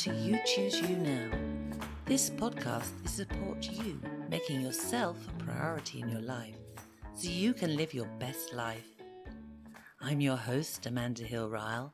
to 0.00 0.14
You 0.14 0.38
Choose 0.46 0.80
You 0.80 0.96
Now. 0.96 1.30
This 2.06 2.30
podcast 2.30 3.04
is 3.04 3.10
support 3.10 3.70
you 3.70 4.00
making 4.30 4.62
yourself 4.62 5.18
a 5.28 5.44
priority 5.44 6.00
in 6.00 6.08
your 6.08 6.22
life 6.22 6.56
so 7.14 7.28
you 7.28 7.52
can 7.52 7.76
live 7.76 7.92
your 7.92 8.06
best 8.18 8.54
life. 8.54 8.86
I'm 10.00 10.22
your 10.22 10.38
host, 10.38 10.86
Amanda 10.86 11.24
Hill 11.24 11.50
Ryle, 11.50 11.92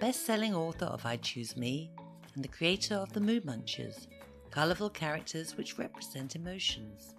best 0.00 0.24
selling 0.24 0.54
author 0.54 0.86
of 0.86 1.04
I 1.04 1.18
Choose 1.18 1.54
Me 1.54 1.90
and 2.34 2.42
the 2.42 2.48
creator 2.48 2.94
of 2.94 3.12
The 3.12 3.20
Mood 3.20 3.44
Munchers, 3.44 4.06
colourful 4.50 4.88
characters 4.88 5.54
which 5.54 5.76
represent 5.76 6.36
emotions. 6.36 7.14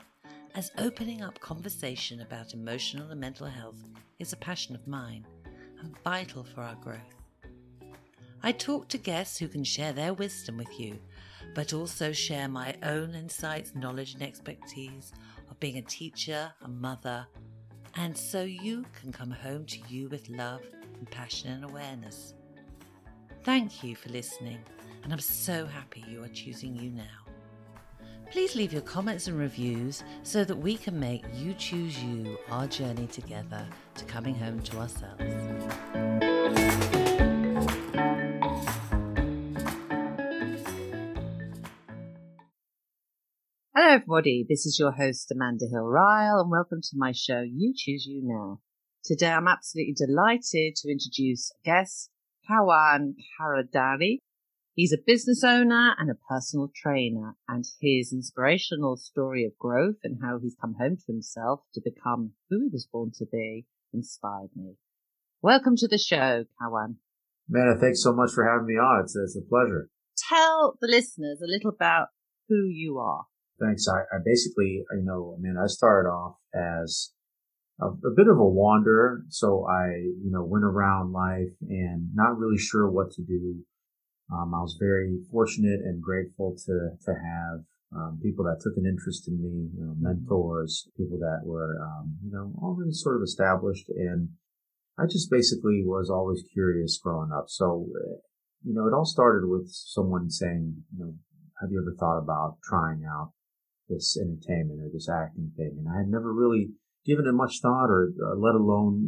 As 0.56 0.72
opening 0.80 1.22
up 1.22 1.40
conversation 1.42 2.22
about 2.22 2.56
emotional 2.56 3.12
and 3.12 3.22
mental 3.22 3.46
health 3.46 3.84
is 4.18 4.34
a 4.34 4.38
passion 4.38 4.74
of 4.74 4.88
mine 4.88 5.28
and 5.80 5.96
vital 6.04 6.44
for 6.44 6.62
our 6.62 6.76
growth. 6.82 7.23
I 8.46 8.52
talk 8.52 8.90
to 8.90 8.98
guests 8.98 9.38
who 9.38 9.48
can 9.48 9.64
share 9.64 9.94
their 9.94 10.14
wisdom 10.14 10.58
with 10.58 10.78
you, 10.78 11.00
but 11.56 11.72
also 11.72 12.12
share 12.12 12.50
my 12.50 12.76
own 12.84 13.16
insights, 13.16 13.74
knowledge, 13.74 14.16
and 14.16 14.22
expertise 14.22 15.14
of 15.50 15.58
being 15.62 15.78
a 15.78 15.82
teacher, 15.82 16.52
a 16.62 16.68
mother, 16.68 17.26
and 17.96 18.18
so 18.18 18.44
you 18.44 18.84
can 19.00 19.14
come 19.14 19.32
home 19.32 19.66
to 19.68 19.80
you 19.88 20.10
with 20.10 20.28
love, 20.28 20.62
compassion, 20.98 21.52
and 21.52 21.64
awareness. 21.64 22.34
Thank 23.46 23.82
you 23.82 23.96
for 23.96 24.10
listening, 24.10 24.60
and 25.04 25.14
I'm 25.14 25.20
so 25.20 25.66
happy 25.66 26.04
you 26.10 26.22
are 26.24 26.30
choosing 26.30 26.76
you 26.76 26.92
now. 26.92 27.04
Please 28.30 28.56
leave 28.56 28.74
your 28.74 28.82
comments 28.82 29.28
and 29.28 29.40
reviews 29.40 30.04
so 30.24 30.44
that 30.44 30.56
we 30.56 30.76
can 30.76 31.00
make 31.00 31.24
You 31.34 31.54
Choose 31.54 32.04
You 32.04 32.38
our 32.50 32.68
journey 32.68 33.08
together 33.08 33.66
to 33.96 34.06
coming 34.06 34.36
home 34.36 34.62
to 34.64 34.80
ourselves. 34.80 36.63
Hello, 43.76 43.96
everybody. 43.96 44.46
This 44.48 44.68
is 44.68 44.78
your 44.78 44.92
host, 44.92 45.32
Amanda 45.32 45.66
Hill 45.66 45.82
Ryle, 45.82 46.42
and 46.42 46.52
welcome 46.52 46.80
to 46.80 46.96
my 46.96 47.12
show, 47.12 47.42
You 47.42 47.74
Choose 47.76 48.06
You 48.06 48.22
Now. 48.24 48.60
Today, 49.04 49.32
I'm 49.32 49.48
absolutely 49.48 49.96
delighted 49.98 50.76
to 50.76 50.92
introduce 50.92 51.52
guest, 51.66 52.12
Kawan 52.48 53.16
Karadari. 53.34 54.20
He's 54.76 54.94
a 54.94 55.02
business 55.04 55.44
owner 55.44 55.96
and 55.98 56.12
a 56.12 56.20
personal 56.30 56.70
trainer, 56.76 57.36
and 57.50 57.66
his 57.82 58.14
inspirational 58.14 58.96
story 58.96 59.44
of 59.44 59.58
growth 59.58 59.98
and 60.04 60.20
how 60.22 60.38
he's 60.38 60.56
come 60.62 60.76
home 60.80 60.98
to 60.98 61.12
himself 61.12 61.62
to 61.74 61.82
become 61.84 62.34
who 62.52 62.60
he 62.60 62.70
was 62.72 62.86
born 62.86 63.12
to 63.18 63.26
be 63.26 63.66
inspired 63.92 64.52
me. 64.56 64.76
Welcome 65.42 65.78
to 65.78 65.88
the 65.88 65.98
show, 65.98 66.46
Kawan. 66.62 66.98
Amanda, 67.50 67.82
thanks 67.82 68.04
so 68.04 68.14
much 68.14 68.34
for 68.34 68.48
having 68.48 68.68
me 68.68 68.76
on. 68.76 69.02
It's, 69.02 69.16
it's 69.16 69.36
a 69.36 69.42
pleasure. 69.42 69.90
Tell 70.30 70.78
the 70.80 70.88
listeners 70.88 71.42
a 71.42 71.50
little 71.50 71.72
about 71.72 72.10
who 72.48 72.68
you 72.68 73.00
are. 73.00 73.26
Thanks. 73.60 73.88
I, 73.88 74.02
I 74.16 74.20
basically, 74.26 74.84
you 74.92 75.04
know, 75.04 75.36
I 75.38 75.42
mean, 75.42 75.56
I 75.62 75.68
started 75.68 76.10
off 76.10 76.38
as 76.54 77.12
a, 77.82 77.88
a, 77.88 78.14
bit 78.16 78.28
of 78.28 78.38
a 78.38 78.46
wanderer. 78.46 79.24
So 79.30 79.66
I, 79.70 79.88
you 79.96 80.32
know, 80.32 80.44
went 80.44 80.66
around 80.66 81.12
life 81.12 81.54
and 81.62 82.10
not 82.14 82.38
really 82.38 82.58
sure 82.58 82.90
what 82.90 83.12
to 83.12 83.22
do. 83.22 83.64
Um, 84.32 84.54
I 84.54 84.62
was 84.62 84.78
very 84.80 85.20
fortunate 85.32 85.82
and 85.84 86.02
grateful 86.02 86.56
to, 86.66 86.90
to 87.06 87.12
have, 87.12 87.60
um, 87.96 88.20
people 88.24 88.44
that 88.46 88.60
took 88.62 88.74
an 88.78 88.88
interest 88.90 89.28
in 89.28 89.38
me, 89.38 89.70
you 89.78 89.86
know, 89.86 89.94
mentors, 90.00 90.90
people 90.98 91.20
that 91.20 91.42
were, 91.44 91.78
um, 91.80 92.18
you 92.24 92.32
know, 92.32 92.52
already 92.62 92.92
sort 92.92 93.18
of 93.18 93.22
established. 93.22 93.88
And 93.90 94.30
I 94.98 95.06
just 95.06 95.30
basically 95.30 95.84
was 95.86 96.10
always 96.10 96.44
curious 96.54 96.98
growing 96.98 97.32
up. 97.32 97.46
So, 97.50 97.88
you 98.64 98.74
know, 98.74 98.88
it 98.88 98.94
all 98.94 99.06
started 99.06 99.48
with 99.48 99.70
someone 99.70 100.30
saying, 100.32 100.84
you 100.98 101.06
know, 101.06 101.14
have 101.62 101.72
you 101.72 101.82
ever 101.82 101.96
thought 102.00 102.18
about 102.18 102.58
trying 102.64 103.04
out 103.06 103.34
this 103.90 104.18
entertainment 104.18 104.82
or 104.82 104.90
this 104.92 105.10
acting 105.10 105.52
thing. 105.58 105.76
And 105.80 105.88
I 105.94 106.00
had 106.00 106.08
never 106.08 106.34
really 106.34 106.72
given 107.06 107.28
it 107.28 107.34
much 107.34 107.60
thought 107.62 107.90
or 107.90 108.12
uh, 108.24 108.36
let 108.38 108.56
alone, 108.56 109.08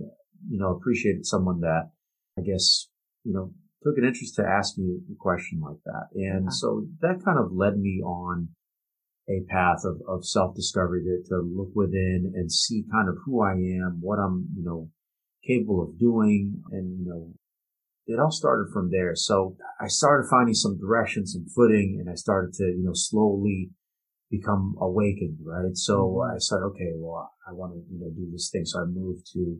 you 0.50 0.60
know, 0.60 0.76
appreciated 0.76 1.26
someone 1.26 1.62
that 1.62 1.92
I 2.38 2.42
guess, 2.42 2.90
you 3.24 3.34
know, 3.34 3.52
took 3.84 3.98
an 3.98 4.06
interest 4.06 4.36
to 4.36 4.44
ask 4.44 4.78
me 4.78 5.00
a 5.12 5.16
question 5.18 5.62
like 5.62 5.82
that. 5.86 6.08
And 6.16 6.52
so 6.52 6.88
that 7.02 7.24
kind 7.24 7.40
of 7.40 7.54
led 7.54 7.78
me 7.78 8.02
on 8.04 8.50
a 9.30 9.46
path 9.50 9.80
of, 9.86 10.02
of 10.08 10.26
self-discovery 10.26 11.04
to, 11.04 11.30
to 11.30 11.42
look 11.42 11.70
within 11.74 12.34
and 12.36 12.52
see 12.52 12.84
kind 12.92 13.08
of 13.08 13.16
who 13.26 13.42
I 13.42 13.54
am, 13.54 14.00
what 14.02 14.20
I'm, 14.20 14.48
you 14.56 14.64
know, 14.64 14.90
capable 15.48 15.84
of 15.84 16.00
doing. 16.00 16.62
And, 16.72 17.00
you 17.00 17.06
know, 17.06 17.34
it 18.08 18.20
all 18.20 18.32
started 18.32 18.72
from 18.74 18.92
there. 18.92 19.16
So 19.16 19.56
I 19.80 19.88
started 19.88 20.30
finding 20.30 20.54
some 20.54 20.78
direction, 20.78 21.26
some 21.26 21.46
footing, 21.56 21.98
and 22.00 22.10
I 22.10 22.16
started 22.16 22.54
to, 22.56 22.64
you 22.66 22.84
know, 22.84 22.94
slowly 22.94 23.72
become 24.30 24.76
awakened, 24.82 25.38
right? 25.44 25.76
So 25.76 26.20
mm-hmm. 26.20 26.36
I 26.36 26.38
said, 26.40 26.60
okay, 26.72 26.94
well, 26.96 27.32
I 27.48 27.54
want 27.54 27.74
to, 27.74 27.80
you 27.92 28.00
know, 28.00 28.10
do 28.10 28.30
this 28.32 28.50
thing. 28.52 28.66
So 28.66 28.82
I 28.82 28.86
moved 28.86 29.28
to 29.34 29.60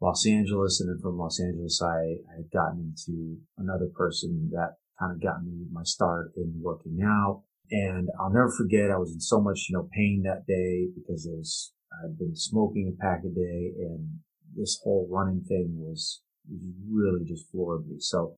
Los 0.00 0.26
Angeles 0.26 0.80
and 0.80 0.90
then 0.90 1.00
from 1.00 1.18
Los 1.18 1.40
Angeles, 1.40 1.80
I, 1.82 2.20
I 2.30 2.42
had 2.42 2.50
gotten 2.52 2.92
into 2.92 3.38
another 3.56 3.88
person 3.94 4.50
that 4.52 4.76
kind 4.98 5.12
of 5.12 5.22
got 5.22 5.44
me 5.44 5.66
my 5.72 5.82
start 5.84 6.32
in 6.36 6.52
working 6.60 6.98
out. 7.02 7.42
And 7.70 8.08
I'll 8.20 8.32
never 8.32 8.50
forget, 8.50 8.90
I 8.90 8.98
was 8.98 9.12
in 9.12 9.20
so 9.20 9.40
much, 9.40 9.66
you 9.68 9.76
know, 9.76 9.88
pain 9.92 10.22
that 10.24 10.46
day 10.46 10.88
because 10.94 11.26
it 11.26 11.32
was, 11.34 11.72
I'd 12.04 12.18
been 12.18 12.36
smoking 12.36 12.92
a 12.92 13.02
pack 13.02 13.20
a 13.24 13.28
day 13.28 13.72
and 13.78 14.20
this 14.54 14.78
whole 14.84 15.08
running 15.10 15.42
thing 15.48 15.76
was, 15.78 16.20
really 16.90 17.24
just 17.24 17.50
floored 17.50 17.88
me. 17.88 17.96
So, 17.98 18.36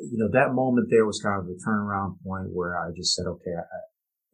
you 0.00 0.18
know, 0.18 0.28
that 0.32 0.52
moment 0.52 0.88
there 0.90 1.06
was 1.06 1.22
kind 1.22 1.38
of 1.38 1.46
a 1.46 1.54
turnaround 1.54 2.16
point 2.26 2.48
where 2.52 2.76
I 2.76 2.90
just 2.90 3.14
said, 3.14 3.26
okay, 3.26 3.52
I, 3.56 3.62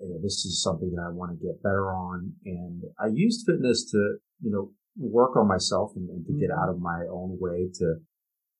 you 0.00 0.08
know, 0.08 0.20
this 0.22 0.44
is 0.44 0.62
something 0.62 0.92
that 0.94 1.02
I 1.02 1.12
want 1.12 1.32
to 1.32 1.44
get 1.44 1.62
better 1.62 1.92
on. 1.92 2.32
And 2.44 2.82
I 2.98 3.06
used 3.12 3.46
fitness 3.46 3.90
to, 3.92 4.16
you 4.42 4.50
know, 4.50 4.70
work 4.98 5.36
on 5.36 5.48
myself 5.48 5.92
and, 5.96 6.08
and 6.08 6.24
to 6.26 6.32
mm-hmm. 6.32 6.40
get 6.40 6.50
out 6.50 6.68
of 6.68 6.80
my 6.80 7.04
own 7.10 7.38
way 7.40 7.68
to 7.80 7.96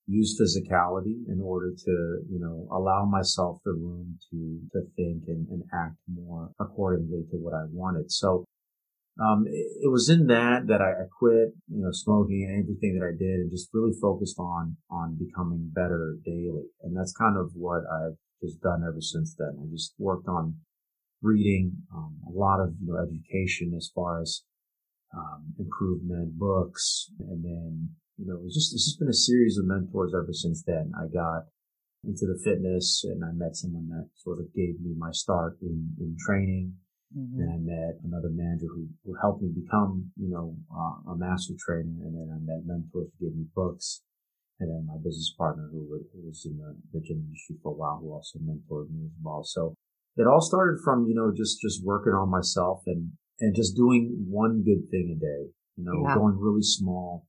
use 0.07 0.39
physicality 0.41 1.27
in 1.29 1.41
order 1.43 1.73
to, 1.73 1.91
you 2.31 2.39
know, 2.39 2.69
allow 2.71 3.05
myself 3.05 3.59
the 3.65 3.73
room 3.73 4.19
to, 4.31 4.61
to 4.73 4.87
think 4.95 5.25
and, 5.27 5.49
and 5.49 5.63
act 5.75 5.97
more 6.07 6.51
accordingly 6.61 7.25
to 7.31 7.37
what 7.37 7.55
I 7.55 7.65
wanted. 7.71 8.11
So, 8.13 8.45
um, 9.19 9.47
it, 9.49 9.85
it, 9.85 9.91
was 9.91 10.11
in 10.11 10.27
that 10.27 10.67
that 10.69 10.83
I, 10.83 10.91
I, 10.91 11.07
quit, 11.19 11.57
you 11.73 11.83
know, 11.83 11.91
smoking 11.91 12.45
and 12.49 12.63
everything 12.63 12.99
that 12.99 13.07
I 13.07 13.17
did 13.17 13.41
and 13.41 13.51
just 13.51 13.71
really 13.73 13.95
focused 14.01 14.39
on, 14.39 14.77
on 14.91 15.17
becoming 15.19 15.71
better 15.75 16.19
daily. 16.25 16.69
And 16.83 16.95
that's 16.95 17.15
kind 17.15 17.37
of 17.37 17.51
what 17.55 17.81
I've 17.91 18.17
just 18.43 18.61
done 18.61 18.85
ever 18.87 19.01
since 19.01 19.35
then. 19.39 19.57
I 19.59 19.65
just 19.73 19.95
worked 19.99 20.29
on 20.29 20.57
reading, 21.23 21.73
um, 21.95 22.17
a 22.27 22.31
lot 22.31 22.61
of 22.61 22.75
you 22.81 22.93
know, 22.93 22.99
education 22.99 23.75
as 23.77 23.91
far 23.95 24.21
as 24.21 24.43
um, 25.17 25.55
improvement, 25.59 26.39
books, 26.39 27.11
and 27.21 27.45
then 27.45 27.91
you 28.17 28.27
know 28.27 28.41
it's 28.45 28.55
just 28.55 28.75
it's 28.75 28.85
just 28.85 28.99
been 28.99 29.09
a 29.09 29.13
series 29.13 29.59
of 29.59 29.67
mentors 29.67 30.13
ever 30.15 30.33
since 30.33 30.63
then. 30.67 30.93
I 30.99 31.07
got 31.13 31.47
into 32.05 32.27
the 32.27 32.41
fitness, 32.45 33.05
and 33.05 33.25
I 33.25 33.33
met 33.33 33.57
someone 33.57 33.89
that 33.89 34.09
sort 34.17 34.41
of 34.41 34.53
gave 34.55 34.81
me 34.81 34.95
my 34.97 35.11
start 35.13 35.59
in 35.63 35.95
in 36.01 36.17
training. 36.19 36.75
Mm-hmm. 37.17 37.39
Then 37.39 37.49
I 37.49 37.59
met 37.63 37.95
another 38.03 38.31
manager 38.35 38.67
who, 38.67 38.89
who 39.05 39.15
helped 39.23 39.41
me 39.41 39.49
become, 39.55 40.11
you 40.17 40.29
know, 40.29 40.57
uh, 40.75 41.13
a 41.13 41.17
master 41.17 41.55
trainer. 41.55 42.03
And 42.03 42.15
then 42.19 42.29
I 42.35 42.39
met 42.43 42.67
mentors 42.67 43.09
who 43.15 43.27
gave 43.27 43.37
me 43.37 43.47
books. 43.55 44.03
And 44.59 44.71
then 44.71 44.87
my 44.89 44.97
business 44.97 45.33
partner 45.37 45.69
who 45.71 45.87
was 45.89 46.43
in 46.45 46.59
the, 46.59 46.75
the 46.93 47.01
gym 47.05 47.23
industry 47.29 47.57
for 47.63 47.73
a 47.73 47.77
while, 47.77 48.01
who 48.01 48.11
also 48.11 48.39
mentored 48.41 48.91
me 48.91 49.07
as 49.07 49.17
well. 49.23 49.45
So 49.45 49.77
it 50.17 50.27
all 50.27 50.41
started 50.41 50.81
from, 50.83 51.07
you 51.09 51.15
know, 51.15 51.33
just, 51.37 51.61
just 51.61 51.85
working 51.85 52.13
on 52.13 52.31
myself 52.31 52.83
and, 52.87 53.13
and 53.41 53.55
just 53.55 53.77
doing 53.77 54.27
one 54.29 54.63
good 54.65 54.91
thing 54.91 55.17
a 55.17 55.21
day, 55.21 55.51
you 55.77 55.85
know, 55.85 56.09
yeah. 56.09 56.15
going 56.15 56.39
really 56.39 56.63
small 56.63 57.27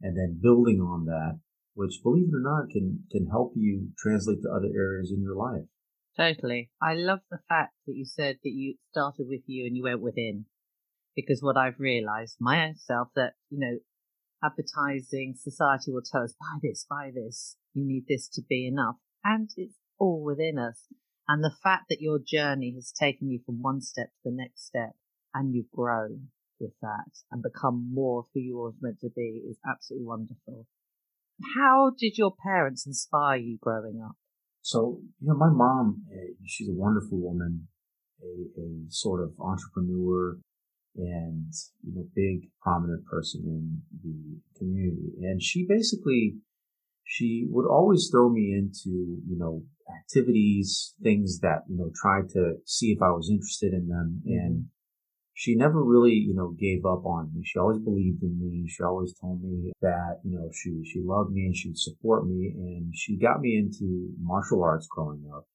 and 0.00 0.16
then 0.16 0.40
building 0.42 0.80
on 0.80 1.04
that, 1.06 1.38
which 1.74 2.00
believe 2.02 2.28
it 2.28 2.36
or 2.36 2.40
not 2.40 2.70
can, 2.70 3.04
can 3.10 3.26
help 3.26 3.52
you 3.54 3.88
translate 3.98 4.42
to 4.42 4.50
other 4.50 4.70
areas 4.74 5.12
in 5.14 5.22
your 5.22 5.36
life. 5.36 5.66
Totally. 6.16 6.70
I 6.80 6.94
love 6.94 7.20
the 7.30 7.38
fact 7.48 7.74
that 7.86 7.94
you 7.94 8.04
said 8.04 8.36
that 8.42 8.50
you 8.50 8.74
started 8.90 9.26
with 9.28 9.42
you 9.46 9.66
and 9.66 9.76
you 9.76 9.84
went 9.84 10.02
within 10.02 10.46
because 11.16 11.42
what 11.42 11.56
I've 11.56 11.78
realized 11.78 12.36
myself 12.40 13.08
that, 13.14 13.34
you 13.50 13.58
know, 13.58 13.78
advertising 14.44 15.34
society 15.38 15.92
will 15.92 16.02
tell 16.02 16.22
us, 16.22 16.34
buy 16.38 16.58
this, 16.62 16.84
buy 16.88 17.10
this, 17.14 17.56
you 17.74 17.86
need 17.86 18.04
this 18.08 18.28
to 18.34 18.42
be 18.42 18.66
enough. 18.66 18.96
And 19.24 19.48
it's 19.56 19.76
all 19.98 20.22
within 20.22 20.58
us. 20.58 20.86
And 21.28 21.42
the 21.42 21.54
fact 21.62 21.84
that 21.88 22.00
your 22.00 22.18
journey 22.18 22.72
has 22.74 22.92
taken 22.92 23.30
you 23.30 23.40
from 23.44 23.62
one 23.62 23.80
step 23.80 24.08
to 24.08 24.30
the 24.30 24.36
next 24.36 24.66
step 24.66 24.92
and 25.34 25.54
you've 25.54 25.70
grown 25.70 26.28
with 26.60 26.72
that 26.80 27.10
and 27.30 27.42
become 27.42 27.90
more 27.92 28.20
of 28.20 28.26
who 28.34 28.40
you 28.40 28.58
were 28.58 28.72
meant 28.80 29.00
to 29.00 29.10
be 29.14 29.42
is 29.48 29.58
absolutely 29.68 30.06
wonderful. 30.06 30.66
How 31.54 31.92
did 31.98 32.18
your 32.18 32.34
parents 32.42 32.86
inspire 32.86 33.36
you 33.36 33.58
growing 33.60 34.00
up? 34.04 34.16
So, 34.62 35.00
you 35.20 35.28
know, 35.28 35.34
my 35.34 35.50
mom, 35.50 36.04
eh, 36.12 36.34
she's 36.46 36.68
a 36.68 36.72
wonderful 36.72 37.18
woman, 37.18 37.68
a, 38.22 38.60
a 38.60 38.90
sort 38.90 39.22
of 39.22 39.32
entrepreneur 39.40 40.38
and, 40.96 41.52
you 41.82 41.94
know, 41.94 42.06
big 42.14 42.50
prominent 42.60 43.04
person 43.06 43.42
in 43.44 43.82
the 44.04 44.58
community. 44.58 45.14
And 45.22 45.42
she 45.42 45.66
basically 45.68 46.36
she 47.04 47.46
would 47.50 47.66
always 47.66 48.08
throw 48.10 48.28
me 48.28 48.52
into, 48.52 49.20
you 49.26 49.36
know, 49.38 49.62
activities, 49.90 50.94
things 51.02 51.40
that, 51.40 51.62
you 51.68 51.76
know, 51.76 51.90
tried 52.00 52.28
to 52.30 52.54
see 52.64 52.92
if 52.92 53.02
I 53.02 53.10
was 53.10 53.28
interested 53.30 53.72
in 53.72 53.88
them. 53.88 54.22
Mm-hmm. 54.26 54.38
And 54.38 54.64
she 55.34 55.56
never 55.56 55.82
really, 55.82 56.12
you 56.12 56.34
know, 56.34 56.54
gave 56.58 56.84
up 56.84 57.04
on 57.04 57.32
me. 57.34 57.42
She 57.44 57.58
always 57.58 57.78
believed 57.78 58.22
in 58.22 58.38
me. 58.38 58.68
She 58.68 58.82
always 58.82 59.14
told 59.18 59.42
me 59.42 59.72
that, 59.80 60.20
you 60.24 60.38
know, 60.38 60.50
she, 60.52 60.82
she 60.84 61.00
loved 61.04 61.32
me 61.32 61.46
and 61.46 61.56
she'd 61.56 61.78
support 61.78 62.26
me. 62.26 62.52
And 62.54 62.94
she 62.94 63.16
got 63.16 63.40
me 63.40 63.56
into 63.56 64.10
martial 64.20 64.62
arts 64.62 64.86
growing 64.90 65.24
up. 65.34 65.46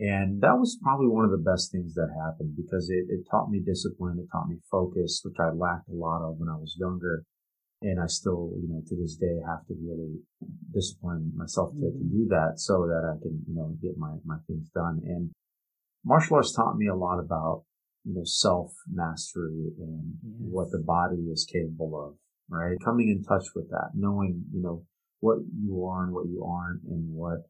And 0.00 0.40
that 0.42 0.58
was 0.58 0.78
probably 0.82 1.08
one 1.08 1.24
of 1.24 1.32
the 1.32 1.42
best 1.42 1.72
things 1.72 1.94
that 1.94 2.14
happened 2.24 2.54
because 2.56 2.88
it, 2.88 3.06
it 3.08 3.26
taught 3.28 3.50
me 3.50 3.58
discipline. 3.58 4.18
It 4.20 4.30
taught 4.30 4.48
me 4.48 4.58
focus, 4.70 5.22
which 5.24 5.36
I 5.40 5.50
lacked 5.50 5.88
a 5.88 5.94
lot 5.94 6.22
of 6.22 6.38
when 6.38 6.48
I 6.48 6.56
was 6.56 6.76
younger. 6.78 7.24
And 7.80 8.00
I 8.00 8.06
still, 8.06 8.52
you 8.60 8.68
know, 8.68 8.82
to 8.88 8.96
this 8.96 9.16
day 9.16 9.38
have 9.46 9.64
to 9.68 9.74
really 9.80 10.18
discipline 10.74 11.32
myself 11.36 11.70
to, 11.70 11.76
mm-hmm. 11.76 11.98
to 11.98 12.04
do 12.10 12.26
that 12.30 12.54
so 12.56 12.86
that 12.86 13.06
I 13.06 13.22
can, 13.22 13.44
you 13.46 13.54
know, 13.54 13.76
get 13.80 13.96
my, 13.96 14.14
my 14.24 14.36
things 14.46 14.68
done. 14.74 15.00
And 15.04 15.30
martial 16.04 16.36
arts 16.36 16.52
taught 16.52 16.76
me 16.76 16.88
a 16.88 16.96
lot 16.96 17.20
about, 17.20 17.62
you 18.04 18.14
know, 18.14 18.24
self 18.24 18.72
mastery 18.90 19.70
and 19.78 20.14
what 20.40 20.70
the 20.72 20.82
body 20.84 21.30
is 21.30 21.46
capable 21.50 21.94
of, 22.04 22.14
right? 22.48 22.76
Coming 22.84 23.10
in 23.10 23.22
touch 23.22 23.46
with 23.54 23.70
that, 23.70 23.90
knowing, 23.94 24.44
you 24.52 24.62
know, 24.62 24.84
what 25.20 25.38
you 25.56 25.84
are 25.84 26.04
and 26.04 26.12
what 26.12 26.26
you 26.26 26.44
aren't 26.44 26.82
and 26.84 27.14
what 27.14 27.42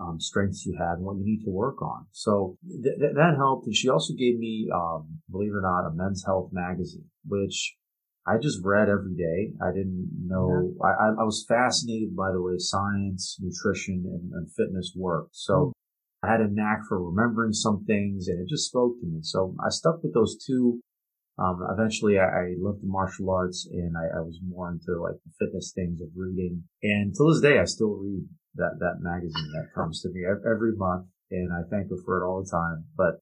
um, 0.00 0.20
strengths 0.20 0.66
you 0.66 0.76
have 0.78 0.98
and 0.98 1.04
what 1.04 1.16
you 1.16 1.24
need 1.24 1.44
to 1.44 1.50
work 1.50 1.80
on. 1.80 2.06
So 2.12 2.58
th- 2.64 2.98
th- 2.98 3.14
that 3.14 3.34
helped. 3.36 3.66
And 3.66 3.74
she 3.74 3.88
also 3.88 4.14
gave 4.14 4.38
me, 4.38 4.68
um, 4.74 5.20
believe 5.30 5.52
it 5.52 5.56
or 5.56 5.62
not, 5.62 5.86
a 5.86 5.92
men's 5.92 6.24
health 6.24 6.50
magazine, 6.52 7.06
which 7.26 7.76
I 8.26 8.38
just 8.40 8.60
read 8.64 8.88
every 8.88 9.14
day. 9.14 9.52
I 9.60 9.68
didn't 9.68 10.08
know. 10.26 10.72
Yeah. 10.80 10.88
I, 10.88 11.08
I, 11.20 11.24
was 11.24 11.44
fascinated 11.46 12.16
by 12.16 12.32
the 12.32 12.40
way 12.40 12.54
science, 12.56 13.36
nutrition, 13.38 14.04
and, 14.06 14.32
and 14.32 14.50
fitness 14.50 14.94
worked. 14.96 15.36
So 15.36 15.52
mm. 15.52 15.72
I 16.22 16.32
had 16.32 16.40
a 16.40 16.48
knack 16.48 16.80
for 16.88 17.02
remembering 17.02 17.52
some 17.52 17.84
things, 17.84 18.28
and 18.28 18.40
it 18.40 18.48
just 18.48 18.68
spoke 18.68 18.98
to 19.00 19.06
me. 19.06 19.20
So 19.22 19.54
I 19.60 19.68
stuck 19.68 20.02
with 20.02 20.14
those 20.14 20.42
two. 20.42 20.80
Um, 21.36 21.66
eventually, 21.68 22.18
I, 22.18 22.24
I 22.24 22.44
loved 22.56 22.82
the 22.82 22.86
martial 22.86 23.28
arts, 23.28 23.68
and 23.70 23.94
I, 23.96 24.18
I, 24.18 24.20
was 24.22 24.38
more 24.40 24.70
into 24.70 25.02
like 25.02 25.20
the 25.20 25.32
fitness 25.38 25.72
things 25.74 26.00
of 26.00 26.08
reading. 26.16 26.64
And 26.82 27.12
to 27.14 27.28
this 27.28 27.42
day, 27.42 27.58
I 27.58 27.64
still 27.64 27.98
read 28.00 28.24
that 28.54 28.78
that 28.78 29.00
magazine 29.00 29.52
that 29.52 29.68
comes 29.74 30.00
to 30.00 30.08
me 30.08 30.24
every 30.24 30.72
month, 30.76 31.06
and 31.30 31.52
I 31.52 31.68
thank 31.68 31.90
her 31.90 31.96
for 32.06 32.22
it 32.22 32.26
all 32.26 32.42
the 32.42 32.50
time. 32.50 32.84
But 32.96 33.20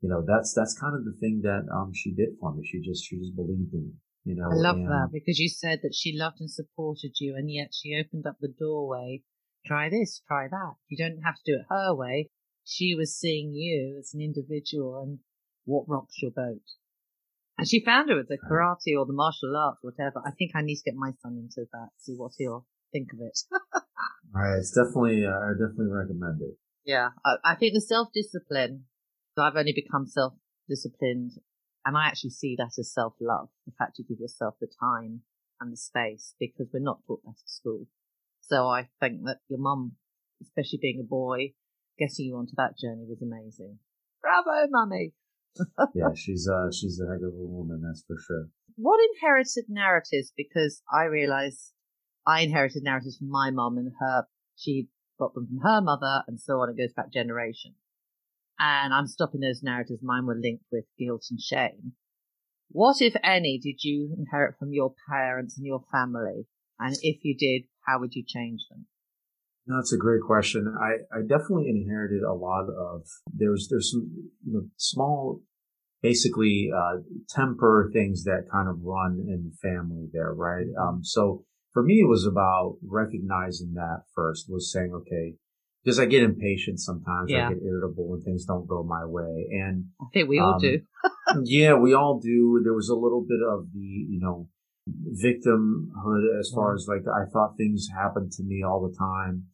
you 0.00 0.08
know, 0.08 0.22
that's 0.24 0.54
that's 0.54 0.78
kind 0.78 0.94
of 0.94 1.04
the 1.04 1.18
thing 1.18 1.40
that 1.42 1.66
um 1.74 1.90
she 1.92 2.14
did 2.14 2.38
for 2.38 2.54
me. 2.54 2.62
She 2.62 2.80
just 2.80 3.04
she 3.04 3.18
just 3.18 3.34
believed 3.34 3.74
in 3.74 3.86
me. 3.86 3.92
You 4.28 4.34
know, 4.34 4.50
I 4.52 4.56
love 4.56 4.76
and, 4.76 4.88
that 4.88 5.08
because 5.10 5.38
you 5.38 5.48
said 5.48 5.80
that 5.82 5.94
she 5.94 6.12
loved 6.14 6.36
and 6.40 6.50
supported 6.50 7.12
you, 7.18 7.34
and 7.34 7.50
yet 7.50 7.70
she 7.72 7.96
opened 7.98 8.26
up 8.26 8.36
the 8.38 8.52
doorway. 8.60 9.22
Try 9.64 9.88
this, 9.88 10.20
try 10.28 10.48
that. 10.48 10.74
You 10.88 10.98
don't 10.98 11.22
have 11.24 11.36
to 11.36 11.40
do 11.46 11.54
it 11.54 11.66
her 11.70 11.94
way. 11.94 12.28
She 12.62 12.94
was 12.94 13.16
seeing 13.16 13.54
you 13.54 13.96
as 13.98 14.12
an 14.12 14.20
individual 14.20 15.00
and 15.02 15.20
what 15.64 15.88
rocks 15.88 16.20
your 16.20 16.30
boat. 16.30 16.60
And 17.56 17.66
she 17.66 17.82
found 17.82 18.10
it 18.10 18.16
with 18.16 18.28
the 18.28 18.36
karate 18.36 18.98
or 18.98 19.06
the 19.06 19.14
martial 19.14 19.56
arts, 19.56 19.78
whatever. 19.80 20.20
I 20.22 20.32
think 20.32 20.50
I 20.54 20.60
need 20.60 20.76
to 20.76 20.90
get 20.90 20.94
my 20.94 21.12
son 21.22 21.38
into 21.38 21.66
that, 21.72 21.88
see 21.96 22.12
what 22.14 22.32
he'll 22.36 22.66
think 22.92 23.08
of 23.14 23.20
it. 23.22 23.38
All 23.72 23.80
right, 24.34 24.58
it's 24.58 24.72
definitely 24.72 25.24
uh, 25.24 25.30
I 25.30 25.52
definitely 25.52 25.88
recommend 25.88 26.42
it. 26.42 26.58
Yeah, 26.84 27.08
I, 27.24 27.52
I 27.52 27.54
think 27.54 27.72
the 27.72 27.80
self 27.80 28.08
discipline. 28.12 28.84
I've 29.38 29.56
only 29.56 29.72
become 29.72 30.06
self 30.06 30.34
disciplined, 30.68 31.30
and 31.84 31.96
I 31.96 32.06
actually 32.06 32.30
see 32.30 32.56
that 32.58 32.78
as 32.78 32.92
self 32.92 33.14
love. 33.20 33.48
The 33.66 33.72
fact 33.78 33.98
you 33.98 34.04
give 34.08 34.20
yourself 34.20 34.54
the 34.60 34.68
time 34.80 35.22
and 35.60 35.72
the 35.72 35.76
space 35.76 36.34
because 36.38 36.68
we're 36.72 36.80
not 36.80 37.00
taught 37.06 37.22
that 37.24 37.30
at 37.42 37.48
school. 37.48 37.86
So 38.40 38.66
I 38.66 38.88
think 39.00 39.24
that 39.24 39.38
your 39.48 39.58
mum, 39.58 39.92
especially 40.42 40.78
being 40.80 41.00
a 41.00 41.08
boy, 41.08 41.52
getting 41.98 42.26
you 42.26 42.36
onto 42.36 42.54
that 42.56 42.78
journey 42.78 43.04
was 43.08 43.22
amazing. 43.22 43.78
Bravo, 44.22 44.68
mummy. 44.70 45.12
yeah, 45.94 46.14
she's 46.14 46.48
uh 46.48 46.70
she's 46.70 47.00
a 47.00 47.10
heck 47.10 47.22
of 47.22 47.34
a 47.34 47.46
woman, 47.46 47.82
that's 47.84 48.04
for 48.06 48.16
sure. 48.18 48.48
What 48.76 49.00
inherited 49.14 49.64
narratives? 49.68 50.32
Because 50.36 50.82
I 50.92 51.04
realise 51.04 51.72
I 52.26 52.42
inherited 52.42 52.82
narratives 52.84 53.16
from 53.18 53.30
my 53.30 53.50
mom 53.50 53.78
and 53.78 53.92
her, 53.98 54.26
she 54.54 54.88
got 55.18 55.34
them 55.34 55.46
from 55.46 55.58
her 55.58 55.80
mother 55.80 56.22
and 56.28 56.40
so 56.40 56.60
on. 56.60 56.70
It 56.70 56.76
goes 56.76 56.92
back 56.92 57.12
generations. 57.12 57.74
And 58.58 58.92
I'm 58.92 59.06
stopping 59.06 59.40
those 59.40 59.62
narratives. 59.62 60.00
Mine 60.02 60.26
were 60.26 60.38
linked 60.40 60.64
with 60.72 60.84
guilt 60.98 61.24
and 61.30 61.40
shame. 61.40 61.92
What, 62.70 63.00
if 63.00 63.14
any, 63.22 63.58
did 63.58 63.82
you 63.82 64.14
inherit 64.18 64.56
from 64.58 64.72
your 64.72 64.94
parents 65.08 65.56
and 65.56 65.66
your 65.66 65.84
family? 65.90 66.46
And 66.78 66.96
if 67.02 67.24
you 67.24 67.36
did, 67.36 67.62
how 67.86 68.00
would 68.00 68.14
you 68.14 68.24
change 68.26 68.60
them? 68.70 68.86
That's 69.66 69.92
a 69.92 69.98
great 69.98 70.22
question. 70.22 70.74
I, 70.80 71.16
I 71.16 71.20
definitely 71.22 71.68
inherited 71.68 72.22
a 72.22 72.32
lot 72.32 72.68
of 72.70 73.02
there's 73.32 73.68
there's 73.70 73.90
some 73.90 74.30
you 74.46 74.52
know 74.52 74.62
small 74.78 75.42
basically 76.00 76.70
uh, 76.74 77.00
temper 77.28 77.90
things 77.92 78.24
that 78.24 78.48
kind 78.50 78.68
of 78.68 78.82
run 78.82 79.26
in 79.28 79.50
the 79.50 79.68
family 79.68 80.08
there, 80.12 80.32
right? 80.32 80.66
Um, 80.80 81.00
so 81.02 81.44
for 81.72 81.82
me, 81.82 82.00
it 82.00 82.08
was 82.08 82.24
about 82.24 82.76
recognizing 82.86 83.74
that 83.74 84.04
first 84.14 84.46
was 84.48 84.72
saying, 84.72 84.92
okay, 84.94 85.34
because 85.88 85.98
I 85.98 86.04
get 86.04 86.22
impatient 86.22 86.80
sometimes. 86.80 87.30
Yeah. 87.30 87.46
I 87.46 87.54
get 87.54 87.62
irritable 87.62 88.08
when 88.08 88.20
things 88.20 88.44
don't 88.44 88.68
go 88.68 88.82
my 88.82 89.06
way. 89.06 89.48
And 89.52 89.86
I 89.98 90.04
think 90.12 90.28
we 90.28 90.38
all 90.38 90.56
um, 90.56 90.60
do. 90.60 90.80
yeah, 91.44 91.72
we 91.72 91.94
all 91.94 92.20
do. 92.22 92.60
There 92.62 92.74
was 92.74 92.90
a 92.90 92.94
little 92.94 93.24
bit 93.26 93.38
of 93.48 93.72
the, 93.72 93.80
you 93.80 94.20
know, 94.20 94.48
victimhood 94.86 96.38
as 96.38 96.52
far 96.54 96.74
as 96.74 96.86
like 96.86 97.08
I 97.08 97.24
thought 97.32 97.56
things 97.56 97.88
happened 97.94 98.32
to 98.32 98.42
me 98.42 98.62
all 98.62 98.86
the 98.86 98.94
time 98.98 99.44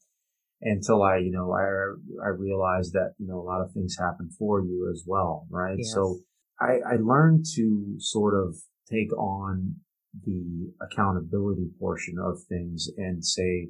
until 0.60 1.04
I, 1.04 1.18
you 1.18 1.30
know, 1.30 1.52
I, 1.52 2.26
I 2.26 2.30
realized 2.30 2.94
that, 2.94 3.14
you 3.18 3.28
know, 3.28 3.38
a 3.38 3.46
lot 3.46 3.60
of 3.60 3.70
things 3.70 3.96
happen 3.96 4.28
for 4.36 4.60
you 4.60 4.90
as 4.92 5.04
well. 5.06 5.46
Right. 5.48 5.76
Yes. 5.78 5.92
So 5.94 6.18
I, 6.60 6.78
I 6.84 6.96
learned 7.00 7.44
to 7.54 7.94
sort 7.98 8.34
of 8.34 8.56
take 8.90 9.16
on 9.16 9.76
the 10.24 10.72
accountability 10.82 11.70
portion 11.78 12.16
of 12.18 12.38
things 12.48 12.88
and 12.96 13.24
say, 13.24 13.68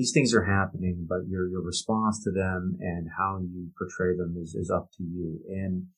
these 0.00 0.12
things 0.12 0.32
are 0.32 0.44
happening, 0.44 1.04
but 1.06 1.28
your, 1.28 1.46
your 1.50 1.60
response 1.60 2.24
to 2.24 2.30
them 2.30 2.78
and 2.80 3.06
how 3.18 3.38
you 3.38 3.68
portray 3.76 4.16
them 4.16 4.34
is, 4.40 4.54
is 4.54 4.70
up 4.70 4.88
to 4.96 5.02
you. 5.02 5.38
And, 5.46 5.88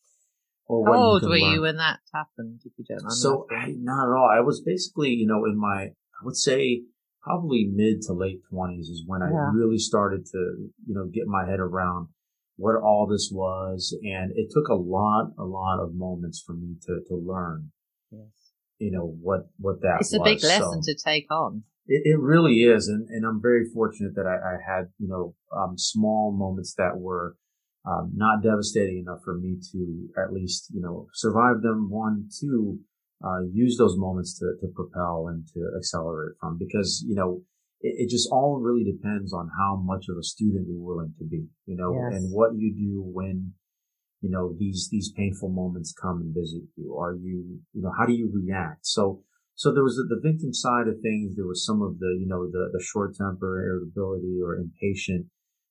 or 0.66 0.92
how 0.92 1.00
old 1.00 1.22
you 1.22 1.28
were 1.28 1.38
learn. 1.38 1.52
you 1.52 1.60
when 1.62 1.76
that 1.76 2.00
happened, 2.12 2.62
if 2.64 2.72
you 2.76 2.84
don't 2.84 3.08
So, 3.12 3.46
I, 3.48 3.74
not 3.78 4.08
at 4.08 4.16
all. 4.16 4.28
I 4.28 4.40
was 4.40 4.60
basically, 4.60 5.10
you 5.10 5.28
know, 5.28 5.44
in 5.44 5.56
my, 5.56 5.84
I 5.84 6.24
would 6.24 6.36
say 6.36 6.82
probably 7.20 7.70
mid 7.72 8.02
to 8.02 8.12
late 8.12 8.40
twenties 8.50 8.88
is 8.88 9.04
when 9.06 9.22
I 9.22 9.28
really 9.54 9.78
started 9.78 10.26
to, 10.26 10.38
you 10.84 10.94
know, 10.96 11.06
get 11.06 11.28
my 11.28 11.48
head 11.48 11.60
around 11.60 12.08
what 12.56 12.74
all 12.74 13.06
this 13.06 13.30
was. 13.32 13.96
And 14.02 14.32
it 14.34 14.48
took 14.50 14.66
a 14.66 14.74
lot, 14.74 15.30
a 15.38 15.44
lot 15.44 15.78
of 15.80 15.94
moments 15.94 16.42
for 16.44 16.54
me 16.54 16.74
to, 16.86 17.02
to 17.06 17.14
learn. 17.14 17.70
Yes 18.10 18.42
you 18.82 18.90
know, 18.90 19.06
what, 19.22 19.42
what 19.58 19.80
that 19.82 19.98
It's 20.00 20.12
a 20.12 20.18
big 20.18 20.42
lesson 20.42 20.82
so, 20.82 20.92
to 20.92 20.98
take 20.98 21.30
on. 21.30 21.62
It, 21.86 22.02
it, 22.04 22.18
really 22.18 22.62
is. 22.62 22.88
And, 22.88 23.08
and 23.08 23.26
I'm 23.26 23.40
very 23.42 23.64
fortunate 23.72 24.14
that 24.14 24.26
I, 24.26 24.36
I 24.36 24.56
had, 24.64 24.88
you 24.98 25.08
know, 25.08 25.34
um, 25.56 25.76
small 25.76 26.32
moments 26.32 26.74
that 26.78 26.96
were, 26.96 27.36
um, 27.84 28.12
not 28.14 28.42
devastating 28.42 28.98
enough 28.98 29.20
for 29.24 29.36
me 29.36 29.56
to 29.72 30.08
at 30.16 30.32
least, 30.32 30.68
you 30.72 30.80
know, 30.80 31.08
survive 31.12 31.62
them. 31.62 31.90
One, 31.90 32.28
two, 32.40 32.78
uh, 33.24 33.40
use 33.52 33.76
those 33.76 33.96
moments 33.96 34.38
to, 34.38 34.54
to 34.60 34.68
propel 34.72 35.26
and 35.28 35.44
to 35.54 35.70
accelerate 35.76 36.36
from 36.40 36.58
because, 36.58 37.04
you 37.06 37.16
know, 37.16 37.42
it, 37.80 38.06
it, 38.06 38.08
just 38.08 38.28
all 38.30 38.60
really 38.62 38.84
depends 38.84 39.32
on 39.32 39.50
how 39.58 39.74
much 39.74 40.06
of 40.08 40.16
a 40.16 40.22
student 40.22 40.68
you're 40.68 40.78
willing 40.78 41.14
to 41.18 41.24
be, 41.24 41.46
you 41.66 41.76
know, 41.76 41.92
yes. 41.92 42.20
and 42.20 42.32
what 42.32 42.54
you 42.54 42.72
do 42.72 43.02
when 43.02 43.52
you 44.22 44.30
know, 44.30 44.54
these, 44.56 44.88
these 44.90 45.12
painful 45.12 45.50
moments 45.50 45.92
come 46.00 46.20
and 46.20 46.34
visit 46.34 46.62
you? 46.76 46.96
Are 46.96 47.14
you, 47.14 47.58
you 47.72 47.82
know, 47.82 47.92
how 47.98 48.06
do 48.06 48.12
you 48.12 48.30
react? 48.32 48.86
So, 48.86 49.22
so 49.54 49.72
there 49.72 49.84
was 49.84 49.96
the, 49.96 50.04
the 50.08 50.20
victim 50.20 50.52
side 50.52 50.88
of 50.88 51.00
things. 51.02 51.36
There 51.36 51.46
was 51.46 51.64
some 51.64 51.82
of 51.82 51.98
the, 51.98 52.16
you 52.18 52.26
know, 52.26 52.50
the, 52.50 52.70
the 52.72 52.82
short 52.82 53.14
temper, 53.14 53.62
irritability 53.64 54.40
or 54.42 54.56
impatient, 54.56 55.26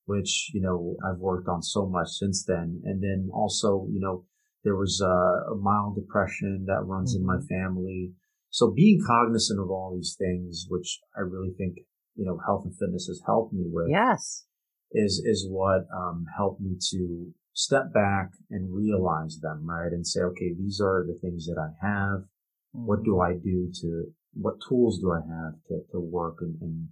which, 0.05 0.51
you 0.53 0.61
know, 0.61 0.95
I've 1.05 1.19
worked 1.19 1.47
on 1.47 1.61
so 1.61 1.87
much 1.87 2.09
since 2.09 2.45
then. 2.45 2.81
And 2.85 3.01
then 3.01 3.29
also, 3.33 3.87
you 3.91 3.99
know, 3.99 4.25
there 4.63 4.75
was 4.75 5.01
a, 5.01 5.51
a 5.51 5.55
mild 5.55 5.95
depression 5.95 6.65
that 6.67 6.85
runs 6.85 7.15
mm-hmm. 7.15 7.21
in 7.21 7.27
my 7.27 7.35
mm-hmm. 7.37 7.47
family. 7.47 8.11
So 8.49 8.71
being 8.71 9.01
cognizant 9.05 9.59
of 9.59 9.71
all 9.71 9.93
these 9.95 10.15
things, 10.17 10.65
which 10.69 10.99
I 11.17 11.21
really 11.21 11.53
think, 11.57 11.77
you 12.15 12.25
know, 12.25 12.39
health 12.45 12.65
and 12.65 12.77
fitness 12.77 13.07
has 13.07 13.21
helped 13.25 13.53
me 13.53 13.63
with. 13.65 13.87
Yes. 13.89 14.45
Is, 14.91 15.23
is 15.25 15.47
what, 15.49 15.87
um, 15.95 16.25
helped 16.35 16.61
me 16.61 16.75
to 16.91 17.31
step 17.53 17.93
back 17.93 18.31
and 18.49 18.75
realize 18.75 19.39
them, 19.41 19.65
right? 19.65 19.91
And 19.91 20.05
say, 20.05 20.21
okay, 20.21 20.53
these 20.57 20.81
are 20.81 21.05
the 21.07 21.17
things 21.21 21.45
that 21.47 21.57
I 21.57 21.85
have. 21.85 22.23
What 22.71 23.03
do 23.03 23.19
I 23.19 23.33
do 23.33 23.69
to, 23.81 24.05
what 24.33 24.55
tools 24.67 24.99
do 24.99 25.11
I 25.11 25.19
have 25.19 25.53
to, 25.67 25.81
to 25.91 25.99
work 25.99 26.37
and, 26.41 26.55
and, 26.61 26.87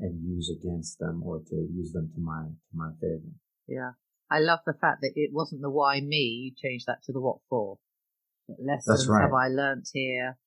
and 0.00 0.24
use 0.24 0.50
against 0.50 0.98
them 0.98 1.22
or 1.24 1.40
to 1.50 1.68
use 1.70 1.92
them 1.92 2.10
to 2.14 2.20
my, 2.20 2.44
to 2.44 2.74
my 2.74 2.90
favor? 3.00 3.32
Yeah. 3.66 3.92
I 4.30 4.40
love 4.40 4.60
the 4.66 4.74
fact 4.74 5.00
that 5.02 5.12
it 5.14 5.30
wasn't 5.32 5.62
the 5.62 5.70
why 5.70 6.00
me, 6.00 6.16
you 6.16 6.52
changed 6.56 6.86
that 6.86 7.02
to 7.04 7.12
the 7.12 7.20
what 7.20 7.38
for. 7.48 7.78
What 8.46 8.58
lessons 8.60 9.08
right. 9.08 9.22
have 9.22 9.32
I 9.32 9.48
learnt 9.48 9.88
here? 9.92 10.38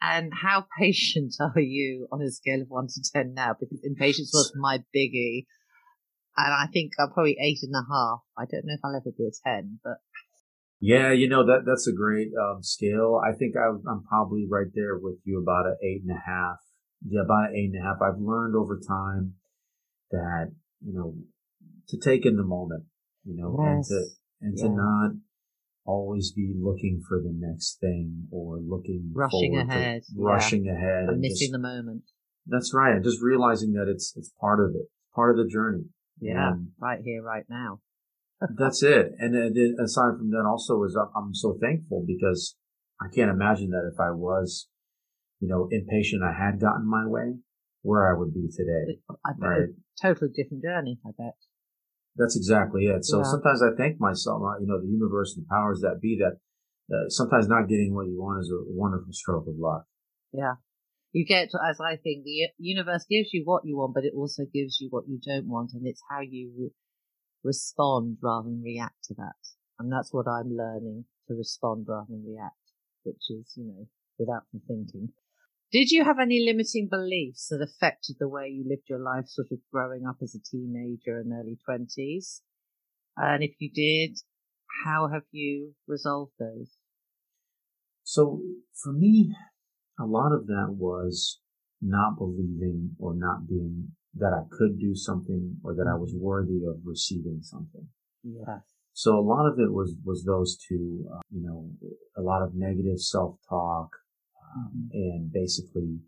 And 0.00 0.32
how 0.34 0.66
patient 0.78 1.34
are 1.40 1.60
you 1.60 2.08
on 2.12 2.22
a 2.22 2.30
scale 2.30 2.62
of 2.62 2.68
one 2.68 2.88
to 2.88 3.00
10 3.12 3.34
now? 3.34 3.54
Because 3.58 3.80
impatience 3.82 4.30
was 4.32 4.52
my 4.56 4.78
biggie. 4.94 5.46
And 6.36 6.52
I 6.52 6.66
think 6.70 6.92
I'm 6.98 7.10
probably 7.12 7.36
eight 7.40 7.60
and 7.62 7.74
a 7.74 7.84
half. 7.90 8.20
I 8.36 8.44
don't 8.44 8.66
know 8.66 8.74
if 8.74 8.80
I'll 8.84 8.94
ever 8.94 9.10
be 9.16 9.24
a 9.24 9.30
10, 9.48 9.80
but. 9.82 9.96
Yeah, 10.80 11.12
you 11.12 11.28
know, 11.28 11.46
that, 11.46 11.64
that's 11.64 11.86
a 11.86 11.92
great 11.92 12.28
um, 12.40 12.62
scale. 12.62 13.20
I 13.24 13.32
think 13.32 13.54
I, 13.56 13.68
I'm 13.68 14.04
probably 14.04 14.46
right 14.48 14.70
there 14.74 14.98
with 14.98 15.16
you 15.24 15.40
about 15.40 15.66
an 15.66 15.76
eight 15.82 16.02
and 16.06 16.16
a 16.16 16.20
half. 16.20 16.58
Yeah, 17.06 17.22
about 17.24 17.50
an 17.50 17.56
eight 17.56 17.70
and 17.72 17.82
a 17.82 17.86
half. 17.86 17.96
I've 18.02 18.20
learned 18.20 18.54
over 18.54 18.78
time 18.78 19.34
that, 20.10 20.52
you 20.84 20.92
know, 20.92 21.14
to 21.88 21.98
take 21.98 22.26
in 22.26 22.36
the 22.36 22.44
moment, 22.44 22.84
you 23.24 23.36
know, 23.36 23.56
yes. 23.58 23.68
and 23.68 23.84
to, 23.84 24.04
and 24.40 24.54
yeah. 24.56 24.64
to 24.64 24.70
not 24.70 25.10
always 25.84 26.32
be 26.32 26.52
looking 26.58 27.02
for 27.08 27.18
the 27.18 27.32
next 27.32 27.78
thing 27.80 28.26
or 28.30 28.58
looking 28.58 29.12
rushing 29.14 29.56
ahead, 29.56 30.02
rushing 30.16 30.64
yeah. 30.64 30.72
ahead, 30.72 31.08
and 31.08 31.20
missing 31.20 31.46
just, 31.46 31.52
the 31.52 31.58
moment. 31.58 32.02
That's 32.46 32.74
right, 32.74 32.94
and 32.94 33.04
just 33.04 33.22
realizing 33.22 33.72
that 33.74 33.88
it's 33.88 34.12
it's 34.16 34.32
part 34.40 34.60
of 34.60 34.74
it, 34.74 34.88
part 35.14 35.30
of 35.30 35.44
the 35.44 35.50
journey. 35.50 35.84
Yeah, 36.20 36.54
right 36.80 37.00
here, 37.04 37.22
right 37.22 37.44
now. 37.48 37.80
That's 38.56 38.82
it. 38.82 39.12
And 39.18 39.34
then 39.34 39.76
aside 39.82 40.18
from 40.18 40.30
that, 40.30 40.44
also 40.46 40.82
is 40.84 40.96
I'm 40.96 41.34
so 41.34 41.58
thankful 41.60 42.04
because 42.06 42.56
I 43.00 43.06
can't 43.14 43.30
imagine 43.30 43.70
that 43.70 43.90
if 43.92 43.98
I 44.00 44.10
was, 44.10 44.68
you 45.40 45.48
know, 45.48 45.68
impatient, 45.70 46.22
I 46.22 46.32
had 46.32 46.60
gotten 46.60 46.88
my 46.88 47.06
way, 47.06 47.36
where 47.82 48.10
I 48.10 48.18
would 48.18 48.34
be 48.34 48.48
today. 48.54 49.00
I 49.24 49.32
bet 49.38 49.48
right? 49.48 49.68
totally 50.00 50.30
different 50.34 50.62
journey. 50.62 50.98
I 51.06 51.10
bet. 51.16 51.36
That's 52.16 52.36
exactly 52.36 52.86
it. 52.86 53.04
So 53.04 53.18
yeah. 53.18 53.24
sometimes 53.24 53.62
I 53.62 53.76
thank 53.76 54.00
myself, 54.00 54.40
uh, 54.42 54.58
you 54.60 54.66
know, 54.66 54.80
the 54.80 54.88
universe 54.88 55.36
and 55.36 55.44
the 55.44 55.48
powers 55.50 55.80
that 55.82 56.00
be 56.00 56.18
that 56.20 56.38
uh, 56.94 57.08
sometimes 57.08 57.48
not 57.48 57.68
getting 57.68 57.94
what 57.94 58.06
you 58.06 58.16
want 58.18 58.40
is 58.40 58.50
a 58.50 58.64
wonderful 58.68 59.12
stroke 59.12 59.46
of 59.46 59.54
luck. 59.58 59.84
Yeah. 60.32 60.54
You 61.12 61.24
get, 61.24 61.48
as 61.68 61.80
I 61.80 61.96
think, 61.96 62.24
the 62.24 62.48
universe 62.58 63.06
gives 63.08 63.32
you 63.32 63.42
what 63.44 63.64
you 63.64 63.76
want, 63.76 63.94
but 63.94 64.04
it 64.04 64.12
also 64.14 64.44
gives 64.52 64.78
you 64.80 64.88
what 64.90 65.04
you 65.08 65.18
don't 65.24 65.48
want. 65.48 65.72
And 65.72 65.86
it's 65.86 66.02
how 66.10 66.20
you 66.20 66.72
respond 67.42 68.18
rather 68.22 68.48
than 68.48 68.62
react 68.62 69.04
to 69.04 69.14
that. 69.14 69.36
And 69.78 69.92
that's 69.92 70.12
what 70.12 70.26
I'm 70.26 70.56
learning 70.56 71.04
to 71.28 71.34
respond 71.34 71.86
rather 71.88 72.06
than 72.08 72.24
react, 72.26 72.54
which 73.04 73.30
is, 73.30 73.52
you 73.56 73.64
know, 73.64 73.88
without 74.18 74.44
the 74.52 74.60
thinking. 74.66 75.12
Did 75.72 75.90
you 75.90 76.04
have 76.04 76.18
any 76.20 76.44
limiting 76.44 76.88
beliefs 76.88 77.48
that 77.48 77.60
affected 77.60 78.16
the 78.18 78.28
way 78.28 78.48
you 78.48 78.64
lived 78.68 78.88
your 78.88 79.00
life, 79.00 79.26
sort 79.26 79.48
of 79.50 79.58
growing 79.72 80.06
up 80.06 80.16
as 80.22 80.34
a 80.34 80.40
teenager 80.40 81.18
and 81.18 81.32
early 81.32 81.58
20s? 81.68 82.40
And 83.16 83.42
if 83.42 83.52
you 83.58 83.70
did, 83.70 84.18
how 84.84 85.08
have 85.08 85.24
you 85.32 85.74
resolved 85.86 86.32
those? 86.38 86.76
So 88.04 88.40
for 88.82 88.92
me, 88.92 89.34
a 89.98 90.04
lot 90.04 90.32
of 90.32 90.46
that 90.46 90.76
was 90.78 91.40
not 91.82 92.16
believing 92.18 92.94
or 92.98 93.14
not 93.14 93.48
being 93.48 93.92
that 94.18 94.32
I 94.32 94.44
could 94.50 94.78
do 94.78 94.94
something 94.94 95.56
or 95.62 95.74
that 95.74 95.86
I 95.86 95.96
was 95.96 96.14
worthy 96.14 96.64
of 96.66 96.76
receiving 96.84 97.40
something. 97.42 97.88
Yes. 98.22 98.62
So 98.92 99.18
a 99.18 99.20
lot 99.20 99.46
of 99.46 99.58
it 99.58 99.72
was, 99.72 99.94
was 100.04 100.24
those 100.24 100.56
two, 100.68 101.04
uh, 101.12 101.20
you 101.30 101.42
know, 101.46 101.68
a 102.16 102.22
lot 102.22 102.42
of 102.42 102.54
negative 102.54 102.98
self-talk, 102.98 103.90
um, 104.56 104.88
and 104.92 105.30
basically 105.32 105.98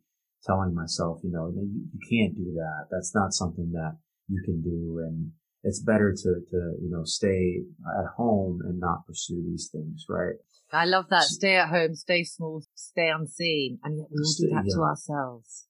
telling 0.44 0.74
myself, 0.74 1.20
you 1.22 1.30
know, 1.30 1.52
you, 1.54 1.84
you 1.92 2.00
can't 2.08 2.34
do 2.34 2.54
that. 2.54 2.86
That's 2.90 3.14
not 3.14 3.34
something 3.34 3.72
that 3.72 3.98
you 4.28 4.40
can 4.42 4.62
do. 4.62 5.04
And 5.06 5.32
it's 5.64 5.82
better 5.82 6.12
to, 6.12 6.30
to, 6.50 6.56
you 6.80 6.88
know, 6.88 7.04
stay 7.04 7.60
at 7.98 8.06
home 8.16 8.60
and 8.64 8.80
not 8.80 9.06
pursue 9.06 9.42
these 9.44 9.68
things, 9.70 10.06
right? 10.08 10.36
I 10.72 10.86
love 10.86 11.06
that. 11.10 11.24
Stay 11.24 11.56
at 11.56 11.68
home, 11.68 11.94
stay 11.94 12.24
small, 12.24 12.62
stay 12.74 13.10
unseen. 13.10 13.78
And 13.82 13.98
yet 13.98 14.06
we 14.10 14.22
all 14.22 14.34
do 14.38 14.54
that 14.54 14.64
yeah. 14.66 14.74
to 14.76 14.82
ourselves. 14.82 15.66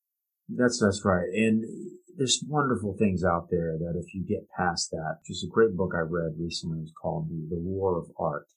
That's, 0.49 0.81
that's 0.81 1.05
right. 1.05 1.29
And 1.35 1.65
there's 2.19 2.45
wonderful 2.49 2.97
things 2.99 3.23
out 3.25 3.47
there 3.49 3.79
that 3.79 3.95
if 3.97 4.13
you 4.13 4.25
get 4.27 4.51
past 4.51 4.91
that, 4.91 5.19
just 5.25 5.45
a 5.45 5.49
great 5.49 5.77
book 5.77 5.93
I 5.95 6.01
read 6.01 6.33
recently 6.37 6.81
was 6.81 6.93
called 7.01 7.29
The, 7.31 7.47
the 7.49 7.61
War 7.61 7.97
of 7.97 8.11
Art. 8.19 8.49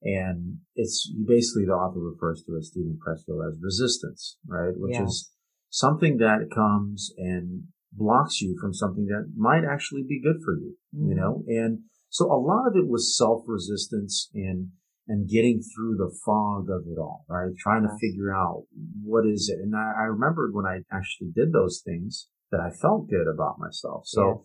And 0.00 0.58
it's 0.76 1.12
basically 1.26 1.66
the 1.66 1.72
author 1.72 1.98
refers 1.98 2.44
to 2.46 2.56
as 2.56 2.68
Steven 2.68 2.98
Pressfield 3.04 3.46
as 3.48 3.58
resistance, 3.60 4.36
right? 4.46 4.72
Which 4.76 4.94
yeah. 4.94 5.04
is 5.04 5.32
something 5.70 6.18
that 6.18 6.50
comes 6.54 7.12
and 7.18 7.64
blocks 7.92 8.40
you 8.40 8.56
from 8.60 8.72
something 8.72 9.06
that 9.06 9.32
might 9.36 9.64
actually 9.68 10.04
be 10.08 10.22
good 10.22 10.40
for 10.44 10.54
you, 10.54 10.76
mm. 10.96 11.08
you 11.08 11.14
know? 11.16 11.42
And 11.48 11.80
so 12.10 12.26
a 12.26 12.38
lot 12.38 12.68
of 12.68 12.76
it 12.76 12.88
was 12.88 13.16
self 13.16 13.42
resistance 13.48 14.30
and, 14.34 14.68
and 15.08 15.28
getting 15.28 15.60
through 15.60 15.96
the 15.96 16.16
fog 16.24 16.68
of 16.70 16.86
it 16.86 16.96
all, 16.96 17.24
right? 17.28 17.50
Trying 17.58 17.82
to 17.82 17.98
figure 18.00 18.32
out 18.32 18.66
what 19.02 19.26
is 19.26 19.52
it. 19.52 19.60
And 19.60 19.74
I, 19.74 19.94
I, 19.98 20.04
remembered 20.04 20.54
when 20.54 20.64
I 20.64 20.82
actually 20.92 21.32
did 21.34 21.52
those 21.52 21.82
things 21.84 22.28
that 22.50 22.60
I 22.60 22.70
felt 22.70 23.08
good 23.08 23.26
about 23.26 23.58
myself. 23.58 24.02
So 24.06 24.44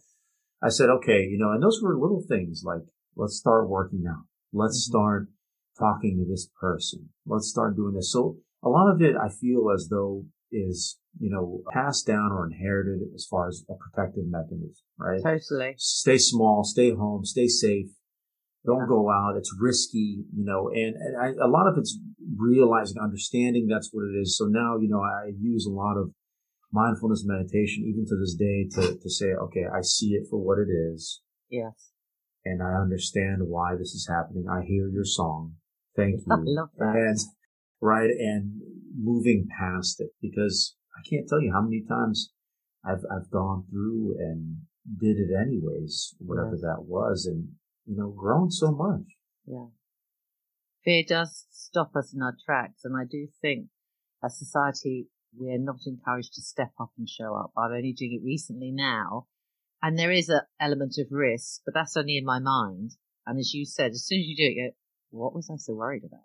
I 0.62 0.70
said, 0.70 0.90
okay, 0.90 1.24
you 1.24 1.38
know, 1.38 1.52
and 1.52 1.62
those 1.62 1.82
were 1.82 1.98
little 1.98 2.24
things 2.28 2.64
like, 2.66 2.82
let's 3.16 3.38
start 3.38 3.70
working 3.70 4.04
out. 4.10 4.26
Let's 4.52 4.88
mm-hmm. 4.88 4.98
start 4.98 5.28
talking 5.78 6.18
to 6.24 6.30
this 6.30 6.50
person. 6.60 7.10
Let's 7.26 7.50
start 7.50 7.76
doing 7.76 7.96
this. 7.96 8.12
So 8.12 8.38
a 8.64 8.70
lot 8.70 8.94
of 8.94 9.02
it 9.02 9.16
I 9.16 9.30
feel 9.30 9.72
as 9.74 9.88
though 9.90 10.26
is, 10.52 11.00
you 11.20 11.30
know, 11.30 11.62
passed 11.74 12.06
down 12.08 12.32
or 12.32 12.46
inherited 12.46 13.02
as 13.16 13.26
far 13.30 13.48
as 13.48 13.64
a 13.70 13.74
protective 13.74 14.26
mechanism, 14.28 14.86
right? 14.98 15.22
Totally. 15.24 15.74
Stay 15.78 16.18
small, 16.18 16.64
stay 16.64 16.92
home, 16.92 17.26
stay 17.26 17.48
safe. 17.48 17.88
Don't 18.66 18.82
yeah. 18.82 18.88
go 18.88 19.10
out. 19.10 19.36
It's 19.36 19.54
risky, 19.60 20.24
you 20.34 20.46
know, 20.46 20.70
and, 20.70 20.96
and 20.96 21.18
I, 21.22 21.44
a 21.44 21.50
lot 21.50 21.68
of 21.68 21.78
it's 21.78 22.00
realizing, 22.38 22.98
understanding 23.02 23.68
that's 23.68 23.90
what 23.92 24.06
it 24.06 24.18
is. 24.18 24.38
So 24.38 24.46
now, 24.46 24.78
you 24.78 24.88
know, 24.88 25.02
I 25.02 25.32
use 25.38 25.66
a 25.66 25.74
lot 25.74 25.98
of 25.98 26.12
mindfulness 26.74 27.24
meditation, 27.26 27.86
even 27.88 28.06
to 28.08 28.18
this 28.18 28.34
day, 28.34 28.68
to, 28.72 28.98
to 29.00 29.10
say, 29.10 29.28
okay, 29.28 29.66
I 29.72 29.82
see 29.82 30.14
it 30.14 30.28
for 30.30 30.44
what 30.44 30.58
it 30.58 30.72
is. 30.72 31.22
Yes. 31.50 31.92
And 32.44 32.62
I 32.62 32.82
understand 32.82 33.44
why 33.46 33.76
this 33.78 33.94
is 33.94 34.10
happening. 34.10 34.46
I 34.52 34.66
hear 34.66 34.90
your 34.90 35.06
song. 35.06 35.54
Thank 35.96 36.22
you. 36.28 36.34
I 36.34 36.38
love 36.42 36.70
that. 36.78 36.96
And, 36.96 37.20
right. 37.80 38.10
And 38.10 38.60
moving 39.00 39.48
past 39.58 40.02
it 40.02 40.10
because 40.22 40.76
I 40.98 41.08
can't 41.08 41.28
tell 41.30 41.42
you 41.42 41.54
how 41.54 41.62
many 41.62 41.84
times 41.88 42.32
I've, 42.84 43.06
I've 43.10 43.30
gone 43.32 43.66
through 43.70 44.16
and 44.20 44.58
did 45.00 45.18
it 45.18 45.30
anyways, 45.40 46.16
whatever 46.20 46.56
yes. 46.56 46.62
that 46.62 46.84
was. 46.86 47.26
And, 47.26 47.50
you 47.86 47.96
know, 47.96 48.10
grown 48.10 48.50
so 48.52 48.72
much. 48.72 49.06
Yeah. 49.46 49.68
Fear 50.84 51.04
does 51.08 51.46
stop 51.52 51.96
us 51.96 52.14
in 52.14 52.22
our 52.22 52.36
tracks. 52.46 52.82
And 52.84 52.98
I 52.98 53.06
do 53.10 53.28
think 53.42 53.68
as 54.24 54.40
society, 54.40 55.08
we're 55.36 55.58
not 55.58 55.80
encouraged 55.86 56.34
to 56.36 56.42
step 56.42 56.72
up 56.80 56.92
and 56.98 57.10
show 57.10 57.36
up. 57.36 57.52
I'm 57.58 57.72
only 57.72 57.94
doing 57.94 58.20
it 58.22 58.26
recently 58.26 58.72
now. 58.72 59.28
And 59.82 59.98
there 59.98 60.12
is 60.12 60.30
an 60.30 60.42
element 60.60 60.96
of 60.98 61.08
risk, 61.12 61.62
but 61.66 61.74
that's 61.74 61.98
only 61.98 62.18
in 62.18 62.26
my 62.26 62.40
mind. 62.40 62.92
And 63.26 63.40
as 63.40 63.54
you 63.54 63.66
said, 63.66 63.92
as 63.92 64.06
soon 64.06 64.20
as 64.20 64.26
you 64.28 64.36
do 64.36 64.44
it, 64.44 64.56
you 64.56 64.70
go, 64.70 64.76
what 65.12 65.36
was 65.36 65.50
I 65.52 65.58
so 65.58 65.74
worried 65.74 66.04
about? 66.06 66.24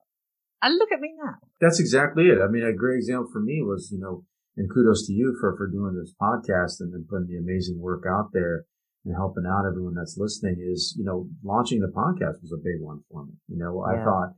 And 0.62 0.76
look 0.76 0.90
at 0.92 1.00
me 1.00 1.14
now. 1.22 1.36
That's 1.60 1.80
exactly 1.80 2.24
it. 2.24 2.38
I 2.42 2.48
mean, 2.48 2.64
a 2.64 2.72
great 2.72 2.96
example 2.96 3.30
for 3.32 3.40
me 3.40 3.62
was, 3.62 3.90
you 3.92 3.98
know, 3.98 4.24
and 4.56 4.68
kudos 4.72 5.06
to 5.06 5.12
you 5.12 5.36
for, 5.40 5.56
for 5.56 5.68
doing 5.68 5.94
this 5.94 6.14
podcast 6.20 6.80
and, 6.80 6.92
and 6.92 7.06
putting 7.08 7.28
the 7.28 7.38
amazing 7.38 7.80
work 7.80 8.04
out 8.08 8.30
there 8.32 8.64
and 9.04 9.14
helping 9.14 9.44
out 9.46 9.66
everyone 9.66 9.94
that's 9.94 10.18
listening 10.18 10.56
is, 10.60 10.94
you 10.98 11.04
know, 11.04 11.28
launching 11.44 11.80
the 11.80 11.86
podcast 11.86 12.42
was 12.42 12.52
a 12.52 12.62
big 12.62 12.80
one 12.80 13.00
for 13.10 13.24
me. 13.24 13.32
You 13.46 13.58
know, 13.58 13.84
yeah. 13.86 14.00
I 14.00 14.04
thought, 14.04 14.34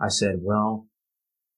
I 0.00 0.08
said, 0.08 0.40
well, 0.40 0.88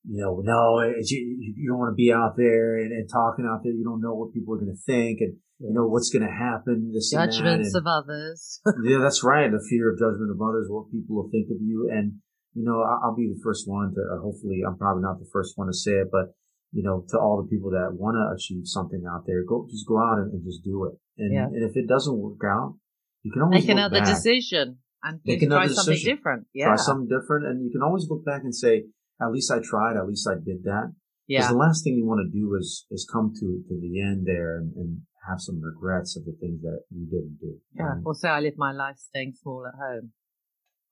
you 0.05 0.19
know, 0.19 0.43
no, 0.43 0.83
you, 0.83 1.55
you 1.57 1.71
don't 1.71 1.79
want 1.79 1.93
to 1.93 1.99
be 1.99 2.11
out 2.13 2.35
there 2.37 2.77
and, 2.77 2.91
and, 2.91 3.09
talking 3.09 3.47
out 3.47 3.63
there. 3.63 3.73
You 3.73 3.85
don't 3.85 4.03
know 4.03 4.15
what 4.15 4.35
people 4.35 4.55
are 4.55 4.59
going 4.59 4.75
to 4.75 4.83
think 4.83 5.21
and, 5.21 5.39
you 5.63 5.71
know, 5.71 5.87
what's 5.87 6.11
going 6.11 6.27
to 6.27 6.33
happen. 6.33 6.91
This 6.93 7.15
Judgments 7.15 7.75
and, 7.75 7.79
of 7.79 7.87
others. 7.87 8.61
yeah, 8.85 8.99
that's 8.99 9.23
right. 9.23 9.47
The 9.47 9.63
fear 9.71 9.95
of 9.95 9.99
judgment 9.99 10.35
of 10.35 10.43
others, 10.43 10.67
what 10.69 10.91
people 10.91 11.17
will 11.17 11.31
think 11.31 11.47
of 11.55 11.63
you. 11.63 11.87
And, 11.87 12.19
you 12.55 12.67
know, 12.67 12.83
I'll 12.83 13.15
be 13.15 13.31
the 13.31 13.41
first 13.43 13.71
one 13.71 13.95
to, 13.95 14.03
uh, 14.03 14.19
hopefully, 14.19 14.67
I'm 14.67 14.77
probably 14.77 15.03
not 15.03 15.21
the 15.21 15.31
first 15.33 15.55
one 15.55 15.69
to 15.69 15.75
say 15.75 16.03
it, 16.03 16.11
but, 16.11 16.35
you 16.73 16.83
know, 16.83 17.07
to 17.11 17.17
all 17.19 17.39
the 17.39 17.49
people 17.49 17.71
that 17.71 17.95
want 17.95 18.19
to 18.19 18.35
achieve 18.35 18.67
something 18.67 19.05
out 19.07 19.23
there, 19.27 19.47
go, 19.47 19.69
just 19.71 19.87
go 19.87 20.03
out 20.03 20.19
and, 20.19 20.33
and 20.35 20.43
just 20.43 20.65
do 20.65 20.91
it. 20.91 20.99
And, 21.19 21.33
yeah. 21.33 21.47
and 21.47 21.63
if 21.63 21.77
it 21.77 21.87
doesn't 21.87 22.19
work 22.19 22.43
out, 22.43 22.75
you 23.23 23.31
can 23.31 23.43
always 23.43 23.63
make 23.63 23.71
another 23.71 24.01
back. 24.01 24.09
decision 24.09 24.79
and 25.05 25.21
try 25.25 25.67
something 25.69 25.95
decision. 25.95 26.17
different. 26.17 26.47
Yeah. 26.53 26.75
Try 26.75 26.77
something 26.77 27.09
different. 27.09 27.47
And 27.47 27.63
you 27.63 27.71
can 27.71 27.83
always 27.83 28.07
look 28.11 28.25
back 28.25 28.43
and 28.43 28.55
say, 28.55 28.85
at 29.21 29.33
least 29.33 29.51
I 29.51 29.59
tried. 29.63 29.97
At 29.97 30.07
least 30.07 30.29
I 30.29 30.35
did 30.35 30.65
that. 30.65 30.93
Yeah. 31.27 31.41
Because 31.41 31.53
the 31.53 31.59
last 31.59 31.85
thing 31.85 31.95
you 31.95 32.07
want 32.07 32.21
to 32.27 32.31
do 32.31 32.55
is, 32.59 32.87
is 32.91 33.09
come 33.11 33.33
to, 33.35 33.63
to 33.69 33.81
the 33.81 34.01
end 34.01 34.27
there 34.27 34.59
and, 34.59 34.75
and 34.77 35.03
have 35.29 35.41
some 35.41 35.61
regrets 35.61 36.17
of 36.17 36.25
the 36.25 36.37
things 36.41 36.63
that 36.63 36.81
you 36.91 37.07
didn't 37.07 37.39
do. 37.41 37.59
Yeah. 37.75 37.85
Right? 37.85 38.03
Also, 38.05 38.29
I 38.29 38.41
live 38.41 38.55
my 38.57 38.73
life 38.73 38.97
staying 38.99 39.35
small 39.41 39.65
at 39.67 39.79
home. 39.79 40.13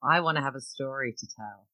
I 0.02 0.20
want 0.20 0.38
to 0.38 0.42
have 0.42 0.54
a 0.54 0.60
story 0.60 1.14
to 1.18 1.26
tell. 1.36 1.66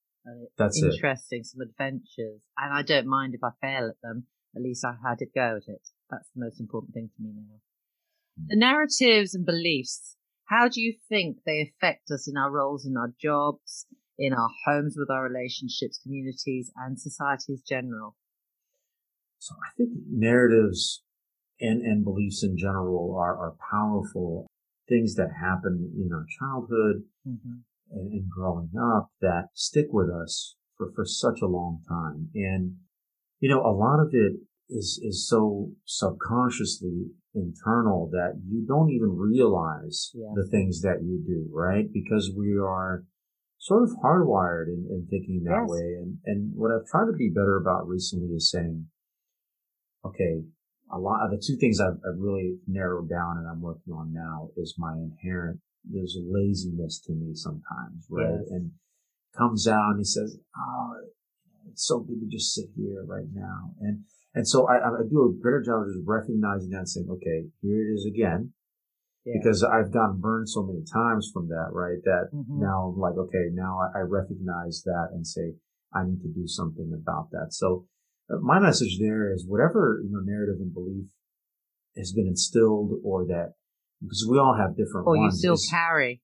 That's 0.58 0.82
interesting, 0.82 1.40
it. 1.40 1.46
some 1.46 1.60
adventures, 1.60 2.42
and 2.58 2.74
I 2.74 2.82
don't 2.82 3.06
mind 3.06 3.34
if 3.34 3.44
I 3.44 3.50
fail 3.60 3.88
at 3.88 4.00
them. 4.02 4.26
At 4.56 4.62
least 4.62 4.84
I 4.84 4.94
had 5.08 5.20
a 5.22 5.26
go 5.26 5.58
at 5.58 5.68
it. 5.68 5.88
That's 6.10 6.28
the 6.34 6.44
most 6.44 6.58
important 6.58 6.94
thing 6.94 7.10
to 7.16 7.22
me 7.22 7.30
now. 7.32 7.60
Hmm. 8.40 8.46
The 8.48 8.56
narratives 8.56 9.34
and 9.34 9.46
beliefs. 9.46 10.16
How 10.46 10.68
do 10.68 10.80
you 10.80 10.94
think 11.08 11.38
they 11.44 11.60
affect 11.60 12.10
us 12.10 12.28
in 12.28 12.36
our 12.36 12.50
roles 12.50 12.86
in 12.86 12.96
our 12.96 13.12
jobs, 13.20 13.86
in 14.18 14.32
our 14.32 14.48
homes 14.64 14.96
with 14.98 15.10
our 15.10 15.24
relationships, 15.24 16.00
communities, 16.02 16.70
and 16.76 17.00
societies 17.00 17.62
general? 17.62 18.16
So 19.38 19.54
I 19.54 19.70
think 19.76 19.90
narratives 20.10 21.02
and, 21.60 21.82
and 21.82 22.04
beliefs 22.04 22.42
in 22.42 22.56
general 22.56 23.16
are, 23.18 23.36
are 23.36 23.54
powerful 23.70 24.46
things 24.88 25.14
that 25.16 25.28
happen 25.40 25.92
in 25.96 26.10
our 26.12 26.26
childhood 26.38 27.02
mm-hmm. 27.26 27.58
and, 27.90 28.12
and 28.12 28.30
growing 28.30 28.70
up 28.80 29.10
that 29.20 29.48
stick 29.54 29.86
with 29.90 30.08
us 30.08 30.56
for, 30.76 30.92
for 30.94 31.04
such 31.04 31.40
a 31.42 31.46
long 31.46 31.80
time. 31.88 32.28
And, 32.34 32.76
you 33.40 33.48
know, 33.48 33.60
a 33.60 33.72
lot 33.72 34.00
of 34.00 34.10
it 34.12 34.34
is, 34.68 35.00
is 35.02 35.28
so 35.28 35.70
subconsciously 35.84 37.06
internal 37.34 38.08
that 38.12 38.40
you 38.48 38.64
don't 38.66 38.90
even 38.90 39.16
realize 39.16 40.10
yeah. 40.14 40.32
the 40.34 40.48
things 40.50 40.80
that 40.82 41.02
you 41.02 41.22
do, 41.26 41.48
right? 41.52 41.86
Because 41.92 42.32
we 42.36 42.56
are 42.56 43.04
sort 43.66 43.82
of 43.82 43.90
hardwired 43.98 44.68
in, 44.68 44.86
in 44.90 45.06
thinking 45.10 45.42
that 45.42 45.66
yes. 45.66 45.68
way. 45.68 45.98
And, 45.98 46.18
and 46.24 46.52
what 46.54 46.70
I've 46.70 46.86
tried 46.86 47.10
to 47.10 47.18
be 47.18 47.30
better 47.30 47.56
about 47.56 47.88
recently 47.88 48.28
is 48.36 48.48
saying, 48.48 48.86
okay, 50.04 50.46
a 50.92 50.98
lot 50.98 51.24
of 51.24 51.32
the 51.32 51.42
two 51.44 51.56
things 51.58 51.80
I've, 51.80 51.98
I've 52.06 52.18
really 52.18 52.58
narrowed 52.68 53.10
down 53.10 53.38
and 53.38 53.48
I'm 53.48 53.60
working 53.60 53.92
on 53.92 54.12
now 54.12 54.50
is 54.56 54.76
my 54.78 54.94
inherent, 54.94 55.58
there's 55.82 56.16
laziness 56.16 57.00
to 57.06 57.12
me 57.12 57.34
sometimes, 57.34 58.06
right? 58.08 58.38
Yes. 58.38 58.50
And 58.50 58.70
comes 59.36 59.66
out 59.66 59.90
and 59.90 59.98
he 59.98 60.04
says, 60.04 60.38
Oh, 60.56 60.92
it's 61.68 61.88
so 61.88 61.98
good 61.98 62.20
to 62.20 62.26
just 62.30 62.54
sit 62.54 62.66
here 62.76 63.04
right 63.04 63.26
now. 63.34 63.74
And, 63.80 64.04
and 64.32 64.46
so 64.46 64.68
I, 64.68 64.76
I 64.76 65.02
do 65.10 65.22
a 65.22 65.42
better 65.42 65.60
job 65.66 65.82
of 65.82 65.88
just 65.88 66.06
recognizing 66.06 66.70
that 66.70 66.86
and 66.86 66.88
saying, 66.88 67.08
okay, 67.10 67.50
here 67.62 67.82
it 67.82 67.94
is 67.94 68.06
again. 68.06 68.52
Yeah. 69.26 69.34
Because 69.42 69.64
I've 69.64 69.92
gotten 69.92 70.20
burned 70.20 70.48
so 70.48 70.62
many 70.62 70.84
times 70.86 71.30
from 71.34 71.48
that, 71.48 71.70
right? 71.72 71.98
That 72.04 72.30
mm-hmm. 72.32 72.62
now 72.62 72.94
I'm 72.94 73.00
like, 73.00 73.18
okay, 73.18 73.50
now 73.52 73.80
I, 73.82 73.98
I 73.98 74.02
recognize 74.02 74.84
that 74.84 75.08
and 75.12 75.26
say, 75.26 75.54
I 75.92 76.04
need 76.04 76.22
to 76.22 76.28
do 76.28 76.46
something 76.46 76.92
about 76.94 77.30
that. 77.32 77.48
So 77.50 77.86
uh, 78.30 78.38
my 78.40 78.60
message 78.60 78.98
there 79.00 79.34
is 79.34 79.44
whatever, 79.44 80.00
you 80.04 80.12
know, 80.12 80.20
narrative 80.24 80.60
and 80.60 80.72
belief 80.72 81.06
has 81.96 82.12
been 82.12 82.28
instilled 82.28 82.92
or 83.02 83.26
that, 83.26 83.54
because 84.00 84.26
we 84.30 84.38
all 84.38 84.54
have 84.56 84.76
different 84.76 85.08
or 85.08 85.16
ones. 85.16 85.34
you 85.42 85.56
still 85.56 85.70
carry. 85.70 86.22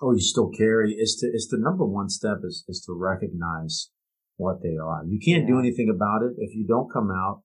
Or 0.00 0.14
you 0.14 0.20
still 0.20 0.50
carry 0.50 0.94
is 0.94 1.14
to, 1.20 1.26
is 1.28 1.46
the 1.48 1.58
number 1.58 1.84
one 1.84 2.08
step 2.08 2.38
is, 2.42 2.64
is 2.66 2.82
to 2.86 2.92
recognize 2.92 3.90
what 4.38 4.60
they 4.60 4.76
are. 4.76 5.04
You 5.06 5.20
can't 5.24 5.44
yeah. 5.44 5.54
do 5.54 5.60
anything 5.60 5.88
about 5.88 6.22
it 6.22 6.34
if 6.38 6.52
you 6.56 6.66
don't 6.66 6.92
come 6.92 7.12
out 7.12 7.42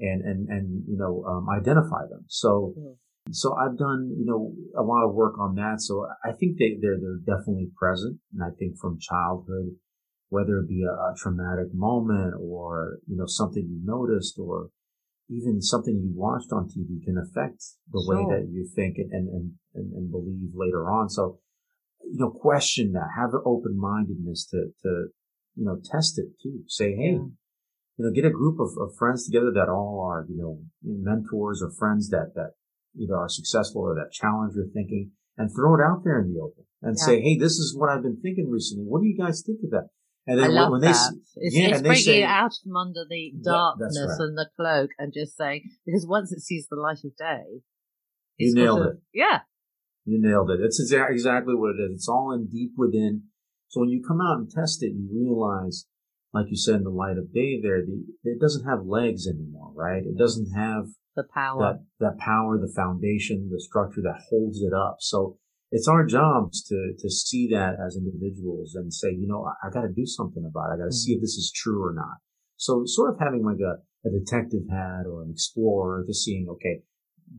and, 0.00 0.22
and, 0.22 0.48
and, 0.48 0.84
you 0.88 0.96
know, 0.96 1.22
um, 1.28 1.48
identify 1.50 2.06
them. 2.08 2.24
So, 2.28 2.72
mm. 2.78 2.94
So 3.30 3.54
I've 3.54 3.78
done, 3.78 4.14
you 4.18 4.26
know, 4.26 4.52
a 4.76 4.82
lot 4.82 5.06
of 5.06 5.14
work 5.14 5.38
on 5.38 5.54
that. 5.54 5.80
So 5.80 6.06
I 6.24 6.32
think 6.32 6.58
they, 6.58 6.76
they're, 6.80 6.98
they're 7.00 7.36
definitely 7.36 7.70
present. 7.76 8.18
And 8.32 8.42
I 8.42 8.50
think 8.58 8.78
from 8.80 8.98
childhood, 8.98 9.76
whether 10.28 10.58
it 10.58 10.68
be 10.68 10.82
a, 10.82 10.92
a 10.92 11.14
traumatic 11.16 11.72
moment 11.72 12.34
or, 12.40 12.98
you 13.06 13.16
know, 13.16 13.26
something 13.26 13.62
you 13.62 13.80
noticed 13.84 14.38
or 14.38 14.70
even 15.30 15.62
something 15.62 15.94
you 15.94 16.10
watched 16.14 16.52
on 16.52 16.68
TV 16.68 17.02
can 17.04 17.16
affect 17.16 17.62
the 17.92 18.02
sure. 18.04 18.26
way 18.26 18.34
that 18.34 18.48
you 18.50 18.68
think 18.74 18.96
and, 18.98 19.12
and, 19.12 19.52
and, 19.74 19.92
and 19.92 20.10
believe 20.10 20.50
later 20.54 20.90
on. 20.90 21.08
So, 21.08 21.38
you 22.02 22.18
know, 22.18 22.30
question 22.30 22.92
that, 22.92 23.08
have 23.16 23.30
the 23.30 23.42
open 23.46 23.78
mindedness 23.78 24.46
to, 24.50 24.72
to, 24.82 25.06
you 25.54 25.64
know, 25.64 25.78
test 25.84 26.18
it 26.18 26.30
too. 26.42 26.64
Say, 26.66 26.96
hey, 26.96 27.12
yeah. 27.12 27.28
you 27.98 27.98
know, 27.98 28.10
get 28.10 28.24
a 28.24 28.30
group 28.30 28.58
of, 28.58 28.70
of 28.80 28.96
friends 28.98 29.26
together 29.26 29.52
that 29.54 29.68
all 29.68 30.04
are, 30.10 30.26
you 30.28 30.36
know, 30.36 30.58
mentors 30.82 31.62
or 31.62 31.70
friends 31.70 32.10
that, 32.10 32.32
that 32.34 32.52
either 32.98 33.16
are 33.16 33.28
successful 33.28 33.82
or 33.82 33.94
that 33.94 34.12
challenge 34.12 34.54
your 34.54 34.66
thinking 34.72 35.12
and 35.36 35.50
throw 35.54 35.74
it 35.74 35.80
out 35.82 36.02
there 36.04 36.20
in 36.20 36.32
the 36.32 36.40
open 36.40 36.64
and 36.82 36.96
yeah. 36.98 37.04
say, 37.04 37.20
Hey, 37.20 37.36
this 37.38 37.52
is 37.52 37.76
what 37.76 37.90
I've 37.90 38.02
been 38.02 38.20
thinking 38.20 38.50
recently. 38.50 38.84
What 38.84 39.02
do 39.02 39.08
you 39.08 39.16
guys 39.16 39.42
think 39.44 39.60
of 39.64 39.70
that? 39.70 39.88
And 40.26 40.38
then 40.38 40.70
when 40.70 40.80
that. 40.82 41.12
They, 41.12 41.46
it's, 41.46 41.56
yeah, 41.56 41.68
it's 41.70 41.82
breaking 41.82 42.04
say, 42.04 42.22
it 42.22 42.26
out 42.26 42.52
from 42.62 42.76
under 42.76 43.04
the 43.08 43.32
darkness 43.42 43.98
right. 43.98 44.24
and 44.24 44.38
the 44.38 44.46
cloak 44.56 44.90
and 44.98 45.12
just 45.12 45.36
saying, 45.36 45.68
because 45.84 46.06
once 46.06 46.30
it 46.32 46.40
sees 46.40 46.68
the 46.70 46.76
light 46.76 46.98
of 47.04 47.16
day, 47.16 47.62
you 48.36 48.54
nailed 48.54 48.86
it. 48.86 48.96
Yeah. 49.12 49.40
You 50.04 50.20
nailed 50.20 50.50
it. 50.50 50.60
It's 50.62 50.80
exactly 50.80 51.54
what 51.54 51.70
it 51.76 51.82
is. 51.82 51.94
It's 51.94 52.08
all 52.08 52.32
in 52.32 52.46
deep 52.46 52.72
within. 52.76 53.24
So 53.68 53.80
when 53.80 53.88
you 53.88 54.02
come 54.06 54.20
out 54.20 54.38
and 54.38 54.50
test 54.50 54.82
it, 54.82 54.92
you 54.92 55.08
realize, 55.12 55.86
like 56.32 56.46
you 56.48 56.56
said 56.56 56.76
in 56.76 56.84
the 56.84 56.90
light 56.90 57.18
of 57.18 57.32
day 57.32 57.60
there, 57.62 57.82
the, 57.84 58.04
it 58.24 58.40
doesn't 58.40 58.64
have 58.64 58.86
legs 58.86 59.26
anymore, 59.26 59.72
right? 59.74 60.02
It 60.02 60.16
doesn't 60.16 60.52
have 60.56 60.86
the 61.14 61.24
power, 61.34 61.60
that, 61.60 61.84
that 62.00 62.18
power, 62.18 62.58
the 62.58 62.72
foundation, 62.74 63.50
the 63.52 63.60
structure 63.60 64.00
that 64.02 64.22
holds 64.30 64.62
it 64.62 64.72
up. 64.72 64.96
So 65.00 65.36
it's 65.70 65.88
our 65.88 66.04
jobs 66.06 66.62
to 66.64 66.92
to 66.98 67.10
see 67.10 67.48
that 67.52 67.76
as 67.84 67.96
individuals 67.96 68.74
and 68.74 68.92
say, 68.92 69.08
you 69.10 69.26
know, 69.26 69.44
I, 69.44 69.68
I 69.68 69.70
got 69.70 69.82
to 69.82 69.92
do 69.92 70.06
something 70.06 70.44
about 70.48 70.70
it. 70.70 70.74
I 70.74 70.76
got 70.76 70.84
to 70.84 70.88
mm-hmm. 70.88 70.92
see 70.92 71.12
if 71.12 71.20
this 71.20 71.36
is 71.36 71.52
true 71.54 71.84
or 71.84 71.94
not. 71.94 72.18
So 72.56 72.84
sort 72.86 73.12
of 73.12 73.20
having 73.20 73.44
like 73.44 73.60
a, 73.60 73.80
a 74.06 74.10
detective 74.10 74.62
hat 74.70 75.04
or 75.06 75.22
an 75.22 75.30
explorer 75.32 76.04
to 76.06 76.14
seeing, 76.14 76.46
okay, 76.48 76.82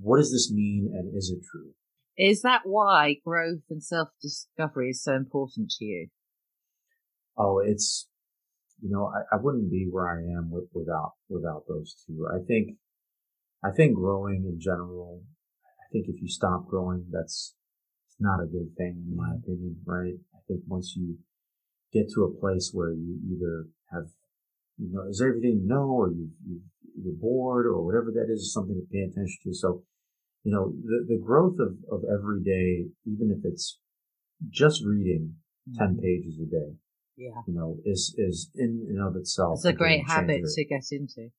what 0.02 0.18
does 0.18 0.32
this 0.32 0.52
mean 0.52 0.92
and 0.94 1.16
is 1.16 1.34
it 1.36 1.44
true? 1.50 1.72
Is 2.18 2.42
that 2.42 2.62
why 2.66 3.18
growth 3.26 3.64
and 3.70 3.84
self 3.84 4.10
discovery 4.22 4.90
is 4.90 5.04
so 5.04 5.16
important 5.16 5.72
to 5.78 5.86
you? 5.86 6.08
Oh, 7.38 7.60
it's, 7.64 8.08
you 8.84 8.90
know, 8.90 9.08
I, 9.08 9.36
I 9.36 9.40
wouldn't 9.40 9.72
be 9.72 9.88
where 9.90 10.10
I 10.10 10.20
am 10.38 10.52
with, 10.52 10.66
without, 10.74 11.14
without 11.30 11.64
those 11.70 11.96
two. 12.06 12.28
I 12.30 12.44
think, 12.46 12.76
I 13.64 13.72
think 13.72 13.96
growing 13.96 14.44
in 14.44 14.60
general, 14.60 15.22
I 15.64 15.88
think 15.94 16.08
if 16.10 16.22
you 16.22 16.28
stop 16.28 16.68
growing, 16.68 17.06
that's, 17.10 17.56
it's 18.08 18.18
not 18.20 18.44
a 18.44 18.46
good 18.46 18.76
thing 18.78 19.06
in 19.08 19.16
my 19.16 19.36
opinion, 19.36 19.78
right? 19.86 20.16
I 20.36 20.40
think 20.50 20.62
once 20.68 20.96
you 20.98 21.18
get 21.94 22.12
to 22.14 22.26
a 22.26 22.40
place 22.42 22.72
where 22.74 22.92
you 22.92 23.20
either 23.32 23.68
have, 23.94 24.10
you 24.78 24.92
know, 24.92 25.08
is 25.08 25.22
everything 25.22 25.62
you 25.64 25.68
know, 25.68 25.88
or 25.88 26.10
you, 26.10 26.28
you, 26.46 26.60
you're 27.02 27.16
bored 27.16 27.66
or 27.66 27.86
whatever 27.86 28.12
that 28.12 28.28
is, 28.30 28.42
is 28.42 28.54
something 28.54 28.76
to 28.76 28.92
pay 28.92 29.00
attention 29.00 29.38
to. 29.46 29.54
So, 29.54 29.84
you 30.44 30.52
know, 30.52 30.74
the, 30.84 31.16
the 31.16 31.22
growth 31.24 31.56
of, 31.60 31.78
of 31.90 32.04
every 32.04 32.44
day, 32.44 32.90
even 33.06 33.32
if 33.32 33.46
it's 33.50 33.80
just 34.50 34.84
reading 34.84 35.36
mm-hmm. 35.70 35.96
10 35.96 36.00
pages 36.02 36.38
a 36.42 36.52
day, 36.52 36.76
yeah, 37.16 37.42
you 37.48 37.54
know, 37.54 37.78
is, 37.86 38.16
is 38.18 38.50
in 38.56 38.88
and 38.90 39.02
of 39.02 39.16
itself. 39.16 39.58
It's 39.58 39.66
a 39.66 39.74
great 39.74 40.08
habit 40.08 40.44
to 40.44 40.66
get 40.66 40.84
into. 40.92 41.30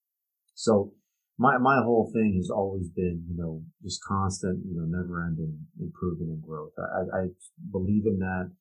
So, 0.54 0.92
my 1.36 1.58
my 1.58 1.82
whole 1.82 2.10
thing 2.12 2.34
has 2.36 2.50
always 2.50 2.88
been, 2.88 3.24
you 3.28 3.36
know, 3.36 3.62
just 3.82 4.02
constant, 4.04 4.64
you 4.66 4.76
know, 4.76 4.86
never 4.86 5.24
ending 5.24 5.66
improvement 5.80 6.30
and 6.30 6.42
growth. 6.42 6.72
I, 6.78 7.18
I 7.18 7.26
believe 7.72 8.06
in 8.06 8.20
that 8.20 8.52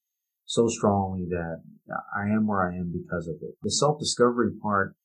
so 0.46 0.68
strongly 0.68 1.26
that 1.30 1.62
I 2.16 2.30
am 2.30 2.48
where 2.48 2.70
I 2.70 2.76
am 2.76 2.92
because 2.92 3.28
of 3.28 3.36
it. 3.42 3.56
The 3.62 3.72
self 3.72 4.00
discovery 4.00 4.52
part, 4.62 4.96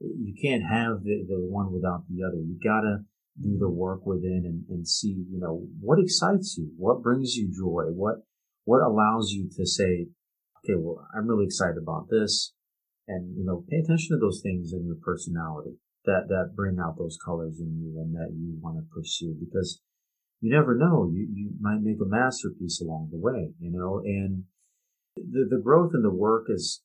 you 0.00 0.34
can't 0.40 0.62
have 0.62 1.04
the, 1.04 1.26
the 1.28 1.40
one 1.40 1.72
without 1.72 2.04
the 2.08 2.24
other. 2.24 2.36
You 2.36 2.58
gotta 2.62 3.04
do 3.40 3.58
the 3.58 3.68
work 3.68 4.04
within 4.06 4.42
and, 4.44 4.64
and 4.68 4.88
see, 4.88 5.24
you 5.30 5.38
know, 5.38 5.66
what 5.80 5.98
excites 5.98 6.56
you, 6.58 6.72
what 6.76 7.02
brings 7.02 7.36
you 7.36 7.50
joy, 7.52 7.90
what 7.92 8.16
what 8.64 8.82
allows 8.82 9.32
you 9.32 9.48
to 9.56 9.66
say, 9.66 10.08
okay, 10.64 10.78
well, 10.78 11.06
I'm 11.16 11.26
really 11.26 11.46
excited 11.46 11.76
about 11.80 12.08
this. 12.10 12.52
And, 13.08 13.36
you 13.36 13.44
know, 13.44 13.64
pay 13.68 13.78
attention 13.78 14.16
to 14.16 14.20
those 14.20 14.40
things 14.42 14.72
in 14.72 14.86
your 14.86 14.98
personality 15.02 15.78
that 16.04 16.28
that 16.28 16.56
bring 16.56 16.78
out 16.78 16.96
those 16.96 17.18
colors 17.24 17.60
in 17.60 17.76
you 17.76 18.00
and 18.00 18.14
that 18.14 18.32
you 18.32 18.56
want 18.60 18.78
to 18.78 18.94
pursue 18.94 19.36
because 19.38 19.80
you 20.40 20.50
never 20.50 20.76
know. 20.76 21.10
You 21.12 21.28
you 21.32 21.50
might 21.60 21.82
make 21.82 22.00
a 22.00 22.08
masterpiece 22.08 22.80
along 22.80 23.10
the 23.10 23.18
way 23.18 23.52
you 23.60 23.70
know? 23.70 24.00
And 24.04 24.44
the 25.16 25.46
the 25.50 25.60
growth 25.62 25.92
in 25.94 26.02
the 26.02 26.14
work 26.14 26.46
is 26.48 26.82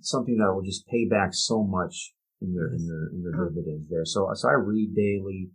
something 0.00 0.36
that 0.38 0.52
will 0.52 0.62
just 0.62 0.86
pay 0.86 1.08
back 1.08 1.30
so 1.32 1.62
much 1.62 2.12
in 2.40 2.52
your 2.52 2.74
in 2.74 2.84
your 2.84 3.10
in 3.12 3.22
your 3.22 3.48
dividends 3.48 3.88
there. 3.88 4.04
So 4.04 4.28
so 4.34 4.48
I 4.48 4.54
read 4.54 4.94
daily. 4.94 5.50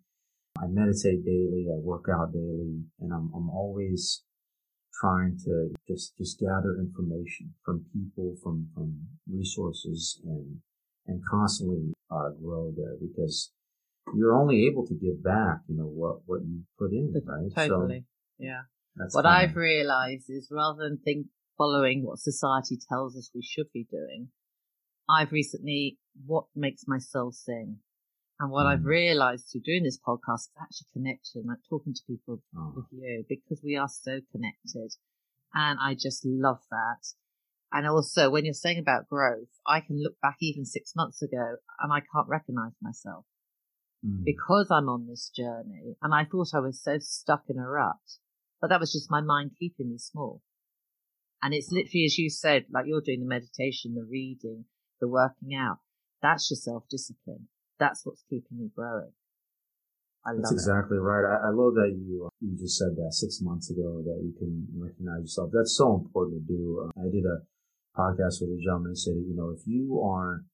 I 0.58 0.68
meditate 0.68 1.26
daily. 1.26 1.68
I 1.70 1.80
work 1.82 2.06
out 2.10 2.34
daily. 2.34 2.82
And 3.00 3.14
I'm 3.14 3.32
I'm 3.36 3.50
always 3.50 4.24
trying 5.00 5.38
to 5.46 5.74
just 5.88 6.18
just 6.18 6.40
gather 6.40 6.78
information 6.80 7.54
from 7.66 7.86
people 7.94 8.36
from 8.44 8.68
from 8.74 8.96
resources 9.32 10.22
and 10.24 10.58
and 11.08 11.22
constantly 11.30 11.94
uh, 12.12 12.30
grow 12.42 12.72
there 12.76 12.96
because 13.02 13.52
you're 14.16 14.36
only 14.36 14.66
able 14.68 14.86
to 14.86 14.94
give 14.94 15.24
back, 15.24 15.60
you 15.68 15.78
know, 15.78 15.86
what, 15.86 16.18
what 16.26 16.42
you 16.42 16.62
put 16.78 16.92
in, 16.92 17.14
right? 17.26 17.50
Totally. 17.56 18.06
So 18.40 18.46
yeah. 18.46 18.62
what 19.12 19.26
I've 19.26 19.52
of... 19.52 19.56
realized 19.56 20.26
is 20.30 20.50
rather 20.52 20.84
than 20.84 21.00
think 21.04 21.28
following 21.58 22.06
what 22.06 22.20
society 22.20 22.78
tells 22.90 23.16
us 23.16 23.32
we 23.34 23.42
should 23.44 23.68
be 23.74 23.88
doing, 23.90 24.30
I've 25.10 25.32
recently, 25.32 25.98
what 26.26 26.46
makes 26.56 26.84
my 26.88 27.00
soul 27.00 27.32
sing? 27.32 27.78
And 28.40 28.52
what 28.52 28.66
mm. 28.66 28.74
I've 28.74 28.86
realized 28.86 29.46
through 29.52 29.62
doing 29.62 29.84
this 29.84 30.00
podcast 30.00 30.50
is 30.50 30.52
actually 30.60 30.88
connection, 30.94 31.44
like 31.48 31.60
talking 31.70 31.94
to 31.94 32.02
people 32.08 32.42
oh. 32.58 32.74
with 32.76 32.86
you, 32.92 33.24
because 33.30 33.62
we 33.64 33.78
are 33.78 33.90
so 33.90 34.20
connected. 34.32 34.92
And 35.54 35.80
I 35.80 35.94
just 35.94 36.26
love 36.26 36.60
that. 36.72 37.06
And 37.72 37.88
also, 37.88 38.30
when 38.30 38.46
you're 38.46 38.54
saying 38.54 38.80
about 38.80 39.10
growth, 39.10 39.50
I 39.66 39.80
can 39.80 40.02
look 40.02 40.14
back 40.22 40.38
even 40.42 40.66
six 40.66 40.94
months 40.96 41.22
ago 41.22 41.56
and 41.80 41.92
I 41.92 42.00
can't 42.00 42.28
recognize 42.28 42.74
myself 42.82 43.26
mm. 44.06 44.24
because 44.24 44.70
I'm 44.72 44.90
on 44.90 45.08
this 45.08 45.32
journey. 45.36 45.96
And 46.02 46.14
I 46.14 46.26
thought 46.26 46.54
I 46.54 46.60
was 46.60 46.82
so 46.82 46.98
stuck 47.00 47.44
in 47.50 47.58
a 47.58 47.68
rut, 47.68 47.96
but 48.62 48.70
that 48.70 48.80
was 48.80 48.94
just 48.94 49.12
my 49.12 49.22
mind 49.22 49.52
keeping 49.60 49.90
me 49.90 49.98
small. 49.98 50.42
And 51.42 51.54
it's 51.54 51.72
literally, 51.72 52.06
as 52.06 52.18
you 52.18 52.30
said, 52.30 52.66
like 52.72 52.86
you're 52.88 53.02
doing 53.02 53.20
the 53.20 53.26
meditation, 53.26 53.96
the 53.96 54.08
reading, 54.10 54.66
the 55.02 55.08
working 55.08 55.56
out. 55.56 55.80
That's 56.22 56.50
your 56.50 56.58
self 56.58 56.84
discipline. 56.90 57.48
That's 57.80 58.06
what's 58.06 58.24
keeping 58.30 58.58
me 58.58 58.70
growing. 58.76 59.12
I 60.26 60.32
That's 60.38 60.54
exactly 60.54 60.98
it. 60.98 61.02
right. 61.02 61.26
I, 61.28 61.48
I, 61.48 61.52
love 61.52 61.76
that 61.76 61.92
you 61.92 62.30
you 62.40 62.56
just 62.58 62.78
said 62.78 62.96
that 62.96 63.12
six 63.12 63.42
months 63.42 63.70
ago 63.70 64.02
that 64.06 64.24
you 64.24 64.32
can 64.40 64.68
recognize 64.72 65.22
yourself. 65.24 65.52
That's 65.52 65.76
so 65.76 65.96
important 65.96 66.48
to 66.48 66.54
do. 66.54 66.80
Uh, 66.80 67.00
I 67.00 67.12
did 67.12 67.26
a 67.26 67.44
podcast 67.98 68.40
with 68.40 68.56
a 68.56 68.62
gentleman 68.64 68.92
who 68.92 68.96
said, 68.96 69.16
you 69.20 69.36
know, 69.36 69.50
if 69.50 69.68
you 69.68 70.00
are, 70.00 70.46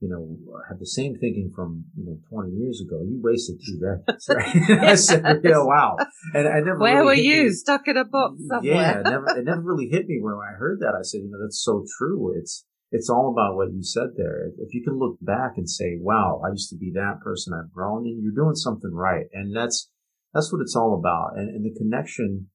you 0.00 0.08
know, 0.08 0.38
have 0.68 0.78
the 0.78 0.86
same 0.86 1.18
thinking 1.18 1.50
from 1.54 1.84
you 1.96 2.06
know 2.06 2.18
20 2.30 2.54
years 2.54 2.80
ago, 2.80 3.02
you 3.02 3.18
wasted 3.20 3.58
two 3.58 3.80
decades. 3.82 4.28
Right? 4.30 4.86
I 4.86 4.94
said, 4.94 5.24
yeah, 5.42 5.66
wow. 5.66 5.96
And 6.34 6.46
I 6.46 6.60
never. 6.60 6.78
Where 6.78 7.02
really 7.02 7.06
were 7.06 7.14
you? 7.14 7.42
Me. 7.44 7.50
Stuck 7.50 7.88
in 7.88 7.96
a 7.96 8.04
box 8.04 8.38
somewhere? 8.46 8.72
Yeah, 8.72 9.00
it 9.00 9.02
never, 9.02 9.26
it 9.38 9.44
never 9.44 9.62
really 9.62 9.88
hit 9.88 10.06
me 10.06 10.20
when 10.22 10.34
I 10.34 10.54
heard 10.54 10.78
that. 10.80 10.94
I 10.94 11.02
said, 11.02 11.22
you 11.22 11.30
know, 11.30 11.42
that's 11.42 11.60
so 11.60 11.84
true. 11.98 12.38
It's 12.38 12.64
it's 12.90 13.10
all 13.10 13.30
about 13.30 13.56
what 13.56 13.72
you 13.72 13.82
said 13.82 14.10
there. 14.16 14.48
If 14.58 14.72
you 14.72 14.82
can 14.82 14.98
look 14.98 15.18
back 15.20 15.52
and 15.56 15.68
say, 15.68 15.98
wow, 16.00 16.40
I 16.44 16.50
used 16.50 16.70
to 16.70 16.76
be 16.76 16.92
that 16.94 17.20
person, 17.22 17.52
I've 17.52 17.72
grown, 17.72 18.06
and 18.06 18.22
you're 18.22 18.32
doing 18.32 18.54
something 18.54 18.92
right. 18.92 19.26
And 19.32 19.54
that's, 19.54 19.90
that's 20.32 20.52
what 20.52 20.62
it's 20.62 20.74
all 20.74 20.98
about. 20.98 21.36
And, 21.36 21.54
and 21.54 21.64
the 21.64 21.78
connection 21.78 22.48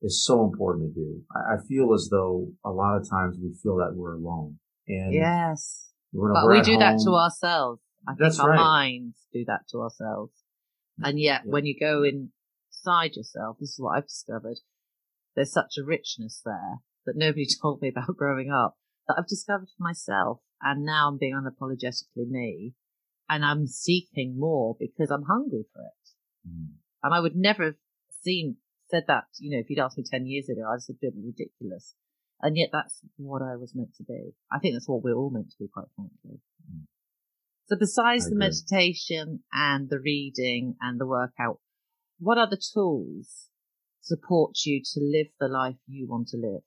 is 0.00 0.24
so 0.24 0.44
important 0.44 0.94
to 0.94 1.00
do. 1.00 1.22
I, 1.34 1.54
I, 1.54 1.56
feel 1.66 1.92
as 1.94 2.08
though 2.10 2.48
a 2.64 2.70
lot 2.70 2.96
of 2.96 3.08
times 3.08 3.36
we 3.42 3.54
feel 3.62 3.76
that 3.78 3.94
we're 3.94 4.14
alone. 4.14 4.58
And 4.86 5.14
yes. 5.14 5.90
but 6.12 6.48
we 6.48 6.60
do 6.60 6.72
home. 6.72 6.80
that 6.80 7.00
to 7.04 7.10
ourselves. 7.12 7.80
I 8.06 8.12
that's 8.18 8.36
think 8.36 8.44
our 8.44 8.50
right. 8.50 8.58
minds 8.58 9.16
do 9.32 9.44
that 9.46 9.62
to 9.70 9.78
ourselves. 9.78 10.32
And 11.02 11.18
yet 11.18 11.42
yeah. 11.44 11.50
when 11.50 11.64
you 11.64 11.74
go 11.78 12.04
inside 12.04 13.16
yourself, 13.16 13.56
this 13.58 13.70
is 13.70 13.80
what 13.80 13.96
I've 13.96 14.06
discovered. 14.06 14.58
There's 15.34 15.52
such 15.52 15.78
a 15.78 15.84
richness 15.84 16.42
there 16.44 16.78
that 17.06 17.16
nobody 17.16 17.46
told 17.62 17.80
me 17.82 17.88
about 17.88 18.16
growing 18.16 18.52
up 18.52 18.76
that 19.08 19.16
I've 19.18 19.28
discovered 19.28 19.68
for 19.76 19.82
myself. 19.82 20.40
And 20.60 20.84
now 20.84 21.08
I'm 21.08 21.18
being 21.18 21.34
unapologetically 21.34 22.28
me 22.28 22.74
and 23.28 23.44
I'm 23.44 23.66
seeking 23.66 24.38
more 24.38 24.76
because 24.78 25.10
I'm 25.10 25.24
hungry 25.24 25.64
for 25.72 25.82
it. 25.82 26.48
Mm. 26.48 26.68
And 27.02 27.14
I 27.14 27.20
would 27.20 27.36
never 27.36 27.64
have 27.64 27.74
seen, 28.22 28.56
said 28.90 29.04
that, 29.08 29.24
you 29.38 29.50
know, 29.50 29.60
if 29.60 29.68
you'd 29.68 29.78
asked 29.78 29.98
me 29.98 30.04
10 30.08 30.26
years 30.26 30.48
ago, 30.48 30.62
I'd 30.68 30.74
have 30.74 30.82
said, 30.82 30.96
it 31.00 31.14
be 31.14 31.22
ridiculous. 31.26 31.94
And 32.40 32.56
yet 32.56 32.70
that's 32.72 33.00
what 33.16 33.42
I 33.42 33.56
was 33.56 33.74
meant 33.74 33.94
to 33.96 34.04
be. 34.04 34.32
I 34.50 34.58
think 34.58 34.74
that's 34.74 34.88
what 34.88 35.02
we're 35.02 35.16
all 35.16 35.30
meant 35.30 35.50
to 35.50 35.56
be, 35.58 35.68
quite 35.72 35.86
frankly. 35.96 36.40
Mm. 36.70 36.84
So 37.66 37.76
besides 37.78 38.28
the 38.28 38.36
meditation 38.36 39.42
and 39.52 39.88
the 39.88 39.98
reading 39.98 40.76
and 40.82 41.00
the 41.00 41.06
workout, 41.06 41.60
what 42.18 42.36
other 42.36 42.58
tools 42.74 43.48
support 44.02 44.52
you 44.66 44.82
to 44.84 45.00
live 45.00 45.28
the 45.40 45.48
life 45.48 45.76
you 45.86 46.06
want 46.06 46.28
to 46.28 46.36
live? 46.36 46.62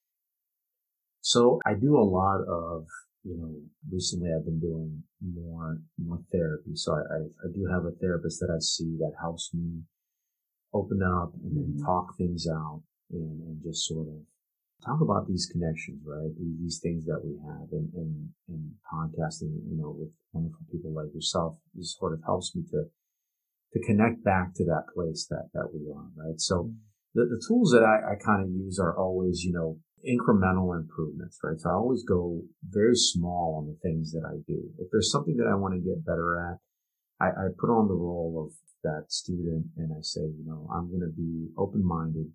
So 1.27 1.59
I 1.65 1.73
do 1.73 1.97
a 1.97 2.07
lot 2.07 2.39
of, 2.47 2.87
you 3.25 3.35
know, 3.35 3.51
recently 3.91 4.29
I've 4.31 4.45
been 4.45 4.61
doing 4.61 5.03
more, 5.19 5.77
more 5.99 6.23
therapy. 6.31 6.71
So 6.75 6.93
I, 6.93 7.03
I, 7.03 7.19
I 7.43 7.47
do 7.53 7.67
have 7.67 7.83
a 7.83 7.91
therapist 7.99 8.39
that 8.39 8.47
I 8.49 8.63
see 8.63 8.95
that 8.99 9.11
helps 9.19 9.51
me 9.53 9.83
open 10.73 11.03
up 11.03 11.33
and 11.43 11.51
then 11.51 11.75
mm-hmm. 11.75 11.85
talk 11.85 12.15
things 12.17 12.47
out 12.47 12.81
and, 13.11 13.43
and 13.43 13.61
just 13.61 13.89
sort 13.89 14.07
of 14.07 14.23
talk 14.85 15.01
about 15.01 15.27
these 15.27 15.49
connections, 15.51 15.99
right? 16.07 16.31
These, 16.39 16.79
things 16.79 17.03
that 17.07 17.19
we 17.21 17.35
have 17.43 17.67
and, 17.73 17.91
and, 17.95 18.29
and 18.47 18.71
podcasting, 18.87 19.51
you 19.67 19.75
know, 19.75 19.97
with 19.99 20.11
wonderful 20.31 20.63
people 20.71 20.93
like 20.93 21.13
yourself, 21.13 21.57
this 21.75 21.93
sort 21.99 22.13
of 22.13 22.21
helps 22.23 22.55
me 22.55 22.63
to, 22.71 22.85
to 23.73 23.85
connect 23.85 24.23
back 24.23 24.53
to 24.55 24.63
that 24.63 24.85
place 24.95 25.27
that, 25.29 25.49
that 25.53 25.75
we 25.75 25.91
are, 25.91 26.07
right? 26.15 26.39
So 26.39 26.71
mm-hmm. 26.71 27.19
the, 27.19 27.35
the 27.35 27.43
tools 27.45 27.71
that 27.71 27.83
I, 27.83 28.13
I 28.13 28.15
kind 28.15 28.41
of 28.41 28.49
use 28.49 28.79
are 28.79 28.97
always, 28.97 29.43
you 29.43 29.51
know, 29.51 29.75
incremental 30.07 30.75
improvements, 30.75 31.39
right? 31.43 31.59
So 31.59 31.69
I 31.69 31.73
always 31.73 32.03
go 32.03 32.41
very 32.63 32.95
small 32.95 33.57
on 33.59 33.67
the 33.67 33.77
things 33.83 34.11
that 34.13 34.23
I 34.25 34.37
do. 34.47 34.59
If 34.79 34.87
there's 34.91 35.11
something 35.11 35.35
that 35.37 35.47
I 35.47 35.55
want 35.55 35.73
to 35.73 35.79
get 35.79 36.05
better 36.05 36.39
at, 36.39 36.57
I, 37.19 37.27
I 37.29 37.45
put 37.59 37.69
on 37.69 37.87
the 37.87 37.93
role 37.93 38.47
of 38.47 38.53
that 38.83 39.11
student 39.11 39.65
and 39.75 39.91
I 39.91 40.01
say, 40.01 40.21
you 40.21 40.45
know, 40.45 40.67
I'm 40.73 40.89
going 40.89 41.01
to 41.01 41.13
be 41.15 41.49
open 41.57 41.85
minded 41.85 42.31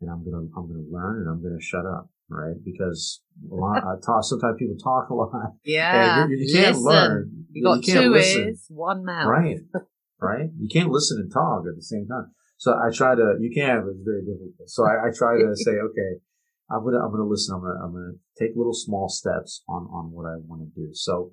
and 0.00 0.10
I'm 0.10 0.24
going 0.24 0.34
to, 0.34 0.52
I'm 0.56 0.68
going 0.68 0.84
to 0.84 0.90
learn 0.92 1.22
and 1.22 1.28
I'm 1.28 1.42
going 1.42 1.58
to 1.58 1.64
shut 1.64 1.86
up. 1.86 2.10
Right. 2.28 2.56
Because 2.64 3.20
a 3.52 3.54
lot, 3.54 3.84
I 3.84 4.00
talk, 4.04 4.24
sometimes 4.24 4.56
people 4.58 4.76
talk 4.82 5.10
a 5.10 5.14
lot. 5.14 5.30
Yeah. 5.64 6.26
You, 6.26 6.36
you, 6.36 6.54
can't 6.54 6.76
listen. 6.76 6.84
learn. 6.84 7.46
You 7.52 7.64
got 7.64 7.86
you 7.86 7.94
two 7.94 8.10
listen. 8.10 8.42
ears, 8.44 8.64
one 8.68 9.04
mouth. 9.04 9.28
Right. 9.28 9.58
right. 10.20 10.48
You 10.58 10.68
can't 10.72 10.90
listen 10.90 11.18
and 11.20 11.32
talk 11.32 11.64
at 11.68 11.76
the 11.76 11.82
same 11.82 12.06
time. 12.06 12.32
So 12.56 12.72
I 12.72 12.88
try 12.94 13.14
to, 13.14 13.36
you 13.40 13.50
can, 13.54 13.82
but 13.84 13.90
it's 13.90 14.04
very 14.04 14.24
difficult. 14.24 14.68
So 14.68 14.84
I, 14.84 15.08
I 15.08 15.10
try 15.14 15.36
to 15.36 15.52
say, 15.54 15.72
okay, 15.72 16.20
I'm 16.70 16.84
gonna 16.84 16.98
I'm 16.98 17.10
gonna 17.10 17.28
listen. 17.28 17.54
I'm 17.54 17.62
gonna 17.62 17.84
I'm 17.84 17.92
gonna 17.92 18.18
take 18.38 18.56
little 18.56 18.74
small 18.74 19.08
steps 19.08 19.62
on 19.68 19.84
on 19.92 20.12
what 20.12 20.26
I 20.26 20.36
want 20.46 20.62
to 20.62 20.80
do. 20.80 20.90
So 20.92 21.32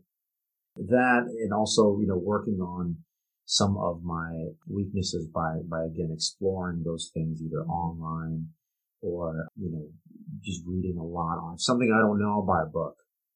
that 0.75 1.23
and 1.27 1.53
also 1.53 1.97
you 1.99 2.07
know 2.07 2.17
working 2.17 2.59
on 2.59 2.97
some 3.45 3.77
of 3.77 4.03
my 4.03 4.47
weaknesses 4.67 5.27
by 5.33 5.57
by 5.69 5.83
again 5.83 6.11
exploring 6.13 6.83
those 6.83 7.11
things 7.13 7.41
either 7.41 7.63
online 7.63 8.47
or 9.01 9.47
you 9.57 9.71
know 9.71 9.87
just 10.43 10.61
reading 10.65 10.97
a 10.97 11.03
lot 11.03 11.37
on 11.37 11.57
something 11.57 11.91
I 11.93 11.99
don't 11.99 12.19
know. 12.19 12.31
I'll 12.31 12.45
buy 12.45 12.63
a 12.63 12.71
book. 12.71 12.95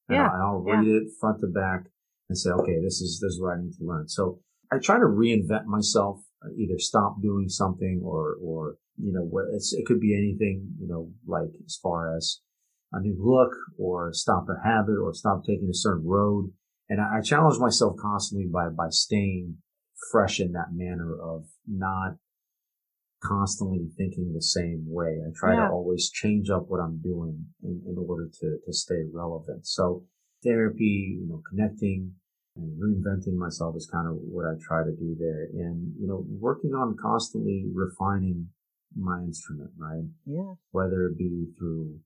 Yeah, 0.09 0.31
and 0.31 0.41
I'll 0.41 0.59
read 0.59 0.85
yeah. 0.85 0.97
it 0.97 1.07
front 1.19 1.41
to 1.41 1.47
back 1.47 1.85
and 2.29 2.37
say, 2.37 2.49
okay, 2.49 2.79
this 2.83 3.01
is 3.01 3.19
this 3.21 3.33
is 3.33 3.41
what 3.41 3.57
I 3.57 3.61
need 3.61 3.73
to 3.79 3.85
learn. 3.85 4.07
So 4.07 4.39
I 4.71 4.77
try 4.79 4.97
to 4.97 5.05
reinvent 5.05 5.65
myself, 5.65 6.21
either 6.57 6.77
stop 6.77 7.21
doing 7.21 7.49
something 7.49 8.01
or 8.03 8.35
or 8.41 8.77
you 8.97 9.11
know, 9.11 9.29
it 9.51 9.85
could 9.85 9.99
be 9.99 10.15
anything, 10.15 10.75
you 10.79 10.87
know, 10.87 11.11
like 11.27 11.49
as 11.65 11.77
far 11.81 12.15
as 12.15 12.39
a 12.91 13.01
new 13.01 13.17
look 13.19 13.51
or 13.77 14.13
stop 14.13 14.45
a 14.49 14.67
habit 14.67 14.95
or 15.01 15.13
stop 15.13 15.43
taking 15.45 15.69
a 15.69 15.73
certain 15.73 16.07
road. 16.07 16.51
And 16.89 17.01
I, 17.01 17.17
I 17.17 17.21
challenge 17.21 17.59
myself 17.59 17.95
constantly 17.99 18.47
by, 18.47 18.69
by 18.69 18.89
staying 18.89 19.57
fresh 20.11 20.39
in 20.39 20.53
that 20.53 20.71
manner 20.71 21.13
of 21.19 21.45
not 21.67 22.15
constantly 23.23 23.89
thinking 23.97 24.33
the 24.33 24.41
same 24.41 24.85
way. 24.87 25.19
I 25.25 25.31
try 25.35 25.55
yeah. 25.55 25.67
to 25.67 25.73
always 25.73 26.09
change 26.09 26.49
up 26.49 26.65
what 26.67 26.79
I'm 26.79 27.01
doing 27.01 27.47
in, 27.63 27.81
in 27.87 27.95
order 27.97 28.29
to, 28.41 28.57
to 28.65 28.73
stay 28.73 29.03
relevant. 29.11 29.67
So 29.67 30.03
therapy, 30.43 31.17
you 31.19 31.27
know, 31.27 31.41
connecting 31.49 32.13
and 32.55 32.79
reinventing 32.79 33.35
myself 33.35 33.75
is 33.75 33.89
kind 33.91 34.07
of 34.07 34.15
what 34.15 34.45
I 34.45 34.53
try 34.65 34.83
to 34.83 34.91
do 34.91 35.15
there. 35.19 35.47
And, 35.53 35.93
you 35.99 36.07
know, 36.07 36.25
working 36.39 36.71
on 36.71 36.95
constantly 37.01 37.65
refining 37.73 38.49
my 38.95 39.19
instrument, 39.19 39.71
right? 39.77 40.07
Yeah. 40.25 40.53
Whether 40.71 41.07
it 41.07 41.17
be 41.17 41.47
through, 41.57 41.99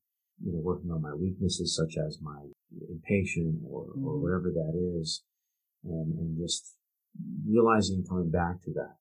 you 0.43 0.53
know, 0.53 0.59
working 0.59 0.89
on 0.91 1.01
my 1.01 1.13
weaknesses 1.13 1.75
such 1.75 1.97
as 2.03 2.19
my 2.21 2.41
impatience 2.89 3.61
or, 3.69 3.85
mm-hmm. 3.85 4.05
or 4.05 4.17
whatever 4.17 4.51
that 4.51 4.73
is, 4.99 5.23
and, 5.83 6.17
and 6.17 6.37
just 6.39 6.73
realizing 7.47 7.97
and 7.97 8.09
coming 8.09 8.31
back 8.31 8.61
to 8.63 8.71
that. 8.73 8.95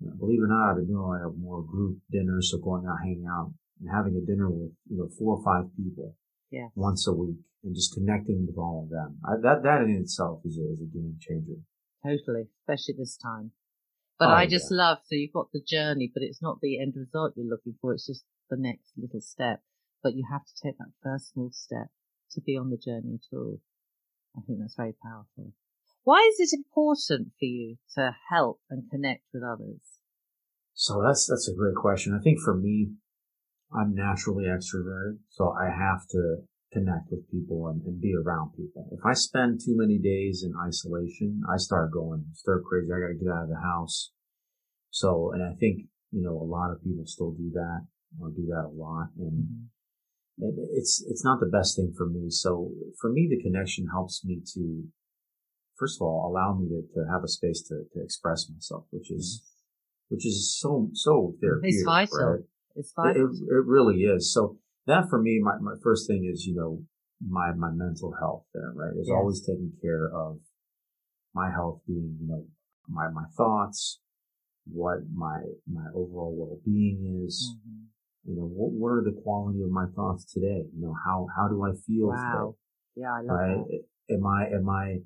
You 0.00 0.08
know, 0.08 0.14
believe 0.18 0.40
it 0.40 0.44
or 0.44 0.48
not, 0.48 0.70
I've 0.70 0.76
been 0.76 0.86
doing 0.86 1.02
like 1.02 1.36
more 1.36 1.62
group 1.62 1.98
dinners, 2.10 2.50
so 2.50 2.58
going 2.58 2.86
out, 2.86 2.98
hanging 3.02 3.26
out, 3.28 3.52
and 3.80 3.90
having 3.90 4.16
a 4.16 4.24
dinner 4.24 4.48
with, 4.50 4.70
you 4.88 4.98
know, 4.98 5.08
four 5.18 5.38
or 5.38 5.44
five 5.44 5.70
people 5.76 6.14
yeah. 6.50 6.68
once 6.74 7.06
a 7.08 7.12
week 7.12 7.38
and 7.64 7.74
just 7.74 7.94
connecting 7.94 8.46
with 8.46 8.56
all 8.58 8.84
of 8.84 8.90
them. 8.90 9.18
I, 9.24 9.40
that, 9.42 9.62
that 9.62 9.82
in 9.82 9.90
itself 9.90 10.40
is 10.44 10.58
a, 10.58 10.72
is 10.72 10.80
a 10.80 10.92
game 10.92 11.16
changer. 11.20 11.60
Totally, 12.04 12.48
especially 12.60 12.94
this 12.98 13.16
time. 13.16 13.52
But 14.18 14.28
oh, 14.30 14.34
I 14.34 14.46
just 14.46 14.70
yeah. 14.70 14.76
love, 14.78 14.98
so 15.04 15.14
you've 15.14 15.32
got 15.32 15.52
the 15.52 15.62
journey, 15.66 16.10
but 16.12 16.22
it's 16.22 16.42
not 16.42 16.60
the 16.60 16.80
end 16.80 16.94
result 16.96 17.34
you're 17.36 17.46
looking 17.46 17.74
for. 17.80 17.92
It's 17.92 18.06
just 18.06 18.24
the 18.50 18.56
next 18.56 18.92
little 18.96 19.20
step. 19.20 19.62
But 20.02 20.14
you 20.14 20.24
have 20.30 20.44
to 20.44 20.52
take 20.62 20.78
that 20.78 20.92
first 21.02 21.32
small 21.32 21.50
step 21.52 21.88
to 22.32 22.40
be 22.40 22.56
on 22.56 22.70
the 22.70 22.76
journey 22.76 23.14
at 23.14 23.36
all. 23.36 23.60
I 24.36 24.40
think 24.46 24.58
that's 24.60 24.74
very 24.74 24.94
powerful. 25.02 25.52
Why 26.04 26.28
is 26.32 26.40
it 26.40 26.56
important 26.56 27.28
for 27.38 27.44
you 27.44 27.76
to 27.96 28.16
help 28.30 28.60
and 28.68 28.90
connect 28.90 29.22
with 29.32 29.44
others? 29.44 29.80
So 30.74 31.02
that's, 31.04 31.26
that's 31.28 31.48
a 31.48 31.54
great 31.54 31.76
question. 31.76 32.16
I 32.18 32.22
think 32.22 32.40
for 32.40 32.54
me, 32.54 32.92
I'm 33.72 33.94
naturally 33.94 34.44
extroverted, 34.44 35.18
so 35.30 35.54
I 35.58 35.66
have 35.66 36.06
to 36.10 36.38
connect 36.72 37.10
with 37.10 37.30
people 37.30 37.68
and, 37.68 37.82
and, 37.84 38.00
be 38.00 38.14
around 38.14 38.50
people. 38.56 38.88
If 38.92 39.04
I 39.04 39.12
spend 39.12 39.60
too 39.60 39.76
many 39.76 39.98
days 39.98 40.42
in 40.42 40.52
isolation, 40.56 41.42
I 41.52 41.58
start 41.58 41.92
going 41.92 42.24
stir 42.32 42.62
crazy. 42.62 42.88
I 42.92 43.00
got 43.00 43.08
to 43.08 43.14
get 43.14 43.32
out 43.32 43.44
of 43.44 43.48
the 43.50 43.60
house. 43.60 44.10
So, 44.90 45.32
and 45.32 45.42
I 45.42 45.54
think, 45.60 45.86
you 46.10 46.22
know, 46.22 46.32
a 46.32 46.48
lot 46.48 46.70
of 46.72 46.82
people 46.82 47.04
still 47.06 47.32
do 47.32 47.50
that 47.54 47.86
or 48.20 48.30
do 48.30 48.46
that 48.48 48.64
a 48.64 48.74
lot. 48.74 49.08
And 49.18 49.68
mm-hmm. 50.40 50.48
it's, 50.72 51.04
it's 51.08 51.24
not 51.24 51.40
the 51.40 51.46
best 51.52 51.76
thing 51.76 51.92
for 51.96 52.06
me. 52.06 52.30
So 52.30 52.72
for 53.00 53.12
me, 53.12 53.28
the 53.28 53.42
connection 53.42 53.88
helps 53.92 54.24
me 54.24 54.40
to, 54.54 54.84
first 55.78 55.98
of 56.00 56.06
all, 56.06 56.30
allow 56.30 56.54
me 56.58 56.68
to, 56.68 56.82
to 56.94 57.10
have 57.10 57.22
a 57.22 57.28
space 57.28 57.62
to, 57.68 57.84
to 57.92 58.02
express 58.02 58.48
myself, 58.48 58.84
which 58.90 59.10
is, 59.10 59.42
which 60.08 60.26
is 60.26 60.58
so, 60.58 60.88
so 60.94 61.34
therapeutic. 61.40 61.74
It's 61.74 61.84
vital. 61.84 62.18
Right? 62.18 62.40
It's 62.76 62.92
vital. 62.96 63.26
It, 63.26 63.34
it, 63.34 63.56
it 63.56 63.64
really 63.66 64.02
is. 64.02 64.32
So, 64.32 64.58
that 64.86 65.08
for 65.08 65.20
me, 65.20 65.40
my, 65.42 65.58
my 65.60 65.74
first 65.82 66.06
thing 66.06 66.28
is, 66.30 66.44
you 66.46 66.54
know, 66.54 66.82
my, 67.26 67.52
my 67.52 67.70
mental 67.70 68.14
health 68.18 68.44
there, 68.52 68.72
right? 68.74 68.96
Is 68.98 69.08
yes. 69.08 69.14
always 69.16 69.40
taking 69.40 69.72
care 69.80 70.10
of 70.12 70.38
my 71.34 71.50
health 71.50 71.80
being, 71.86 72.16
you 72.20 72.28
know, 72.28 72.44
my, 72.88 73.08
my 73.08 73.24
thoughts, 73.36 74.00
what 74.66 74.98
my, 75.14 75.38
my 75.70 75.86
overall 75.94 76.34
well-being 76.36 77.24
is. 77.26 77.54
Mm-hmm. 77.56 77.78
You 78.24 78.36
know, 78.36 78.46
what, 78.46 78.70
what 78.72 78.88
are 78.88 79.02
the 79.04 79.20
quality 79.22 79.62
of 79.62 79.70
my 79.70 79.86
thoughts 79.96 80.24
today? 80.32 80.64
You 80.74 80.80
know, 80.80 80.94
how, 81.04 81.26
how 81.36 81.48
do 81.48 81.64
I 81.64 81.72
feel 81.86 82.08
wow. 82.08 82.54
today? 82.94 83.02
Yeah, 83.02 83.14
I 83.14 83.20
love 83.20 83.38
right? 83.38 83.64
that. 84.08 84.14
Am 84.14 84.26
I, 84.26 84.46
am 84.54 84.68
I 84.68 84.98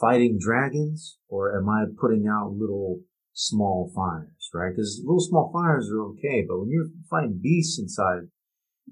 fighting 0.00 0.38
dragons 0.40 1.18
or 1.28 1.56
am 1.56 1.68
I 1.68 1.84
putting 2.00 2.26
out 2.26 2.52
little 2.52 3.00
small 3.32 3.90
fires, 3.94 4.48
right? 4.54 4.70
Because 4.70 5.02
little 5.04 5.20
small 5.20 5.50
fires 5.52 5.90
are 5.90 6.02
okay, 6.12 6.44
but 6.46 6.58
when 6.60 6.70
you're 6.70 6.88
fighting 7.10 7.40
beasts 7.42 7.78
inside 7.78 8.28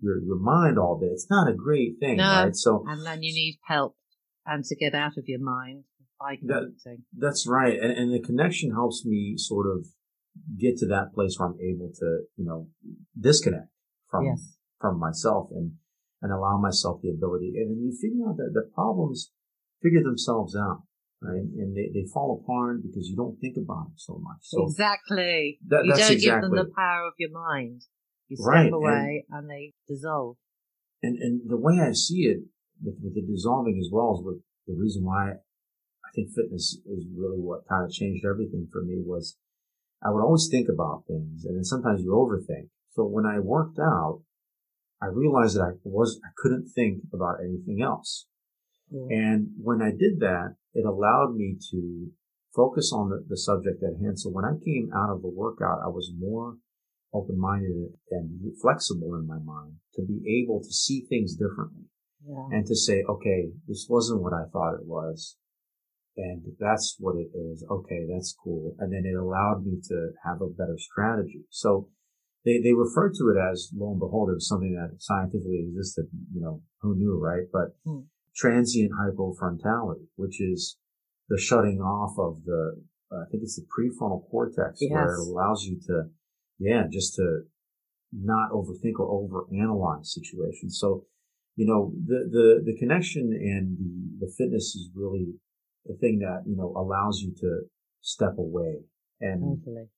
your 0.00 0.20
your 0.22 0.38
mind 0.38 0.78
all 0.78 0.98
day, 0.98 1.06
it's 1.06 1.28
not 1.30 1.48
a 1.48 1.54
great 1.54 1.98
thing, 2.00 2.16
No. 2.16 2.24
right? 2.24 2.54
So 2.56 2.84
And 2.86 3.04
then 3.04 3.22
you 3.22 3.32
need 3.34 3.58
help 3.66 3.96
and 4.46 4.64
to 4.64 4.76
get 4.76 4.94
out 4.94 5.16
of 5.18 5.24
your 5.26 5.40
mind 5.40 5.84
by 6.18 6.38
That- 6.42 6.74
that's 7.16 7.46
right, 7.48 7.78
and 7.78 7.92
and 7.92 8.12
the 8.12 8.20
connection 8.20 8.70
helps 8.72 9.04
me 9.04 9.34
sort 9.36 9.66
of 9.74 9.86
get 10.58 10.78
to 10.78 10.86
that 10.86 11.12
place 11.12 11.36
where 11.38 11.48
I'm 11.50 11.60
able 11.60 11.90
to, 12.00 12.08
you 12.36 12.44
know, 12.44 12.68
disconnect 13.18 13.68
from 14.10 14.24
Yes. 14.24 14.56
from 14.80 14.98
myself 14.98 15.50
and 15.52 15.72
and 16.22 16.30
allow 16.32 16.56
myself 16.56 17.02
the 17.02 17.10
ability. 17.10 17.52
And 17.56 17.70
then 17.70 17.82
you 17.82 17.92
figure 18.00 18.28
out 18.28 18.36
that 18.36 18.52
the 18.54 18.70
problems 18.72 19.32
figure 19.82 20.04
themselves 20.04 20.54
out, 20.54 20.84
right? 21.20 21.42
And 21.42 21.76
they, 21.76 21.90
they 21.92 22.06
fall 22.14 22.40
apart 22.40 22.84
because 22.84 23.08
you 23.08 23.16
don't 23.16 23.36
think 23.40 23.56
about 23.56 23.86
them 23.88 23.94
so 23.96 24.18
much. 24.18 24.38
So 24.42 24.62
exactly. 24.62 25.58
that- 25.66 25.84
you 25.84 25.92
that's 25.92 26.08
don't 26.08 26.20
give 26.20 26.40
them 26.42 26.54
the 26.54 26.70
power 26.76 27.06
of 27.08 27.14
your 27.18 27.32
mind. 27.32 27.82
You 28.32 28.36
step 28.36 28.48
Right, 28.48 28.66
and- 28.66 28.74
away 28.74 29.26
and, 29.30 29.50
they 29.50 29.74
dissolve. 29.86 30.36
and 31.02 31.18
and 31.24 31.34
the 31.48 31.56
way 31.66 31.74
I 31.80 31.92
see 31.92 32.22
it 32.32 32.40
with, 32.82 32.96
with 33.02 33.14
the 33.14 33.20
dissolving 33.22 33.76
as 33.78 33.90
well 33.92 34.16
as 34.16 34.24
with 34.24 34.40
the 34.66 34.74
reason 34.74 35.04
why 35.04 35.32
I 36.06 36.08
think 36.14 36.30
fitness 36.30 36.78
is 36.96 37.04
really 37.14 37.40
what 37.48 37.68
kind 37.68 37.84
of 37.84 37.90
changed 37.90 38.24
everything 38.24 38.68
for 38.72 38.82
me 38.82 38.96
was 39.04 39.36
I 40.02 40.10
would 40.10 40.22
always 40.22 40.48
think 40.50 40.68
about 40.68 41.04
things 41.06 41.44
and 41.44 41.56
then 41.56 41.64
sometimes 41.64 42.00
you 42.02 42.10
overthink. 42.12 42.68
So 42.94 43.04
when 43.04 43.26
I 43.26 43.38
worked 43.38 43.78
out, 43.78 44.22
I 45.00 45.06
realized 45.06 45.56
that 45.56 45.62
I 45.64 45.72
was 45.84 46.18
I 46.24 46.30
couldn't 46.40 46.68
think 46.78 47.02
about 47.12 47.36
anything 47.44 47.82
else. 47.82 48.26
And 49.20 49.40
when 49.68 49.80
I 49.80 49.90
did 49.90 50.20
that, 50.20 50.56
it 50.74 50.84
allowed 50.84 51.34
me 51.34 51.56
to 51.70 52.10
focus 52.54 52.92
on 52.92 53.08
the, 53.10 53.24
the 53.26 53.38
subject 53.38 53.82
at 53.82 53.96
hand. 54.02 54.20
So 54.20 54.28
when 54.30 54.44
I 54.44 54.52
came 54.62 54.90
out 54.94 55.10
of 55.14 55.22
the 55.22 55.28
workout, 55.42 55.78
I 55.82 55.88
was 55.88 56.12
more 56.18 56.56
open-minded 57.12 57.92
and 58.10 58.40
flexible 58.60 59.14
in 59.14 59.26
my 59.26 59.38
mind 59.38 59.74
to 59.94 60.02
be 60.02 60.42
able 60.42 60.60
to 60.60 60.72
see 60.72 61.04
things 61.08 61.34
differently 61.34 61.84
Yeah. 62.26 62.48
and 62.50 62.66
to 62.66 62.74
say, 62.76 63.02
okay, 63.08 63.52
this 63.68 63.86
wasn't 63.88 64.22
what 64.22 64.32
I 64.32 64.44
thought 64.52 64.74
it 64.74 64.86
was. 64.86 65.36
And 66.16 66.42
that's 66.60 66.96
what 66.98 67.16
it 67.16 67.30
is. 67.36 67.64
Okay, 67.70 68.06
that's 68.12 68.34
cool. 68.44 68.76
And 68.78 68.92
then 68.92 69.04
it 69.06 69.16
allowed 69.16 69.64
me 69.64 69.80
to 69.88 70.10
have 70.24 70.42
a 70.42 70.48
better 70.48 70.76
strategy. 70.76 71.44
So 71.48 71.88
they, 72.44 72.60
they 72.60 72.74
referred 72.74 73.14
to 73.14 73.28
it 73.30 73.38
as, 73.40 73.70
lo 73.74 73.92
and 73.92 74.00
behold, 74.00 74.28
it 74.30 74.34
was 74.34 74.48
something 74.48 74.74
that 74.74 75.00
scientifically 75.00 75.64
existed. 75.68 76.06
You 76.34 76.40
know, 76.42 76.62
who 76.80 76.96
knew, 76.96 77.18
right? 77.18 77.46
But 77.52 77.76
Hmm. 77.84 78.00
transient 78.36 78.92
hypofrontality, 78.92 80.06
which 80.16 80.40
is 80.40 80.76
the 81.28 81.38
shutting 81.38 81.80
off 81.80 82.18
of 82.18 82.44
the, 82.44 82.82
I 83.12 83.24
think 83.30 83.42
it's 83.42 83.56
the 83.56 83.66
prefrontal 83.74 84.28
cortex 84.30 84.80
where 84.90 85.14
it 85.14 85.20
allows 85.20 85.64
you 85.64 85.78
to, 85.86 86.10
yeah, 86.58 86.84
just 86.90 87.14
to 87.16 87.42
not 88.12 88.52
overthink 88.52 88.98
or 88.98 89.08
overanalyze 89.08 90.06
situations. 90.06 90.78
So, 90.78 91.04
you 91.56 91.66
know, 91.66 91.92
the, 92.06 92.28
the, 92.30 92.72
the 92.72 92.78
connection 92.78 93.32
and 93.32 93.76
the, 93.78 94.26
the 94.26 94.32
fitness 94.36 94.74
is 94.74 94.90
really 94.94 95.34
the 95.86 95.94
thing 95.94 96.18
that, 96.20 96.42
you 96.46 96.56
know, 96.56 96.72
allows 96.76 97.20
you 97.20 97.34
to 97.40 97.60
step 98.00 98.36
away 98.38 98.80
and, 99.20 99.62
Totally. 99.64 99.88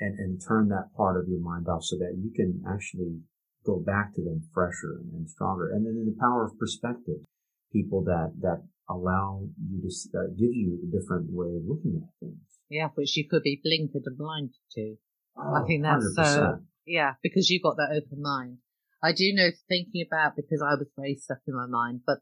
and, 0.00 0.18
and 0.18 0.40
turn 0.46 0.68
that 0.68 0.94
part 0.96 1.20
of 1.20 1.28
your 1.28 1.40
mind 1.40 1.66
off 1.68 1.82
so 1.82 1.96
that 1.96 2.16
you 2.16 2.30
can 2.34 2.62
actually 2.68 3.20
go 3.64 3.78
back 3.78 4.14
to 4.14 4.22
them 4.22 4.42
fresher 4.54 5.00
and 5.12 5.28
stronger. 5.28 5.70
And 5.70 5.84
then 5.84 6.06
the 6.06 6.16
power 6.20 6.44
of 6.44 6.58
perspective, 6.58 7.26
people 7.72 8.04
that, 8.04 8.32
that 8.40 8.62
allow 8.88 9.42
you 9.68 9.82
to 9.82 10.18
uh, 10.18 10.26
give 10.38 10.54
you 10.54 10.78
a 10.82 10.96
different 10.96 11.26
way 11.30 11.48
of 11.56 11.66
looking 11.66 12.00
at 12.02 12.08
things. 12.20 12.38
Yeah, 12.70 12.88
which 12.94 13.16
you 13.16 13.28
could 13.28 13.42
be 13.42 13.60
blinkered 13.64 14.06
and 14.06 14.16
blind 14.16 14.50
to. 14.72 14.96
I 15.38 15.60
Oh, 15.62 15.66
think 15.66 15.82
that's 15.82 16.04
100%. 16.16 16.24
so. 16.24 16.60
Yeah, 16.86 17.14
because 17.22 17.50
you've 17.50 17.62
got 17.62 17.76
that 17.76 17.90
open 17.92 18.22
mind. 18.22 18.58
I 19.02 19.12
do 19.12 19.32
know 19.34 19.50
thinking 19.68 20.04
about 20.06 20.36
because 20.36 20.62
I 20.62 20.74
was 20.74 20.88
very 20.96 21.14
stuck 21.16 21.38
in 21.46 21.54
my 21.54 21.66
mind, 21.66 22.00
but 22.06 22.18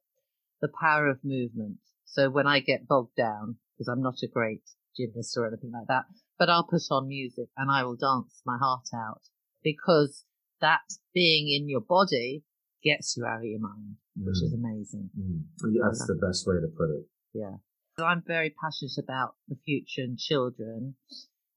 the 0.61 0.69
power 0.81 1.09
of 1.09 1.19
movement. 1.25 1.79
So 2.05 2.31
when 2.31 2.47
I 2.47 2.61
get 2.61 2.89
bogged 2.89 3.17
down, 3.17 3.57
because 3.77 3.89
I'm 3.89 4.03
not 4.03 4.23
a 4.23 4.27
great 4.29 4.63
gymnast 4.97 5.37
or 5.37 5.47
anything 5.47 5.73
like 5.73 5.87
that, 5.89 6.05
but 6.39 6.49
I'll 6.51 6.67
put 6.67 6.83
on 6.91 7.09
music 7.09 7.49
and 7.57 7.71
I 7.71 7.85
will 7.85 7.97
dance 7.97 8.43
my 8.45 8.57
heart 8.59 8.89
out 8.95 9.23
because 9.63 10.25
that 10.61 10.83
being 11.13 11.49
in 11.53 11.69
your 11.69 11.81
body 11.81 12.45
gets 12.83 13.17
you 13.17 13.25
out 13.25 13.39
of 13.39 13.45
your 13.45 13.61
mind, 13.61 13.97
which 14.17 14.43
is 14.43 14.53
amazing. 14.53 15.11
Mm. 15.19 15.43
That's 15.83 16.07
the 16.07 16.15
best 16.15 16.47
way 16.47 16.57
to 16.57 16.69
put 16.77 16.91
it. 16.91 17.07
Yeah. 17.33 17.57
I'm 17.99 18.23
very 18.27 18.51
passionate 18.51 18.99
about 18.99 19.37
the 19.49 19.57
future 19.65 20.03
and 20.03 20.19
children 20.19 20.97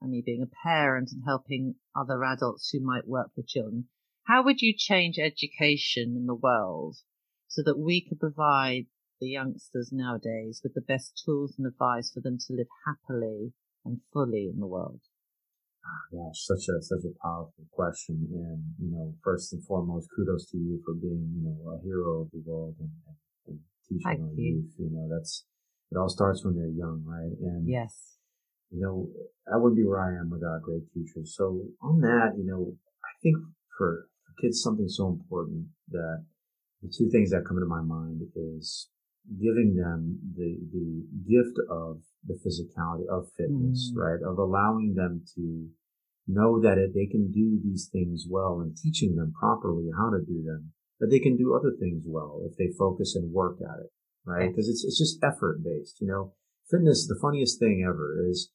and 0.02 0.12
me 0.12 0.22
being 0.26 0.42
a 0.44 0.68
parent 0.68 1.12
and 1.12 1.24
helping 1.26 1.76
other 1.96 2.24
adults 2.24 2.70
who 2.70 2.80
might 2.80 3.08
work 3.08 3.32
with 3.36 3.48
children. 3.48 3.88
How 4.24 4.44
would 4.44 4.62
you 4.62 4.74
change 4.78 5.18
education 5.18 6.16
in 6.18 6.26
the 6.26 6.36
world 6.36 6.98
so 7.48 7.64
that 7.64 7.80
we 7.80 8.02
could 8.02 8.20
provide 8.20 8.88
the 9.20 9.30
youngsters 9.30 9.90
nowadays 9.92 10.62
with 10.64 10.74
the 10.74 10.82
best 10.82 11.22
tools 11.26 11.56
and 11.58 11.66
advice 11.66 12.12
for 12.12 12.22
them 12.22 12.38
to 12.38 12.54
live 12.54 12.68
happily 12.86 13.54
and 13.86 14.02
fully 14.14 14.50
in 14.54 14.60
the 14.60 14.68
world? 14.68 15.02
Ah, 15.86 16.04
gosh, 16.12 16.46
such 16.46 16.68
a 16.68 16.82
such 16.82 17.06
a 17.06 17.18
powerful 17.24 17.66
question, 17.72 18.28
and 18.34 18.64
you 18.78 18.92
know, 18.92 19.16
first 19.24 19.54
and 19.54 19.64
foremost, 19.64 20.10
kudos 20.14 20.46
to 20.52 20.58
you 20.58 20.82
for 20.86 20.94
being 20.94 21.32
you 21.36 21.42
know 21.42 21.72
a 21.72 21.82
hero 21.82 22.22
of 22.22 22.32
the 22.32 22.44
world 22.46 22.76
and, 22.80 22.92
and, 23.08 23.16
and 23.48 23.60
teaching 23.88 24.04
Thank 24.04 24.22
our 24.22 24.34
you. 24.36 24.44
youth. 24.44 24.74
You 24.78 24.90
know, 24.92 25.08
that's 25.10 25.46
it. 25.92 25.98
All 25.98 26.10
starts 26.10 26.44
when 26.44 26.56
they're 26.56 26.68
young, 26.68 27.04
right? 27.06 27.32
And 27.40 27.68
Yes. 27.68 28.16
You 28.71 28.82
know, 28.82 29.10
I 29.51 29.58
wouldn't 29.58 29.77
be 29.77 29.86
where 29.86 29.99
I 29.99 30.19
am 30.19 30.30
without 30.30 30.62
great 30.62 30.84
teachers. 30.93 31.36
So 31.36 31.63
on 31.82 32.01
that, 32.01 32.34
you 32.38 32.45
know, 32.45 32.73
I 33.03 33.13
think 33.21 33.38
for 33.77 34.08
kids, 34.41 34.62
something 34.62 34.88
so 34.88 35.08
important 35.08 35.67
that 35.89 36.25
the 36.82 36.93
two 36.95 37.10
things 37.10 37.32
that 37.32 37.45
come 37.47 37.58
into 37.58 37.67
my 37.67 37.82
mind 37.82 38.21
is 38.36 38.89
giving 39.41 39.75
them 39.75 40.19
the, 40.36 40.58
the 40.71 41.03
gift 41.27 41.58
of 41.69 42.01
the 42.25 42.38
physicality 42.45 43.08
of 43.08 43.27
fitness, 43.38 43.91
Mm. 43.93 43.97
right? 43.97 44.21
Of 44.23 44.38
allowing 44.38 44.93
them 44.95 45.23
to 45.36 45.69
know 46.27 46.60
that 46.62 46.77
if 46.77 46.93
they 46.93 47.08
can 47.08 47.32
do 47.32 47.60
these 47.63 47.89
things 47.91 48.25
well 48.30 48.60
and 48.60 48.75
teaching 48.75 49.15
them 49.15 49.34
properly 49.39 49.89
how 49.97 50.10
to 50.12 50.19
do 50.19 50.43
them, 50.43 50.73
that 50.99 51.08
they 51.08 51.19
can 51.19 51.38
do 51.38 51.56
other 51.56 51.71
things 51.80 52.03
well 52.06 52.41
if 52.49 52.58
they 52.58 52.69
focus 52.77 53.15
and 53.15 53.32
work 53.32 53.58
at 53.62 53.80
it, 53.84 53.91
right? 54.25 54.49
Because 54.49 54.67
it's, 54.67 54.84
it's 54.84 54.97
just 54.97 55.23
effort 55.23 55.63
based, 55.63 56.01
you 56.01 56.08
know? 56.08 56.34
Fitness, 56.69 57.08
the 57.08 57.17
funniest 57.21 57.60
thing 57.60 57.86
ever 57.88 58.25
is 58.30 58.51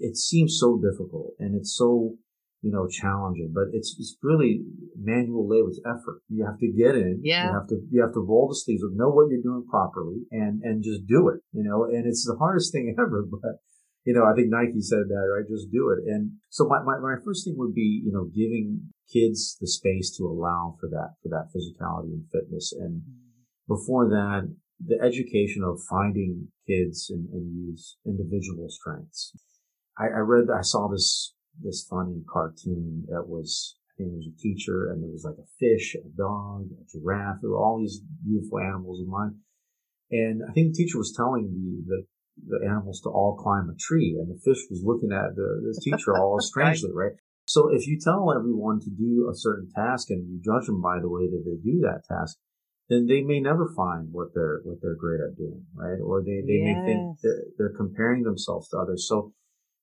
it 0.00 0.16
seems 0.16 0.58
so 0.58 0.80
difficult 0.80 1.32
and 1.38 1.54
it's 1.54 1.76
so 1.76 2.14
you 2.62 2.72
know 2.72 2.86
challenging 2.88 3.52
but 3.54 3.64
it's 3.72 3.96
it's 3.98 4.16
really 4.22 4.62
manual 4.96 5.48
labor 5.48 5.68
it's 5.68 5.80
effort. 5.86 6.22
You 6.28 6.46
have 6.46 6.58
to 6.58 6.72
get 6.72 6.94
in 6.94 7.20
Yeah. 7.22 7.48
you 7.48 7.52
have 7.52 7.68
to 7.68 7.76
you 7.90 8.00
have 8.02 8.14
to 8.14 8.20
roll 8.20 8.48
the 8.48 8.54
sleeves 8.56 8.82
up 8.84 8.90
know 8.94 9.10
what 9.10 9.28
you're 9.30 9.42
doing 9.42 9.66
properly 9.68 10.22
and 10.30 10.62
and 10.62 10.82
just 10.82 11.06
do 11.06 11.28
it 11.28 11.40
you 11.52 11.62
know 11.62 11.84
and 11.84 12.06
it's 12.06 12.24
the 12.24 12.36
hardest 12.38 12.72
thing 12.72 12.94
ever 12.98 13.24
but 13.30 13.60
you 14.04 14.14
know 14.14 14.24
i 14.24 14.34
think 14.34 14.48
nike 14.50 14.80
said 14.80 15.08
that 15.08 15.24
right? 15.34 15.48
Just 15.48 15.70
do 15.70 15.90
it. 15.90 16.10
And 16.10 16.32
so 16.50 16.66
my, 16.66 16.82
my, 16.82 16.98
my 16.98 17.16
first 17.24 17.44
thing 17.44 17.54
would 17.58 17.74
be 17.74 18.02
you 18.04 18.12
know 18.12 18.24
giving 18.34 18.92
kids 19.12 19.56
the 19.60 19.66
space 19.66 20.16
to 20.16 20.24
allow 20.24 20.76
for 20.80 20.88
that 20.88 21.14
for 21.22 21.28
that 21.28 21.48
physicality 21.54 22.12
and 22.12 22.24
fitness. 22.32 22.72
And 22.72 23.02
mm-hmm. 23.02 23.74
before 23.74 24.08
that, 24.08 24.48
the 24.84 24.98
education 25.02 25.62
of 25.62 25.80
finding 25.88 26.48
kids 26.66 27.10
and, 27.10 27.28
and 27.32 27.52
use 27.54 27.96
individual 28.06 28.68
strengths. 28.68 29.32
I, 29.98 30.04
I 30.04 30.20
read, 30.20 30.46
I 30.50 30.62
saw 30.62 30.88
this, 30.88 31.34
this 31.62 31.86
funny 31.88 32.22
cartoon 32.30 33.04
that 33.08 33.28
was, 33.28 33.76
I 33.90 34.02
think 34.02 34.12
it 34.12 34.16
was 34.16 34.30
a 34.34 34.42
teacher 34.42 34.90
and 34.90 35.02
there 35.02 35.10
was 35.10 35.24
like 35.24 35.38
a 35.38 35.48
fish, 35.58 35.94
a 35.94 36.08
dog, 36.16 36.66
a 36.72 36.84
giraffe. 36.90 37.38
There 37.40 37.50
were 37.50 37.62
all 37.62 37.78
these 37.78 38.00
beautiful 38.24 38.58
animals 38.58 39.00
in 39.00 39.10
line. 39.10 39.36
And 40.10 40.42
I 40.48 40.52
think 40.52 40.72
the 40.72 40.84
teacher 40.84 40.98
was 40.98 41.14
telling 41.16 41.50
the, 41.54 41.82
the, 41.86 42.58
the 42.58 42.66
animals 42.66 43.00
to 43.02 43.08
all 43.08 43.36
climb 43.36 43.70
a 43.70 43.76
tree 43.78 44.18
and 44.18 44.28
the 44.28 44.40
fish 44.42 44.62
was 44.70 44.82
looking 44.84 45.12
at 45.12 45.34
the, 45.36 45.62
the 45.62 45.80
teacher 45.82 46.18
all 46.18 46.38
strangely, 46.40 46.90
right? 46.92 47.12
So 47.46 47.68
if 47.68 47.86
you 47.86 47.98
tell 48.00 48.32
everyone 48.34 48.80
to 48.80 48.90
do 48.90 49.28
a 49.30 49.36
certain 49.36 49.68
task 49.74 50.10
and 50.10 50.26
you 50.26 50.40
judge 50.42 50.66
them 50.66 50.80
by 50.80 50.98
the 51.00 51.08
way 51.08 51.28
that 51.28 51.44
they 51.44 51.56
do 51.62 51.80
that 51.82 52.02
task, 52.08 52.38
then 52.88 53.06
they 53.06 53.22
may 53.22 53.40
never 53.40 53.72
find 53.76 54.08
what 54.12 54.28
they're 54.34 54.60
what 54.64 54.78
they're 54.82 54.96
great 54.96 55.20
at 55.20 55.36
doing, 55.36 55.64
right? 55.74 56.00
Or 56.02 56.22
they, 56.22 56.42
they 56.46 56.60
may 56.60 56.74
think 56.84 57.18
they're, 57.22 57.44
they're 57.56 57.76
comparing 57.76 58.22
themselves 58.22 58.68
to 58.70 58.78
others. 58.78 59.06
So 59.08 59.32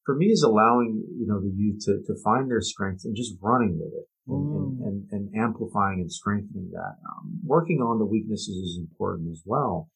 for 0.05 0.15
me 0.15 0.27
is 0.27 0.43
allowing, 0.43 1.03
you 1.17 1.27
know, 1.27 1.39
the 1.39 1.53
youth 1.55 1.83
to, 1.85 2.01
to 2.05 2.19
find 2.23 2.49
their 2.49 2.61
strengths 2.61 3.05
and 3.05 3.15
just 3.15 3.35
running 3.41 3.79
with 3.79 3.93
it 3.93 4.07
and, 4.27 4.51
and, 4.53 4.81
Mm. 4.81 4.87
and, 4.87 5.07
and 5.11 5.35
amplifying 5.35 5.99
and 5.99 6.11
strengthening 6.11 6.69
that. 6.71 6.95
Um, 7.09 7.39
working 7.43 7.81
on 7.81 7.99
the 7.99 8.05
weaknesses 8.05 8.55
is 8.55 8.79
important 8.79 9.29
as 9.31 9.43
well 9.45 9.89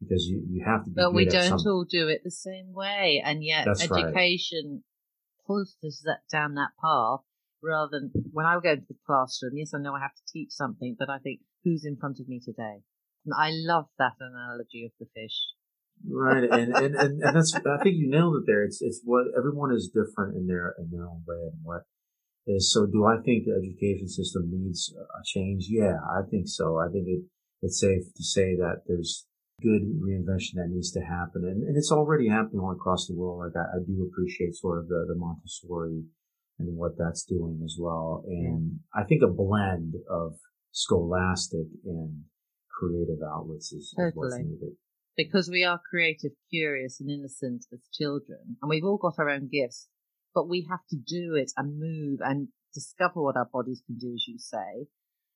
because 0.00 0.26
you, 0.26 0.42
you 0.48 0.64
have 0.64 0.84
to 0.84 0.90
be 0.90 1.00
But 1.00 1.14
we 1.14 1.24
don't 1.26 1.66
all 1.66 1.84
do 1.84 2.08
it 2.08 2.22
the 2.24 2.30
same 2.30 2.72
way, 2.72 3.22
and 3.24 3.44
yet 3.44 3.64
That's 3.66 3.88
right. 3.90 4.04
education 4.06 4.84
pulls 5.46 5.76
us 5.84 6.02
that 6.04 6.20
down 6.30 6.54
that 6.54 6.70
path 6.80 7.20
rather 7.62 7.90
than 7.90 8.12
when 8.32 8.46
I 8.46 8.58
go 8.60 8.70
into 8.72 8.86
the 8.88 8.96
classroom. 9.06 9.56
Yes, 9.56 9.72
I 9.74 9.78
know 9.78 9.94
I 9.94 10.00
have 10.00 10.14
to 10.14 10.32
teach 10.32 10.50
something, 10.50 10.96
but 10.98 11.08
I 11.08 11.18
think 11.18 11.40
who's 11.62 11.84
in 11.84 11.96
front 11.96 12.20
of 12.20 12.28
me 12.28 12.40
today? 12.44 12.82
And 13.24 13.34
I 13.36 13.50
love 13.52 13.86
that 13.98 14.14
analogy 14.20 14.84
of 14.84 14.92
the 15.00 15.06
fish. 15.14 15.48
Right, 16.08 16.44
and, 16.44 16.74
and 16.74 16.94
and 16.94 17.22
and 17.22 17.36
that's 17.36 17.54
I 17.54 17.82
think 17.82 17.96
you 17.96 18.08
nailed 18.08 18.36
it 18.36 18.46
there. 18.46 18.64
It's 18.64 18.80
it's 18.82 19.00
what 19.04 19.26
everyone 19.36 19.72
is 19.72 19.90
different 19.92 20.36
in 20.36 20.46
their 20.46 20.74
in 20.78 20.90
their 20.90 21.06
own 21.06 21.22
way, 21.26 21.50
and 21.52 21.60
what 21.62 21.82
is 22.46 22.72
so. 22.72 22.86
Do 22.86 23.04
I 23.04 23.16
think 23.24 23.44
the 23.44 23.52
education 23.52 24.08
system 24.08 24.50
needs 24.50 24.92
a 24.94 25.22
change? 25.24 25.66
Yeah, 25.68 25.96
I 26.10 26.22
think 26.30 26.48
so. 26.48 26.78
I 26.78 26.90
think 26.92 27.06
it 27.08 27.24
it's 27.62 27.80
safe 27.80 28.04
to 28.14 28.22
say 28.22 28.56
that 28.56 28.82
there's 28.86 29.26
good 29.62 29.82
reinvention 30.02 30.54
that 30.56 30.68
needs 30.68 30.90
to 30.92 31.00
happen. 31.00 31.44
And, 31.44 31.62
and 31.62 31.76
it's 31.76 31.92
already 31.92 32.28
happening 32.28 32.60
all 32.60 32.72
across 32.72 33.06
the 33.06 33.14
world. 33.14 33.38
Like 33.40 33.56
I, 33.56 33.76
I 33.76 33.80
do 33.86 34.08
appreciate 34.10 34.54
sort 34.54 34.78
of 34.78 34.88
the, 34.88 35.06
the 35.08 35.14
Montessori 35.16 36.04
and 36.58 36.76
what 36.76 36.98
that's 36.98 37.24
doing 37.24 37.60
as 37.64 37.76
well. 37.78 38.24
And 38.26 38.72
yeah. 38.72 39.02
I 39.02 39.04
think 39.04 39.22
a 39.22 39.32
blend 39.32 39.94
of 40.10 40.34
scholastic 40.72 41.66
and 41.84 42.24
creative 42.68 43.22
outlets 43.24 43.72
is, 43.72 43.94
totally. 43.96 44.10
is 44.10 44.14
what's 44.14 44.36
needed. 44.36 44.76
Because 45.16 45.48
we 45.48 45.62
are 45.62 45.80
creative, 45.90 46.32
curious, 46.50 47.00
and 47.00 47.10
innocent 47.10 47.66
as 47.72 47.88
children, 47.92 48.56
and 48.60 48.68
we've 48.68 48.84
all 48.84 48.96
got 48.96 49.18
our 49.18 49.30
own 49.30 49.48
gifts, 49.48 49.88
but 50.34 50.48
we 50.48 50.66
have 50.68 50.84
to 50.90 50.96
do 50.96 51.36
it 51.36 51.52
and 51.56 51.78
move 51.78 52.18
and 52.20 52.48
discover 52.74 53.22
what 53.22 53.36
our 53.36 53.48
bodies 53.52 53.82
can 53.86 53.96
do, 53.96 54.12
as 54.14 54.26
you 54.26 54.38
say. 54.38 54.88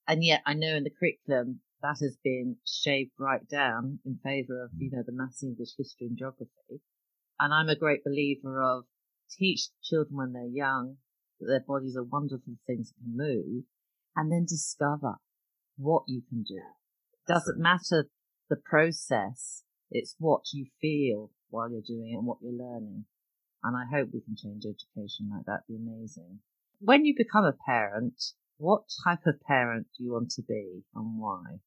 And 0.09 0.25
yet, 0.25 0.43
I 0.45 0.55
know 0.55 0.75
in 0.75 0.85
the 0.85 0.91
curriculum 0.91 1.61
that 1.83 1.99
has 2.01 2.17
been 2.25 2.57
shaved 2.67 3.12
right 3.19 3.47
down 3.49 4.01
in 4.05 4.19
favour 4.25 4.64
of, 4.64 4.71
you 4.77 4.91
know, 4.91 5.05
the 5.07 5.12
maths, 5.12 5.43
English, 5.43 5.77
history 5.77 6.09
and 6.09 6.19
geography. 6.19 6.81
And 7.38 7.55
I'm 7.55 7.69
a 7.69 7.79
great 7.79 8.03
believer 8.05 8.61
of 8.61 8.85
teach 9.31 9.69
children 9.83 10.17
when 10.17 10.33
they're 10.33 10.45
young 10.45 10.97
that 11.38 11.47
their 11.47 11.64
bodies 11.67 11.97
are 11.97 12.03
wonderful 12.03 12.55
things 12.67 12.88
that 12.88 13.05
can 13.05 13.17
move 13.17 13.64
and 14.17 14.33
then 14.33 14.45
discover 14.49 15.17
what 15.77 16.03
you 16.09 16.23
can 16.29 16.43
do. 16.43 16.57
It 16.57 17.33
doesn't 17.33 17.61
matter 17.61 18.09
the 18.49 18.57
process. 18.57 19.62
It's 19.90 20.14
what 20.18 20.42
you 20.53 20.66
feel 20.81 21.31
while 21.51 21.70
you're 21.70 21.81
doing 21.81 22.12
it 22.12 22.16
and 22.16 22.27
what 22.27 22.38
you're 22.42 22.53
learning. 22.53 23.05
And 23.62 23.77
I 23.77 23.85
hope 23.90 24.11
we 24.12 24.20
can 24.20 24.37
change 24.37 24.64
education 24.64 25.31
like 25.33 25.46
that. 25.46 25.64
It'd 25.68 25.85
be 25.85 25.90
amazing. 25.90 26.40
When 26.81 27.05
you 27.05 27.14
become 27.16 27.44
a 27.44 27.57
parent, 27.66 28.14
what 28.59 28.83
type 29.05 29.27
of 29.27 29.40
parent 29.42 29.87
do 29.96 30.05
you 30.05 30.12
want 30.12 30.31
to 30.33 30.42
be 30.42 30.83
and 30.94 31.18
why? 31.18 31.59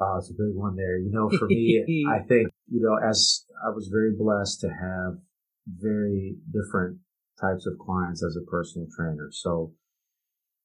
Oh, 0.00 0.16
it's 0.18 0.30
a 0.30 0.32
big 0.32 0.54
one 0.54 0.74
there. 0.74 0.98
You 0.98 1.10
know, 1.12 1.30
for 1.38 1.46
me, 1.46 2.06
I 2.08 2.18
think, 2.28 2.48
you 2.68 2.80
know, 2.80 2.96
as 3.08 3.44
I 3.64 3.70
was 3.70 3.88
very 3.92 4.12
blessed 4.16 4.60
to 4.62 4.68
have 4.68 5.18
very 5.66 6.36
different 6.50 6.98
types 7.40 7.66
of 7.66 7.78
clients 7.78 8.24
as 8.24 8.36
a 8.36 8.50
personal 8.50 8.88
trainer. 8.96 9.28
So 9.30 9.72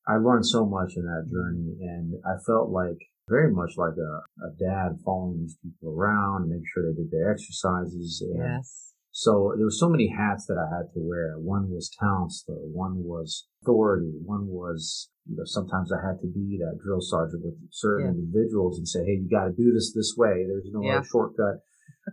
I 0.07 0.15
learned 0.15 0.45
so 0.45 0.65
much 0.65 0.93
in 0.95 1.03
that 1.03 1.29
journey 1.29 1.77
and 1.81 2.15
I 2.25 2.41
felt 2.45 2.69
like 2.69 2.97
very 3.27 3.51
much 3.53 3.71
like 3.77 3.97
a, 3.97 4.13
a 4.45 4.51
dad 4.57 4.97
following 5.03 5.39
these 5.41 5.57
people 5.61 5.93
around 5.93 6.43
and 6.43 6.51
making 6.51 6.65
sure 6.73 6.83
they 6.83 6.95
did 6.95 7.11
their 7.11 7.31
exercises. 7.31 8.23
And 8.25 8.39
yes. 8.39 8.93
So 9.11 9.53
there 9.57 9.65
were 9.65 9.71
so 9.71 9.89
many 9.89 10.13
hats 10.13 10.45
that 10.45 10.61
I 10.61 10.69
had 10.69 10.93
to 10.93 11.01
wear. 11.01 11.39
One 11.39 11.71
was 11.71 11.89
counselor, 11.99 12.61
one 12.69 13.03
was 13.03 13.47
authority, 13.63 14.13
one 14.23 14.45
was 14.47 15.09
you 15.27 15.35
know, 15.35 15.43
sometimes 15.45 15.91
I 15.91 15.99
had 16.05 16.21
to 16.21 16.27
be 16.27 16.57
that 16.59 16.79
drill 16.79 17.01
sergeant 17.01 17.43
with 17.43 17.55
certain 17.71 18.05
yeah. 18.05 18.11
individuals 18.15 18.77
and 18.77 18.87
say, 18.87 19.03
Hey, 19.03 19.19
you 19.19 19.27
got 19.29 19.45
to 19.45 19.51
do 19.51 19.73
this 19.73 19.91
this 19.93 20.15
way. 20.15 20.45
There's 20.47 20.71
no 20.71 20.81
yeah. 20.83 21.01
shortcut. 21.03 21.65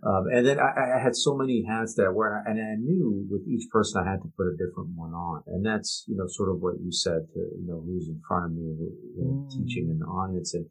Um, 0.02 0.26
and 0.26 0.44
then 0.44 0.58
I, 0.58 0.98
I, 0.98 1.02
had 1.02 1.14
so 1.14 1.36
many 1.36 1.62
hats 1.62 1.94
that 1.94 2.12
were, 2.12 2.42
and 2.46 2.58
I 2.58 2.74
knew 2.74 3.26
with 3.30 3.46
each 3.46 3.70
person 3.70 4.02
I 4.02 4.10
had 4.10 4.22
to 4.22 4.32
put 4.36 4.50
a 4.50 4.58
different 4.58 4.90
one 4.96 5.14
on. 5.14 5.42
And 5.46 5.64
that's, 5.64 6.04
you 6.08 6.16
know, 6.16 6.26
sort 6.26 6.50
of 6.50 6.58
what 6.58 6.82
you 6.82 6.90
said 6.90 7.22
to, 7.32 7.38
you 7.38 7.66
know, 7.66 7.78
who's 7.78 8.08
in 8.08 8.20
front 8.26 8.46
of 8.46 8.52
me, 8.52 8.74
who, 8.74 8.90
you 9.14 9.22
know, 9.22 9.46
mm. 9.46 9.50
teaching 9.50 9.90
in 9.90 10.00
the 10.00 10.06
audience. 10.06 10.54
And 10.54 10.66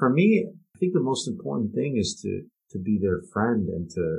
for 0.00 0.10
me, 0.10 0.46
I 0.74 0.78
think 0.80 0.94
the 0.94 1.00
most 1.00 1.28
important 1.28 1.74
thing 1.74 1.96
is 1.96 2.18
to, 2.22 2.42
to 2.72 2.82
be 2.82 2.98
their 3.00 3.20
friend 3.32 3.68
and 3.68 3.88
to, 3.90 4.18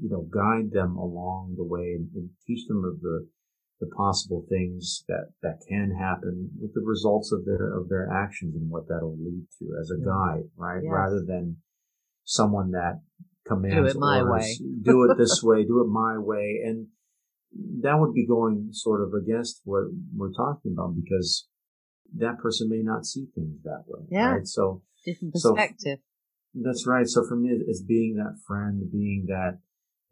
you 0.00 0.08
know, 0.08 0.22
guide 0.32 0.70
them 0.72 0.96
along 0.96 1.56
the 1.58 1.64
way 1.64 1.92
and, 1.98 2.08
and 2.14 2.30
teach 2.46 2.66
them 2.68 2.84
of 2.84 3.00
the, 3.02 3.28
the 3.80 3.88
possible 3.96 4.46
things 4.48 5.04
that, 5.08 5.32
that 5.42 5.58
can 5.68 5.90
happen 5.98 6.50
with 6.60 6.72
the 6.72 6.80
results 6.80 7.32
of 7.32 7.44
their, 7.44 7.76
of 7.76 7.88
their 7.88 8.08
actions 8.10 8.54
and 8.54 8.70
what 8.70 8.88
that'll 8.88 9.18
lead 9.18 9.44
to 9.58 9.66
as 9.80 9.90
a 9.90 9.98
guide, 9.98 10.48
right? 10.56 10.82
Yes. 10.84 10.92
Rather 10.92 11.24
than 11.26 11.56
someone 12.24 12.70
that 12.70 13.00
commands 13.46 13.92
do 13.92 13.98
it 13.98 14.00
my 14.00 14.20
orders, 14.20 14.60
way. 14.60 14.68
do 14.82 15.10
it 15.10 15.18
this 15.18 15.42
way, 15.42 15.64
do 15.64 15.80
it 15.80 15.90
my 15.90 16.16
way. 16.16 16.60
And 16.64 16.86
that 17.82 17.98
would 17.98 18.14
be 18.14 18.26
going 18.26 18.68
sort 18.70 19.02
of 19.02 19.12
against 19.14 19.60
what 19.64 19.84
we're 20.16 20.32
talking 20.32 20.72
about 20.72 20.94
because 20.94 21.48
that 22.18 22.38
person 22.38 22.68
may 22.68 22.82
not 22.82 23.04
see 23.04 23.26
things 23.34 23.62
that 23.64 23.84
way. 23.86 24.04
Yeah. 24.10 24.34
Right? 24.34 24.46
So 24.46 24.82
different 25.04 25.34
perspective. 25.34 25.98
So, 26.00 26.62
that's 26.62 26.86
right. 26.86 27.06
So 27.06 27.24
for 27.26 27.36
me, 27.36 27.50
it's 27.66 27.82
being 27.82 28.16
that 28.16 28.36
friend, 28.46 28.82
being 28.90 29.26
that 29.28 29.58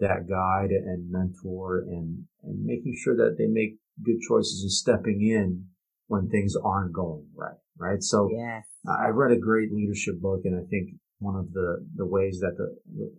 that 0.00 0.26
guide 0.28 0.70
and 0.70 1.10
mentor 1.10 1.80
and, 1.80 2.24
and 2.42 2.64
making 2.64 2.96
sure 2.96 3.14
that 3.16 3.36
they 3.36 3.46
make 3.46 3.76
good 4.02 4.18
choices 4.26 4.62
and 4.62 4.72
stepping 4.72 5.20
in 5.20 5.66
when 6.08 6.28
things 6.28 6.54
aren't 6.56 6.92
going 6.92 7.26
right. 7.36 7.60
Right. 7.78 8.02
So 8.02 8.28
yes. 8.32 8.64
I 8.88 9.08
read 9.08 9.32
a 9.32 9.38
great 9.38 9.72
leadership 9.72 10.20
book 10.20 10.40
and 10.44 10.56
I 10.56 10.66
think 10.68 10.96
one 11.18 11.36
of 11.36 11.52
the, 11.52 11.86
the 11.96 12.06
ways 12.06 12.40
that 12.40 12.56
the, 12.56 12.76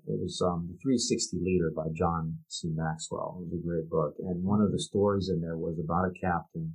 it 0.07 0.19
was, 0.19 0.41
um, 0.43 0.67
the 0.71 0.77
360 0.81 1.37
leader 1.41 1.71
by 1.75 1.85
John 1.93 2.37
C. 2.47 2.69
Maxwell. 2.73 3.37
It 3.41 3.53
was 3.53 3.59
a 3.61 3.67
great 3.67 3.89
book. 3.89 4.15
And 4.19 4.43
one 4.43 4.61
of 4.61 4.71
the 4.71 4.79
stories 4.79 5.29
in 5.29 5.39
there 5.39 5.57
was 5.57 5.77
about 5.77 6.09
a 6.09 6.19
captain 6.19 6.73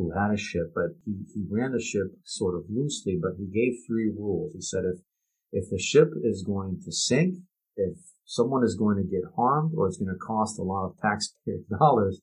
who 0.00 0.18
had 0.18 0.32
a 0.32 0.38
ship, 0.38 0.72
but 0.74 0.96
he, 1.04 1.12
he 1.34 1.44
ran 1.50 1.72
the 1.72 1.80
ship 1.80 2.08
sort 2.24 2.54
of 2.54 2.64
loosely, 2.70 3.18
but 3.20 3.32
he 3.36 3.44
gave 3.44 3.76
three 3.86 4.08
rules. 4.08 4.54
He 4.54 4.62
said, 4.62 4.84
if, 4.88 5.00
if 5.52 5.70
the 5.70 5.78
ship 5.78 6.08
is 6.24 6.42
going 6.42 6.80
to 6.84 6.90
sink, 6.90 7.34
if 7.76 7.98
someone 8.24 8.64
is 8.64 8.76
going 8.76 8.96
to 8.96 9.04
get 9.04 9.28
harmed 9.36 9.72
or 9.76 9.86
it's 9.86 9.98
going 9.98 10.12
to 10.12 10.18
cost 10.18 10.58
a 10.58 10.62
lot 10.62 10.86
of 10.86 10.96
taxpayer 11.02 11.60
dollars, 11.78 12.22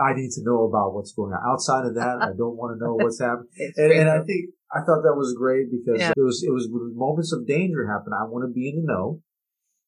I 0.00 0.12
need 0.14 0.30
to 0.32 0.42
know 0.44 0.64
about 0.64 0.94
what's 0.94 1.12
going 1.12 1.32
on. 1.32 1.40
Outside 1.50 1.86
of 1.86 1.94
that, 1.94 2.20
I 2.20 2.36
don't 2.36 2.56
want 2.56 2.76
to 2.76 2.84
know 2.84 2.94
what's 2.94 3.20
happening. 3.20 3.48
and, 3.76 3.92
and 3.92 4.08
I 4.08 4.24
think 4.24 4.52
I 4.72 4.80
thought 4.80 5.02
that 5.04 5.14
was 5.14 5.34
great 5.36 5.70
because 5.70 6.00
yeah. 6.00 6.12
it 6.16 6.22
was 6.22 6.42
it 6.42 6.50
was 6.50 6.68
moments 6.70 7.34
of 7.34 7.46
danger 7.46 7.86
happen. 7.86 8.12
I 8.16 8.24
want 8.24 8.48
to 8.48 8.52
be 8.52 8.70
in 8.70 8.80
the 8.80 8.92
know. 8.92 9.20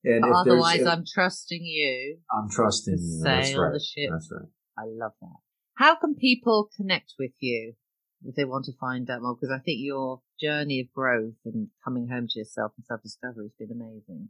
And 0.04 0.22
otherwise, 0.22 0.80
if, 0.80 0.86
I'm 0.86 1.04
trusting 1.08 1.64
you. 1.64 2.18
I'm 2.30 2.50
trusting 2.50 2.98
you. 3.00 3.22
That's 3.24 3.54
right. 3.54 3.72
That's 3.72 4.30
right. 4.30 4.48
I 4.76 4.82
love 4.84 5.12
that. 5.22 5.40
How 5.76 5.96
can 5.96 6.14
people 6.14 6.70
connect 6.76 7.14
with 7.18 7.32
you 7.40 7.74
if 8.24 8.36
they 8.36 8.44
want 8.44 8.66
to 8.66 8.72
find 8.80 9.10
out 9.10 9.22
more? 9.22 9.34
Because 9.34 9.50
I 9.50 9.58
think 9.58 9.78
your 9.80 10.20
journey 10.40 10.78
of 10.80 10.92
growth 10.92 11.34
and 11.44 11.70
coming 11.84 12.06
home 12.08 12.28
to 12.30 12.38
yourself 12.38 12.74
and 12.76 12.86
self 12.86 13.02
discovery 13.02 13.46
has 13.46 13.54
been 13.58 13.72
amazing. 13.74 14.28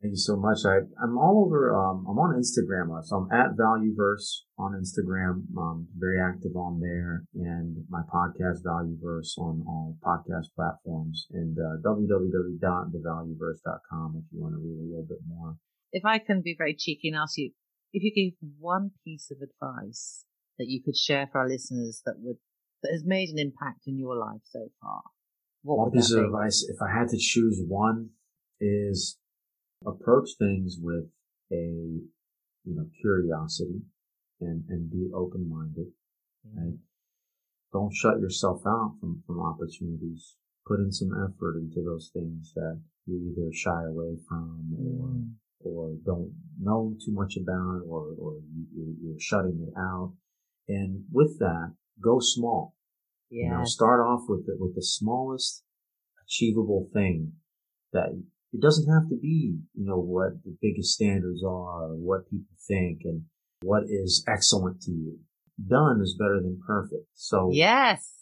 Thank 0.00 0.12
you 0.12 0.16
so 0.16 0.36
much. 0.36 0.64
I, 0.64 0.78
I'm 1.02 1.18
all 1.18 1.44
over, 1.44 1.74
um, 1.74 2.06
I'm 2.08 2.20
on 2.20 2.36
Instagram. 2.38 3.04
So 3.04 3.16
I'm 3.16 3.28
at 3.32 3.56
Valueverse 3.56 4.44
on 4.56 4.74
Instagram. 4.78 5.42
I'm 5.58 5.88
very 5.98 6.20
active 6.20 6.54
on 6.54 6.78
there 6.78 7.24
and 7.34 7.84
my 7.90 8.02
podcast 8.02 8.62
Valueverse 8.64 9.36
on 9.38 9.64
all 9.66 9.96
podcast 10.00 10.54
platforms 10.54 11.26
and, 11.32 11.58
uh, 11.58 11.78
www.thevalueverse.com 11.84 14.22
if 14.24 14.32
you 14.32 14.40
want 14.40 14.54
to 14.54 14.60
read 14.60 14.78
a 14.78 14.86
little 14.88 15.06
bit 15.08 15.18
more. 15.26 15.56
If 15.90 16.04
I 16.04 16.20
can 16.20 16.42
be 16.42 16.54
very 16.56 16.74
cheeky 16.78 17.08
and 17.08 17.16
ask 17.16 17.36
you, 17.36 17.50
if 17.92 18.04
you 18.04 18.12
gave 18.14 18.36
one 18.60 18.92
piece 19.04 19.32
of 19.32 19.42
advice 19.42 20.26
that 20.58 20.68
you 20.68 20.82
could 20.82 20.96
share 20.96 21.28
for 21.30 21.40
our 21.40 21.48
listeners 21.48 22.02
that 22.04 22.14
would, 22.18 22.36
that 22.82 22.92
has 22.92 23.04
made 23.04 23.28
an 23.30 23.38
impact 23.38 23.86
in 23.86 23.98
your 23.98 24.16
life 24.16 24.42
so 24.44 24.68
far, 24.80 25.02
what 25.62 25.78
one 25.78 25.90
piece 25.90 26.12
of 26.12 26.24
advice, 26.24 26.66
if 26.68 26.80
I 26.80 26.90
had 26.96 27.08
to 27.08 27.18
choose 27.18 27.60
one 27.66 28.10
is 28.60 29.18
approach 29.86 30.30
things 30.38 30.78
with 30.80 31.04
a, 31.52 31.54
you 31.54 32.74
know, 32.74 32.86
curiosity 33.00 33.80
and, 34.40 34.64
and 34.68 34.90
be 34.90 35.10
open 35.14 35.48
minded, 35.48 35.88
right? 36.54 36.74
Don't 37.72 37.92
shut 37.94 38.20
yourself 38.20 38.62
out 38.66 38.94
from, 39.00 39.22
from 39.26 39.40
opportunities. 39.40 40.34
Put 40.66 40.80
in 40.80 40.92
some 40.92 41.12
effort 41.12 41.56
into 41.56 41.82
those 41.84 42.10
things 42.12 42.52
that 42.54 42.80
you 43.06 43.32
either 43.32 43.52
shy 43.52 43.84
away 43.84 44.16
from 44.28 44.76
or, 44.78 45.08
mm. 45.08 45.30
or 45.60 45.94
don't 46.04 46.32
know 46.60 46.94
too 47.04 47.12
much 47.12 47.36
about 47.36 47.82
or, 47.88 48.14
or 48.18 48.34
you, 48.74 48.94
you're 49.02 49.20
shutting 49.20 49.66
it 49.66 49.78
out. 49.78 50.12
And 50.68 51.04
with 51.10 51.38
that, 51.38 51.74
go 52.02 52.18
small. 52.20 52.74
Yeah. 53.30 53.44
You 53.44 53.50
know, 53.58 53.64
start 53.64 54.00
off 54.00 54.22
with 54.28 54.46
the, 54.46 54.56
with 54.58 54.74
the 54.74 54.82
smallest 54.82 55.64
achievable 56.24 56.88
thing 56.92 57.32
that 57.92 58.08
it 58.52 58.60
doesn't 58.60 58.90
have 58.92 59.08
to 59.10 59.16
be, 59.16 59.58
you 59.74 59.84
know, 59.86 59.98
what 59.98 60.42
the 60.44 60.56
biggest 60.60 60.92
standards 60.92 61.42
are, 61.44 61.92
or 61.92 61.96
what 61.96 62.30
people 62.30 62.56
think, 62.66 63.00
and 63.04 63.22
what 63.62 63.84
is 63.88 64.24
excellent 64.28 64.80
to 64.82 64.90
you. 64.90 65.18
Done 65.66 66.00
is 66.02 66.16
better 66.18 66.40
than 66.40 66.60
perfect. 66.66 67.06
So 67.14 67.50
yes. 67.52 68.14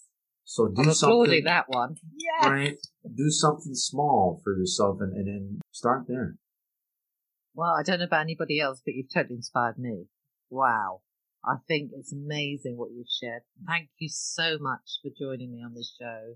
So 0.45 0.69
do 0.69 0.83
I'm 0.83 0.95
something. 0.95 1.45
that 1.45 1.65
one. 1.69 1.97
Yes. 2.17 2.49
Right. 2.49 2.77
Do 3.05 3.31
something 3.31 3.75
small 3.75 4.41
for 4.43 4.57
yourself, 4.57 4.99
and, 5.01 5.13
and 5.13 5.27
then 5.27 5.61
start 5.73 6.05
there. 6.09 6.37
Well, 7.55 7.75
I 7.79 7.83
don't 7.83 7.99
know 7.99 8.05
about 8.07 8.23
anybody 8.23 8.61
else, 8.61 8.83
but 8.85 8.95
you've 8.95 9.13
totally 9.13 9.37
inspired 9.37 9.79
me. 9.79 10.05
Wow. 10.51 11.01
I 11.45 11.57
think 11.69 11.91
it's 11.95 12.13
amazing 12.13 12.77
what 12.77 12.91
you've 12.93 13.07
shared. 13.09 13.43
Thank 13.67 13.91
you 13.99 14.09
so 14.09 14.59
much 14.61 15.01
for 15.03 15.11
joining 15.19 15.53
me 15.53 15.63
on 15.65 15.75
this 15.75 15.95
show. 15.99 16.35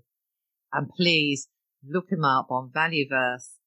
And 0.71 0.89
please 0.89 1.49
look 1.87 2.11
him 2.11 2.23
up 2.23 2.47
on 2.49 2.69
Valueverse 2.69 3.57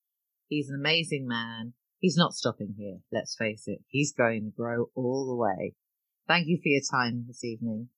He's 0.48 0.68
an 0.68 0.76
amazing 0.76 1.26
man. 1.26 1.72
He's 1.98 2.16
not 2.16 2.34
stopping 2.34 2.74
here, 2.78 2.98
let's 3.10 3.34
face 3.34 3.64
it. 3.66 3.80
He's 3.88 4.12
going 4.12 4.44
to 4.44 4.50
grow 4.50 4.90
all 4.94 5.26
the 5.26 5.34
way. 5.34 5.74
Thank 6.28 6.46
you 6.48 6.58
for 6.58 6.68
your 6.68 6.82
time 6.90 7.24
this 7.26 7.44
evening. 7.44 7.88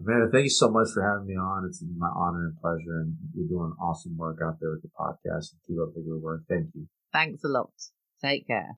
Amanda, 0.00 0.30
thank 0.32 0.44
you 0.44 0.50
so 0.50 0.68
much 0.70 0.88
for 0.92 1.02
having 1.02 1.26
me 1.26 1.34
on. 1.34 1.66
It's 1.68 1.84
my 1.96 2.08
honor 2.08 2.46
and 2.46 2.60
pleasure, 2.60 3.00
and 3.00 3.16
you're 3.34 3.48
doing 3.48 3.74
awesome 3.80 4.16
work 4.16 4.38
out 4.44 4.58
there 4.60 4.70
with 4.70 4.82
the 4.82 4.88
podcast. 4.98 5.54
Keep 5.68 5.78
up 5.80 5.94
the 5.94 6.00
good 6.00 6.22
work. 6.22 6.42
Thank 6.48 6.70
you. 6.74 6.88
Thanks 7.12 7.44
a 7.44 7.48
lot. 7.48 7.70
Take 8.20 8.46
care. 8.46 8.74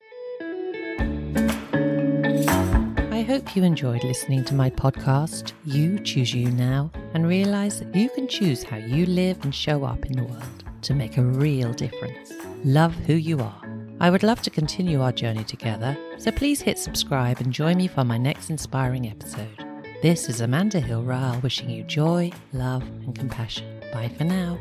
Hope 3.25 3.55
you 3.55 3.63
enjoyed 3.63 4.03
listening 4.03 4.45
to 4.45 4.53
my 4.53 4.69
podcast, 4.69 5.53
You 5.65 5.97
Choose 5.97 6.31
You 6.31 6.51
Now, 6.51 6.91
and 7.15 7.27
realize 7.27 7.79
that 7.79 7.95
you 7.95 8.07
can 8.07 8.27
choose 8.27 8.61
how 8.61 8.77
you 8.77 9.07
live 9.07 9.43
and 9.43 9.53
show 9.53 9.83
up 9.83 10.05
in 10.05 10.11
the 10.11 10.23
world 10.23 10.63
to 10.83 10.93
make 10.93 11.17
a 11.17 11.23
real 11.23 11.73
difference. 11.73 12.31
Love 12.63 12.93
who 12.93 13.15
you 13.15 13.39
are. 13.39 13.61
I 13.99 14.11
would 14.11 14.21
love 14.21 14.43
to 14.43 14.51
continue 14.51 15.01
our 15.01 15.11
journey 15.11 15.43
together, 15.43 15.97
so 16.19 16.29
please 16.29 16.61
hit 16.61 16.77
subscribe 16.77 17.39
and 17.39 17.51
join 17.51 17.77
me 17.77 17.87
for 17.87 18.03
my 18.03 18.19
next 18.19 18.51
inspiring 18.51 19.09
episode. 19.09 19.65
This 20.03 20.29
is 20.29 20.41
Amanda 20.41 20.79
Hill 20.79 21.01
Ryle 21.01 21.39
wishing 21.41 21.71
you 21.71 21.81
joy, 21.81 22.31
love, 22.53 22.83
and 22.83 23.15
compassion. 23.15 23.81
Bye 23.91 24.11
for 24.15 24.25
now. 24.25 24.59